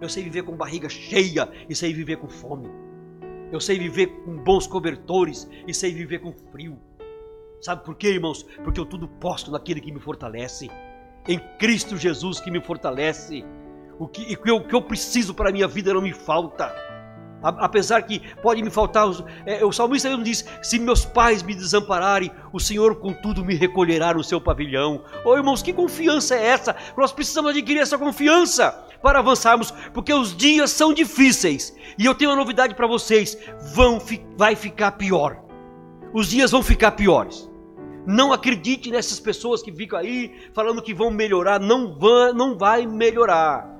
Eu 0.00 0.08
sei 0.08 0.24
viver 0.24 0.42
com 0.42 0.56
barriga 0.56 0.88
cheia 0.88 1.50
e 1.68 1.74
sei 1.74 1.92
viver 1.92 2.16
com 2.16 2.28
fome. 2.28 2.68
Eu 3.52 3.60
sei 3.60 3.78
viver 3.78 4.06
com 4.24 4.36
bons 4.36 4.66
cobertores 4.66 5.48
e 5.66 5.74
sei 5.74 5.92
viver 5.92 6.20
com 6.20 6.32
frio. 6.32 6.78
Sabe 7.60 7.84
por 7.84 7.94
quê, 7.94 8.08
irmãos? 8.08 8.42
Porque 8.62 8.80
eu 8.80 8.84
tudo 8.84 9.06
posto 9.06 9.50
naquele 9.50 9.80
que 9.80 9.92
me 9.92 10.00
fortalece. 10.00 10.70
Em 11.28 11.38
Cristo 11.58 11.96
Jesus 11.96 12.40
que 12.40 12.50
me 12.50 12.60
fortalece. 12.60 13.44
O 13.98 14.08
que, 14.08 14.34
o 14.50 14.60
que 14.60 14.74
eu 14.74 14.82
preciso 14.82 15.34
para 15.34 15.50
a 15.50 15.52
minha 15.52 15.68
vida 15.68 15.94
não 15.94 16.02
me 16.02 16.12
falta. 16.12 16.74
Apesar 17.44 18.00
que 18.02 18.22
pode 18.42 18.62
me 18.62 18.70
faltar, 18.70 19.06
é, 19.44 19.62
o 19.62 19.70
salmista 19.70 20.08
mesmo 20.08 20.24
diz: 20.24 20.46
Se 20.62 20.78
meus 20.78 21.04
pais 21.04 21.42
me 21.42 21.54
desampararem, 21.54 22.30
o 22.50 22.58
Senhor 22.58 22.96
contudo 22.96 23.44
me 23.44 23.54
recolherá 23.54 24.14
no 24.14 24.24
seu 24.24 24.40
pavilhão. 24.40 25.04
Oh 25.26 25.36
irmãos, 25.36 25.62
que 25.62 25.72
confiança 25.72 26.34
é 26.34 26.46
essa? 26.46 26.74
Nós 26.96 27.12
precisamos 27.12 27.50
adquirir 27.50 27.80
essa 27.80 27.98
confiança 27.98 28.70
para 29.02 29.18
avançarmos, 29.18 29.70
porque 29.92 30.14
os 30.14 30.34
dias 30.34 30.70
são 30.70 30.94
difíceis. 30.94 31.76
E 31.98 32.06
eu 32.06 32.14
tenho 32.14 32.30
uma 32.30 32.36
novidade 32.36 32.74
para 32.74 32.86
vocês: 32.86 33.36
vão, 33.74 33.98
vai 34.38 34.56
ficar 34.56 34.92
pior. 34.92 35.44
Os 36.14 36.30
dias 36.30 36.50
vão 36.50 36.62
ficar 36.62 36.92
piores. 36.92 37.50
Não 38.06 38.32
acredite 38.32 38.90
nessas 38.90 39.20
pessoas 39.20 39.62
que 39.62 39.72
ficam 39.72 39.98
aí 39.98 40.32
falando 40.54 40.80
que 40.82 40.94
vão 40.94 41.10
melhorar, 41.10 41.60
não, 41.60 41.98
vão, 41.98 42.32
não 42.32 42.56
vai 42.56 42.86
melhorar. 42.86 43.73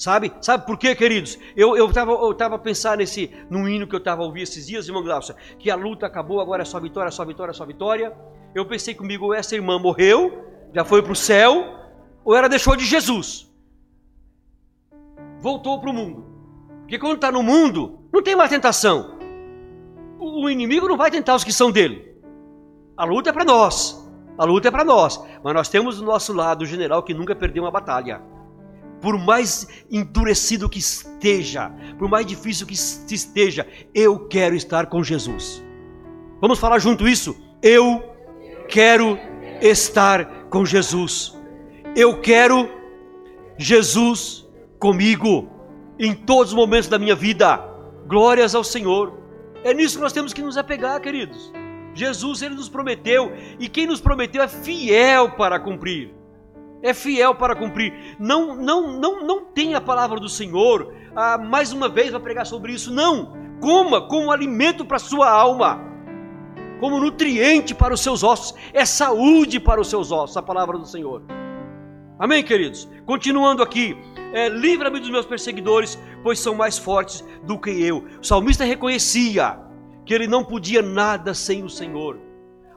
Sabe? 0.00 0.32
Sabe 0.40 0.64
por 0.64 0.78
quê, 0.78 0.94
queridos? 0.94 1.38
Eu 1.54 1.86
estava 1.86 2.12
eu 2.12 2.32
tava 2.32 2.58
pensando 2.58 3.00
nesse, 3.00 3.30
num 3.50 3.68
hino 3.68 3.86
que 3.86 3.94
eu 3.94 3.98
estava 3.98 4.22
ouvindo 4.22 4.44
esses 4.44 4.66
dias, 4.66 4.88
irmão 4.88 5.02
Glaucia, 5.02 5.36
que 5.58 5.70
a 5.70 5.76
luta 5.76 6.06
acabou, 6.06 6.40
agora 6.40 6.62
é 6.62 6.64
só 6.64 6.80
vitória, 6.80 7.10
só 7.10 7.22
vitória, 7.22 7.52
só 7.52 7.66
vitória. 7.66 8.16
Eu 8.54 8.64
pensei 8.64 8.94
comigo, 8.94 9.34
essa 9.34 9.54
irmã 9.54 9.78
morreu, 9.78 10.42
já 10.74 10.86
foi 10.86 11.02
para 11.02 11.12
o 11.12 11.14
céu, 11.14 11.66
ou 12.24 12.34
ela 12.34 12.48
deixou 12.48 12.74
de 12.76 12.86
Jesus? 12.86 13.52
Voltou 15.38 15.78
para 15.78 15.90
o 15.90 15.92
mundo. 15.92 16.24
Porque 16.80 16.98
quando 16.98 17.16
está 17.16 17.30
no 17.30 17.42
mundo, 17.42 17.98
não 18.10 18.22
tem 18.22 18.34
mais 18.34 18.48
tentação. 18.48 19.18
O 20.18 20.48
inimigo 20.48 20.88
não 20.88 20.96
vai 20.96 21.10
tentar 21.10 21.34
os 21.34 21.44
que 21.44 21.52
são 21.52 21.70
dele. 21.70 22.16
A 22.96 23.04
luta 23.04 23.28
é 23.28 23.32
para 23.34 23.44
nós. 23.44 24.02
A 24.38 24.46
luta 24.46 24.68
é 24.68 24.70
para 24.70 24.82
nós. 24.82 25.22
Mas 25.44 25.52
nós 25.52 25.68
temos 25.68 25.98
do 25.98 26.06
nosso 26.06 26.32
lado 26.32 26.62
o 26.62 26.66
general 26.66 27.02
que 27.02 27.12
nunca 27.12 27.36
perdeu 27.36 27.64
uma 27.64 27.70
batalha 27.70 28.39
por 29.00 29.18
mais 29.18 29.66
endurecido 29.90 30.68
que 30.68 30.78
esteja, 30.78 31.70
por 31.98 32.08
mais 32.08 32.26
difícil 32.26 32.66
que 32.66 32.74
esteja, 32.74 33.66
eu 33.94 34.28
quero 34.28 34.54
estar 34.54 34.86
com 34.86 35.02
Jesus. 35.02 35.62
Vamos 36.40 36.58
falar 36.58 36.78
junto 36.78 37.08
isso? 37.08 37.36
Eu 37.62 38.02
quero 38.68 39.18
estar 39.60 40.48
com 40.48 40.64
Jesus. 40.64 41.36
Eu 41.94 42.20
quero 42.20 42.68
Jesus 43.58 44.46
comigo 44.78 45.48
em 45.98 46.14
todos 46.14 46.52
os 46.52 46.56
momentos 46.56 46.88
da 46.88 46.98
minha 46.98 47.14
vida. 47.14 47.58
Glórias 48.06 48.54
ao 48.54 48.64
Senhor. 48.64 49.18
É 49.62 49.74
nisso 49.74 49.96
que 49.96 50.02
nós 50.02 50.12
temos 50.12 50.32
que 50.32 50.42
nos 50.42 50.56
apegar, 50.56 51.00
queridos. 51.00 51.52
Jesus 51.94 52.40
ele 52.40 52.54
nos 52.54 52.68
prometeu 52.68 53.32
e 53.58 53.68
quem 53.68 53.86
nos 53.86 54.00
prometeu 54.00 54.42
é 54.42 54.48
fiel 54.48 55.32
para 55.32 55.58
cumprir. 55.58 56.19
É 56.82 56.94
fiel 56.94 57.34
para 57.34 57.54
cumprir. 57.54 58.16
Não, 58.18 58.54
não, 58.54 58.98
não, 58.98 59.26
não 59.26 59.44
tem 59.44 59.74
a 59.74 59.80
palavra 59.80 60.18
do 60.18 60.28
Senhor. 60.28 60.94
Ah, 61.14 61.36
mais 61.36 61.72
uma 61.72 61.88
vez 61.88 62.10
vai 62.10 62.20
pregar 62.20 62.46
sobre 62.46 62.72
isso. 62.72 62.92
Não. 62.92 63.32
Coma 63.60 64.00
como 64.08 64.32
alimento 64.32 64.84
para 64.84 64.98
sua 64.98 65.30
alma, 65.30 65.78
como 66.80 66.98
nutriente 66.98 67.74
para 67.74 67.92
os 67.92 68.00
seus 68.00 68.22
ossos. 68.22 68.54
É 68.72 68.84
saúde 68.86 69.60
para 69.60 69.80
os 69.80 69.88
seus 69.90 70.10
ossos. 70.10 70.36
A 70.36 70.42
palavra 70.42 70.78
do 70.78 70.86
Senhor. 70.86 71.22
Amém, 72.18 72.42
queridos? 72.42 72.88
Continuando 73.04 73.62
aqui. 73.62 73.96
É, 74.32 74.48
Livra-me 74.48 75.00
dos 75.00 75.10
meus 75.10 75.26
perseguidores, 75.26 75.98
pois 76.22 76.38
são 76.38 76.54
mais 76.54 76.78
fortes 76.78 77.24
do 77.44 77.58
que 77.58 77.70
eu. 77.70 78.04
O 78.20 78.24
salmista 78.24 78.64
reconhecia 78.64 79.58
que 80.06 80.14
ele 80.14 80.26
não 80.26 80.44
podia 80.44 80.80
nada 80.80 81.34
sem 81.34 81.62
o 81.62 81.68
Senhor. 81.68 82.18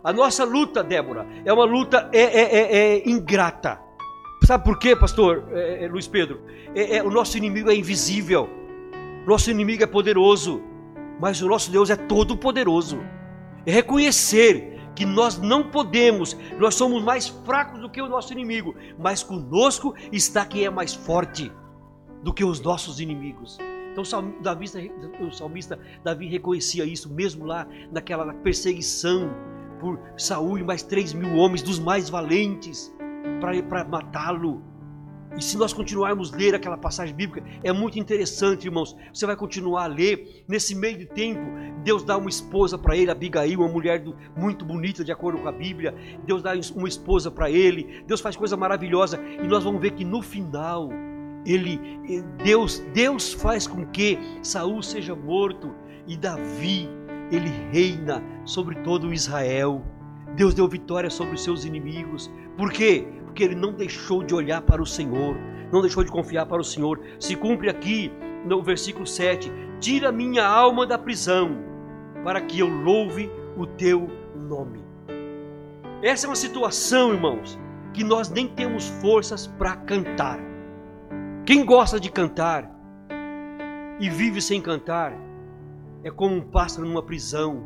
A 0.03 0.11
nossa 0.11 0.43
luta, 0.43 0.83
Débora, 0.83 1.25
é 1.45 1.53
uma 1.53 1.63
luta 1.63 2.09
é, 2.11 2.21
é, 2.21 2.55
é, 2.57 2.97
é 2.97 3.09
ingrata. 3.09 3.79
Sabe 4.45 4.65
por 4.65 4.77
quê, 4.77 4.93
pastor 4.93 5.45
é, 5.51 5.85
é, 5.85 5.87
Luiz 5.87 6.05
Pedro? 6.05 6.41
É, 6.75 7.01
o 7.01 7.09
nosso 7.09 7.37
inimigo 7.37 7.69
é 7.69 7.75
invisível, 7.75 8.49
nosso 9.25 9.49
inimigo 9.49 9.83
é 9.83 9.87
poderoso, 9.87 10.61
mas 11.19 11.41
o 11.41 11.47
nosso 11.47 11.71
Deus 11.71 11.89
é 11.89 11.95
todo 11.95 12.35
poderoso. 12.35 12.99
É 13.65 13.71
reconhecer 13.71 14.77
que 14.95 15.05
nós 15.05 15.37
não 15.39 15.71
podemos, 15.71 16.37
nós 16.59 16.75
somos 16.75 17.01
mais 17.01 17.29
fracos 17.29 17.79
do 17.79 17.89
que 17.89 18.01
o 18.01 18.09
nosso 18.09 18.33
inimigo, 18.33 18.75
mas 18.99 19.23
conosco 19.23 19.95
está 20.11 20.45
quem 20.45 20.65
é 20.65 20.69
mais 20.69 20.93
forte 20.93 21.49
do 22.21 22.33
que 22.33 22.43
os 22.43 22.59
nossos 22.59 22.99
inimigos. 22.99 23.57
Então 23.93 24.03
salmista, 24.03 24.79
o 25.21 25.31
salmista 25.31 25.79
Davi 26.03 26.27
reconhecia 26.27 26.83
isso, 26.83 27.13
mesmo 27.13 27.45
lá 27.45 27.65
naquela 27.91 28.33
perseguição 28.33 29.33
por 29.79 29.99
Saul 30.17 30.57
e 30.57 30.63
mais 30.63 30.83
três 30.83 31.13
mil 31.13 31.37
homens 31.37 31.61
dos 31.61 31.79
mais 31.79 32.09
valentes 32.09 32.93
para 33.63 33.83
matá-lo. 33.83 34.61
E 35.37 35.43
se 35.43 35.57
nós 35.57 35.73
continuarmos 35.73 36.31
a 36.31 36.37
ler 36.37 36.53
aquela 36.53 36.77
passagem 36.77 37.15
bíblica, 37.15 37.43
é 37.63 37.73
muito 37.73 37.97
interessante, 37.97 38.65
irmãos. 38.65 38.95
Você 39.11 39.25
vai 39.25 39.35
continuar 39.35 39.85
a 39.85 39.87
ler. 39.87 40.43
Nesse 40.47 40.75
meio 40.75 40.97
de 40.97 41.05
tempo, 41.05 41.41
Deus 41.83 42.03
dá 42.03 42.15
uma 42.17 42.29
esposa 42.29 42.77
para 42.77 42.95
ele, 42.95 43.09
Abigail, 43.09 43.59
uma 43.59 43.67
mulher 43.67 43.99
do, 43.99 44.15
muito 44.37 44.63
bonita, 44.63 45.03
de 45.03 45.11
acordo 45.11 45.41
com 45.41 45.47
a 45.47 45.51
Bíblia. 45.51 45.95
Deus 46.23 46.43
dá 46.43 46.51
uma 46.75 46.87
esposa 46.87 47.31
para 47.31 47.49
ele. 47.49 48.03
Deus 48.05 48.21
faz 48.21 48.35
coisa 48.35 48.55
maravilhosa. 48.55 49.19
E 49.41 49.47
nós 49.47 49.63
vamos 49.63 49.81
ver 49.81 49.91
que 49.91 50.05
no 50.05 50.21
final, 50.21 50.89
ele, 51.45 51.79
Deus, 52.43 52.79
Deus 52.93 53.33
faz 53.33 53.65
com 53.65 53.87
que 53.87 54.19
Saul 54.43 54.83
seja 54.83 55.15
morto 55.15 55.73
e 56.05 56.15
Davi, 56.15 56.87
ele 57.31 57.49
reina 57.71 58.23
sobre 58.45 58.75
todo 58.83 59.11
Israel. 59.11 59.83
Deus 60.35 60.53
deu 60.53 60.67
vitória 60.67 61.09
sobre 61.09 61.35
os 61.35 61.43
seus 61.43 61.65
inimigos. 61.65 62.29
Por 62.55 62.71
quê? 62.71 63.07
Porque 63.33 63.45
ele 63.45 63.55
não 63.55 63.73
deixou 63.73 64.21
de 64.21 64.35
olhar 64.35 64.61
para 64.61 64.79
o 64.79 64.85
Senhor, 64.85 65.35
não 65.71 65.81
deixou 65.81 66.03
de 66.03 66.11
confiar 66.11 66.45
para 66.45 66.61
o 66.61 66.63
Senhor. 66.63 67.01
Se 67.19 67.35
cumpre 67.35 67.67
aqui 67.67 68.11
no 68.45 68.61
versículo 68.61 69.07
7: 69.07 69.51
Tira 69.79 70.11
minha 70.11 70.45
alma 70.45 70.85
da 70.85 70.99
prisão, 70.99 71.57
para 72.23 72.39
que 72.39 72.59
eu 72.59 72.67
louve 72.67 73.31
o 73.57 73.65
teu 73.65 74.07
nome. 74.35 74.83
Essa 76.03 76.27
é 76.27 76.29
uma 76.29 76.35
situação, 76.35 77.11
irmãos, 77.11 77.57
que 77.91 78.03
nós 78.03 78.29
nem 78.29 78.47
temos 78.47 78.87
forças 79.01 79.47
para 79.47 79.77
cantar. 79.77 80.39
Quem 81.43 81.65
gosta 81.65 81.99
de 81.99 82.11
cantar 82.11 82.69
e 83.99 84.11
vive 84.11 84.43
sem 84.43 84.61
cantar 84.61 85.11
é 86.03 86.11
como 86.11 86.35
um 86.35 86.41
pássaro 86.41 86.87
numa 86.87 87.01
prisão 87.01 87.63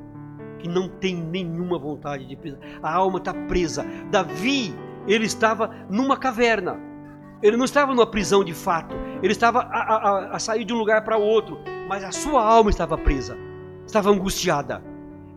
que 0.59 0.69
não 0.69 0.87
tem 0.87 1.13
nenhuma 1.13 1.77
vontade 1.77 2.25
de 2.25 2.37
pisar. 2.37 2.59
A 2.81 2.93
alma 2.93 3.19
está 3.19 3.33
presa. 3.33 3.85
Davi, 4.09 4.73
ele 5.07 5.25
estava 5.25 5.71
numa 5.89 6.17
caverna. 6.17 6.77
Ele 7.41 7.55
não 7.55 7.65
estava 7.65 7.93
numa 7.93 8.05
prisão 8.05 8.43
de 8.43 8.53
fato. 8.53 8.95
Ele 9.21 9.31
estava 9.31 9.61
a, 9.61 9.79
a, 9.79 10.35
a 10.35 10.39
sair 10.39 10.65
de 10.65 10.73
um 10.73 10.77
lugar 10.77 11.03
para 11.03 11.17
outro, 11.17 11.59
mas 11.87 12.03
a 12.03 12.11
sua 12.11 12.43
alma 12.43 12.69
estava 12.69 12.97
presa, 12.97 13.37
estava 13.85 14.09
angustiada. 14.09 14.83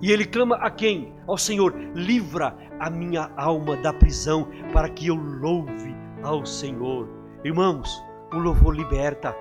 E 0.03 0.11
ele 0.11 0.25
clama 0.25 0.57
a 0.57 0.71
quem? 0.71 1.13
Ao 1.27 1.37
Senhor: 1.37 1.75
livra 1.95 2.57
a 2.79 2.89
minha 2.89 3.31
alma 3.37 3.77
da 3.77 3.93
prisão, 3.93 4.49
para 4.73 4.89
que 4.89 5.09
eu 5.09 5.15
louve 5.15 5.95
ao 6.23 6.45
Senhor. 6.47 7.09
Irmãos, 7.45 8.03
o 8.33 8.39
louvor 8.39 8.75
liberta. 8.75 9.37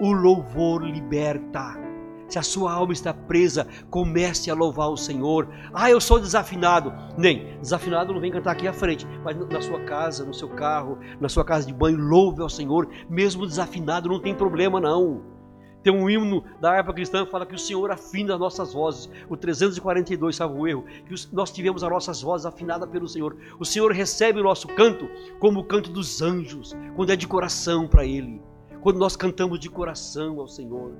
O 0.00 0.12
louvor 0.12 0.82
liberta. 0.82 1.85
Se 2.28 2.38
a 2.38 2.42
sua 2.42 2.72
alma 2.72 2.92
está 2.92 3.14
presa, 3.14 3.66
comece 3.88 4.50
a 4.50 4.54
louvar 4.54 4.90
o 4.90 4.96
Senhor. 4.96 5.48
Ah, 5.72 5.90
eu 5.90 6.00
sou 6.00 6.18
desafinado. 6.18 6.92
Nem, 7.16 7.58
desafinado 7.58 8.12
não 8.12 8.20
vem 8.20 8.32
cantar 8.32 8.52
aqui 8.52 8.66
à 8.66 8.72
frente, 8.72 9.06
mas 9.22 9.36
na 9.36 9.60
sua 9.60 9.80
casa, 9.84 10.24
no 10.24 10.34
seu 10.34 10.48
carro, 10.48 10.98
na 11.20 11.28
sua 11.28 11.44
casa 11.44 11.66
de 11.66 11.72
banho, 11.72 11.98
louve 11.98 12.42
ao 12.42 12.48
Senhor. 12.48 12.88
Mesmo 13.08 13.46
desafinado, 13.46 14.08
não 14.08 14.20
tem 14.20 14.34
problema 14.34 14.80
não. 14.80 15.36
Tem 15.86 15.94
um 15.94 16.10
hino 16.10 16.42
da 16.60 16.72
harpa 16.72 16.92
cristã 16.92 17.24
que 17.24 17.30
fala 17.30 17.46
que 17.46 17.54
o 17.54 17.58
Senhor 17.58 17.92
afina 17.92 18.34
as 18.34 18.40
nossas 18.40 18.72
vozes. 18.72 19.08
O 19.28 19.36
342, 19.36 20.34
salvo 20.34 20.58
o 20.58 20.66
erro, 20.66 20.84
que 21.06 21.14
nós 21.32 21.52
tivemos 21.52 21.84
as 21.84 21.90
nossas 21.90 22.20
vozes 22.20 22.44
afinadas 22.44 22.90
pelo 22.90 23.06
Senhor. 23.06 23.36
O 23.60 23.64
Senhor 23.64 23.92
recebe 23.92 24.40
o 24.40 24.42
nosso 24.42 24.66
canto 24.66 25.08
como 25.38 25.60
o 25.60 25.64
canto 25.64 25.88
dos 25.92 26.20
anjos, 26.20 26.76
quando 26.96 27.12
é 27.12 27.16
de 27.16 27.28
coração 27.28 27.86
para 27.86 28.04
Ele. 28.04 28.42
Quando 28.82 28.98
nós 28.98 29.14
cantamos 29.14 29.60
de 29.60 29.70
coração 29.70 30.40
ao 30.40 30.48
Senhor. 30.48 30.92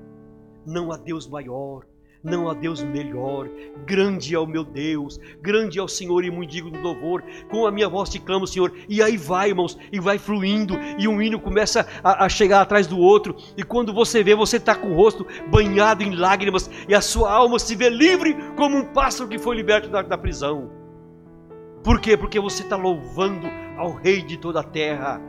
Não 0.67 0.91
há 0.91 0.97
Deus 0.97 1.25
maior, 1.25 1.85
não 2.21 2.49
há 2.49 2.53
Deus 2.53 2.83
melhor. 2.83 3.49
Grande 3.85 4.35
é 4.35 4.39
o 4.39 4.45
meu 4.45 4.65
Deus, 4.65 5.17
grande 5.41 5.79
é 5.79 5.81
o 5.81 5.87
Senhor 5.87 6.25
e 6.25 6.29
muito 6.29 6.51
digno 6.51 6.69
de 6.69 6.77
louvor. 6.79 7.23
Com 7.49 7.65
a 7.65 7.71
minha 7.71 7.87
voz 7.87 8.09
te 8.09 8.19
clamo, 8.19 8.45
Senhor. 8.45 8.73
E 8.89 9.01
aí 9.01 9.15
vai, 9.15 9.47
irmãos, 9.47 9.77
e 9.93 9.97
vai 9.97 10.17
fluindo, 10.17 10.77
e 10.99 11.07
um 11.07 11.21
hino 11.21 11.39
começa 11.39 11.87
a, 12.03 12.25
a 12.25 12.27
chegar 12.27 12.59
atrás 12.59 12.85
do 12.85 12.99
outro. 12.99 13.33
E 13.55 13.63
quando 13.63 13.93
você 13.93 14.21
vê, 14.21 14.35
você 14.35 14.57
está 14.57 14.75
com 14.75 14.91
o 14.91 14.95
rosto 14.95 15.25
banhado 15.49 16.03
em 16.03 16.13
lágrimas, 16.13 16.69
e 16.89 16.93
a 16.93 16.99
sua 16.99 17.31
alma 17.31 17.57
se 17.59 17.73
vê 17.73 17.89
livre 17.89 18.35
como 18.57 18.75
um 18.75 18.87
pássaro 18.87 19.29
que 19.29 19.39
foi 19.39 19.55
liberto 19.55 19.87
da, 19.87 20.01
da 20.01 20.17
prisão. 20.17 20.69
Por 21.81 22.01
quê? 22.01 22.17
Porque 22.17 22.41
você 22.41 22.63
está 22.63 22.75
louvando 22.75 23.47
ao 23.77 23.93
Rei 23.93 24.21
de 24.21 24.35
toda 24.35 24.59
a 24.59 24.63
terra, 24.63 25.21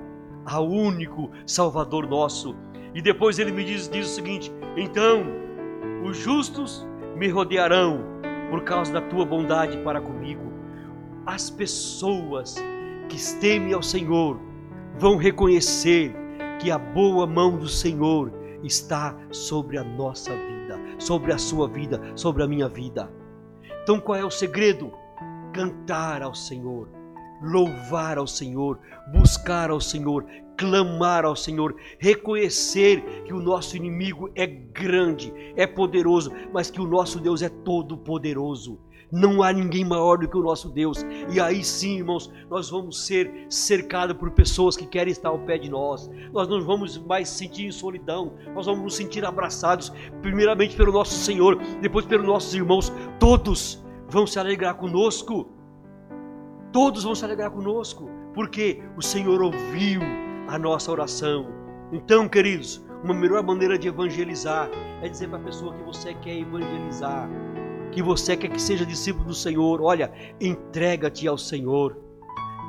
ao 0.45 0.68
único 0.68 1.30
Salvador 1.47 2.09
nosso. 2.09 2.57
E 2.99 3.01
depois 3.01 3.38
ele 3.38 3.53
me 3.53 3.64
diz, 3.64 3.88
diz 3.88 4.11
o 4.11 4.14
seguinte: 4.16 4.53
então, 4.76 5.22
os 6.05 6.16
justos 6.16 6.84
me 7.14 7.28
rodearão 7.28 8.01
por 8.51 8.64
causa 8.64 8.92
da 8.92 9.01
tua 9.01 9.24
bondade 9.24 9.78
para 9.84 10.01
comigo. 10.01 10.53
As 11.24 11.49
pessoas 11.49 12.57
que 13.09 13.16
temem 13.40 13.72
ao 13.72 13.84
Senhor 13.84 14.40
vão 14.99 15.16
reconhecer 15.16 16.12
que 16.59 16.72
a 16.72 16.76
boa 16.78 17.24
mão 17.24 17.57
do 17.57 17.68
Senhor 17.68 18.32
está 18.64 19.16
sobre 19.30 19.78
a 19.78 19.84
nossa 19.84 20.32
vida, 20.34 20.76
sobre 20.99 21.32
a 21.32 21.38
sua 21.38 21.68
vida, 21.68 22.03
sobre 22.16 22.42
a 22.42 22.49
minha 22.49 22.68
vida. 22.68 23.09
Então 23.84 24.01
qual 24.01 24.18
é 24.18 24.24
o 24.24 24.30
segredo? 24.30 24.92
Cantar 25.55 26.20
ao 26.20 26.34
Senhor, 26.34 26.88
louvar 27.43 28.18
ao 28.18 28.26
Senhor, 28.26 28.78
buscar 29.12 29.70
ao 29.70 29.80
Senhor, 29.80 30.24
clamar 30.57 31.24
ao 31.24 31.36
Senhor, 31.36 31.74
reconhecer 31.99 33.22
que 33.24 33.32
o 33.32 33.41
nosso 33.41 33.76
inimigo 33.76 34.30
é 34.34 34.47
grande, 34.47 35.32
é 35.57 35.66
poderoso, 35.66 36.32
mas 36.53 36.70
que 36.70 36.80
o 36.80 36.86
nosso 36.86 37.20
Deus 37.20 37.43
é 37.43 37.49
todo 37.49 37.97
poderoso. 37.97 38.80
Não 39.11 39.43
há 39.43 39.53
ninguém 39.53 39.86
maior 39.86 40.18
do 40.18 40.28
que 40.28 40.36
o 40.36 40.43
nosso 40.43 40.68
Deus. 40.68 40.99
E 41.32 41.41
aí 41.41 41.64
sim, 41.64 41.97
irmãos, 41.97 42.30
nós 42.51 42.68
vamos 42.68 43.07
ser 43.07 43.47
cercados 43.49 44.14
por 44.16 44.30
pessoas 44.32 44.76
que 44.76 44.84
querem 44.84 45.11
estar 45.11 45.30
ao 45.30 45.39
pé 45.39 45.57
de 45.57 45.70
nós. 45.70 46.11
Nós 46.30 46.47
não 46.47 46.61
vamos 46.61 46.99
mais 46.99 47.28
sentir 47.30 47.66
em 47.66 47.72
solidão. 47.72 48.34
Nós 48.55 48.66
vamos 48.66 48.82
nos 48.82 48.97
sentir 48.97 49.24
abraçados, 49.24 49.91
primeiramente 50.20 50.76
pelo 50.76 50.93
nosso 50.93 51.14
Senhor, 51.14 51.57
depois 51.80 52.05
pelos 52.05 52.26
nossos 52.26 52.55
irmãos. 52.55 52.93
Todos 53.18 53.82
vão 54.11 54.26
se 54.26 54.39
alegrar 54.39 54.74
conosco. 54.74 55.57
Todos 56.78 57.02
vão 57.02 57.12
se 57.12 57.24
alegrar 57.24 57.50
conosco, 57.50 58.08
porque 58.32 58.80
o 58.96 59.02
Senhor 59.02 59.42
ouviu 59.42 60.00
a 60.46 60.56
nossa 60.56 60.92
oração. 60.92 61.48
Então, 61.90 62.28
queridos, 62.28 62.80
uma 63.02 63.12
melhor 63.12 63.42
maneira 63.42 63.76
de 63.76 63.88
evangelizar 63.88 64.70
é 65.02 65.08
dizer 65.08 65.28
para 65.28 65.38
a 65.38 65.42
pessoa 65.42 65.74
que 65.74 65.82
você 65.82 66.14
quer 66.14 66.36
evangelizar, 66.36 67.28
que 67.90 68.00
você 68.00 68.36
quer 68.36 68.50
que 68.50 68.62
seja 68.62 68.86
discípulo 68.86 69.24
do 69.24 69.34
Senhor. 69.34 69.82
Olha, 69.82 70.12
entrega-te 70.40 71.26
ao 71.26 71.36
Senhor, 71.36 71.98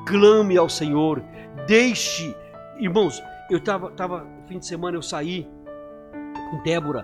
clame 0.07 0.57
ao 0.57 0.67
Senhor, 0.67 1.23
deixe, 1.67 2.35
irmãos, 2.79 3.21
eu 3.47 3.59
tava, 3.59 3.91
tava, 3.91 4.23
no 4.23 4.47
fim 4.47 4.57
de 4.57 4.65
semana 4.65 4.97
eu 4.97 5.03
saí 5.03 5.47
com 6.49 6.63
Débora 6.63 7.03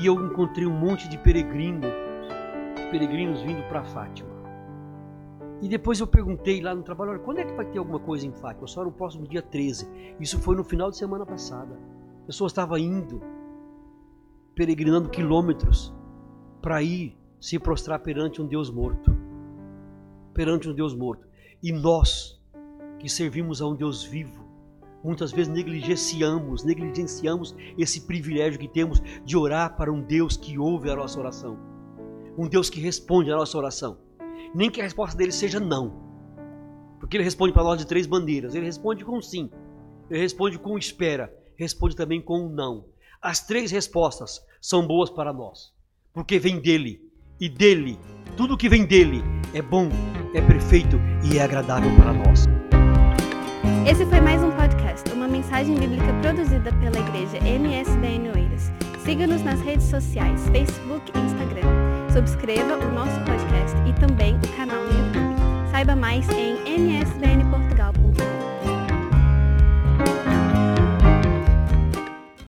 e 0.00 0.06
eu 0.06 0.24
encontrei 0.24 0.68
um 0.68 0.78
monte 0.78 1.08
de 1.08 1.18
peregrinos, 1.18 1.90
peregrinos 2.92 3.42
vindo 3.42 3.64
para 3.64 3.82
Fátima. 3.82 4.33
E 5.62 5.68
depois 5.68 6.00
eu 6.00 6.06
perguntei 6.06 6.60
lá 6.60 6.74
no 6.74 6.82
trabalho, 6.82 7.12
olha, 7.12 7.20
quando 7.20 7.38
é 7.38 7.44
que 7.44 7.54
vai 7.54 7.64
ter 7.64 7.78
alguma 7.78 7.98
coisa 7.98 8.26
em 8.26 8.32
Fátima? 8.32 8.66
Só 8.66 8.84
no 8.84 8.92
próximo 8.92 9.26
dia 9.26 9.40
13. 9.40 9.88
Isso 10.20 10.38
foi 10.38 10.56
no 10.56 10.64
final 10.64 10.90
de 10.90 10.96
semana 10.96 11.24
passada. 11.24 11.78
A 12.22 12.26
pessoa 12.26 12.48
estava 12.48 12.78
indo, 12.78 13.22
peregrinando 14.54 15.08
quilômetros 15.08 15.94
para 16.60 16.82
ir 16.82 17.16
se 17.40 17.58
prostrar 17.58 18.00
perante 18.00 18.40
um 18.40 18.46
Deus 18.46 18.70
morto. 18.70 19.16
Perante 20.32 20.68
um 20.68 20.74
Deus 20.74 20.94
morto. 20.94 21.26
E 21.62 21.72
nós, 21.72 22.40
que 22.98 23.08
servimos 23.08 23.62
a 23.62 23.66
um 23.66 23.74
Deus 23.74 24.02
vivo, 24.02 24.44
muitas 25.02 25.30
vezes 25.30 25.52
negligenciamos, 25.52 26.64
negligenciamos 26.64 27.54
esse 27.78 28.00
privilégio 28.02 28.58
que 28.58 28.68
temos 28.68 29.00
de 29.24 29.36
orar 29.36 29.76
para 29.76 29.92
um 29.92 30.00
Deus 30.00 30.36
que 30.36 30.58
ouve 30.58 30.90
a 30.90 30.96
nossa 30.96 31.18
oração. 31.18 31.58
Um 32.36 32.48
Deus 32.48 32.68
que 32.68 32.80
responde 32.80 33.30
a 33.30 33.36
nossa 33.36 33.56
oração. 33.56 34.03
Nem 34.54 34.70
que 34.70 34.80
a 34.80 34.84
resposta 34.84 35.16
dele 35.18 35.32
seja 35.32 35.58
não. 35.58 35.92
Porque 37.00 37.16
ele 37.16 37.24
responde 37.24 37.52
para 37.52 37.64
nós 37.64 37.78
de 37.78 37.86
três 37.86 38.06
bandeiras. 38.06 38.54
Ele 38.54 38.64
responde 38.64 39.04
com 39.04 39.20
sim. 39.20 39.50
Ele 40.08 40.20
responde 40.20 40.58
com 40.58 40.78
espera. 40.78 41.34
Responde 41.58 41.96
também 41.96 42.22
com 42.22 42.48
não. 42.48 42.84
As 43.20 43.44
três 43.44 43.72
respostas 43.72 44.40
são 44.60 44.86
boas 44.86 45.10
para 45.10 45.32
nós. 45.32 45.72
Porque 46.12 46.38
vem 46.38 46.60
dele. 46.60 47.02
E 47.40 47.48
dele, 47.48 47.98
tudo 48.36 48.56
que 48.56 48.68
vem 48.68 48.86
dele 48.86 49.24
é 49.52 49.60
bom, 49.60 49.88
é 50.32 50.40
perfeito 50.40 51.00
e 51.24 51.36
é 51.36 51.42
agradável 51.42 51.90
para 51.96 52.12
nós. 52.12 52.44
Esse 53.90 54.06
foi 54.06 54.20
mais 54.20 54.40
um 54.42 54.52
podcast, 54.52 55.10
uma 55.12 55.26
mensagem 55.26 55.74
bíblica 55.74 56.12
produzida 56.22 56.72
pela 56.74 56.98
igreja 56.98 57.38
MSBN 57.38 58.30
Oeiras. 58.30 58.70
Siga-nos 59.04 59.42
nas 59.42 59.60
redes 59.60 59.86
sociais, 59.86 60.48
Facebook 60.48 61.10
Instagram. 61.18 61.33
Subscreva 62.14 62.76
o 62.76 62.94
nosso 62.94 63.18
podcast 63.22 63.76
e 63.88 63.92
também 63.94 64.36
o 64.36 64.56
canal 64.56 64.84
no 64.84 64.92
YouTube. 64.92 65.34
Saiba 65.72 65.96
mais 65.96 66.28
em 66.28 66.56
msbn.com.br. 66.64 67.43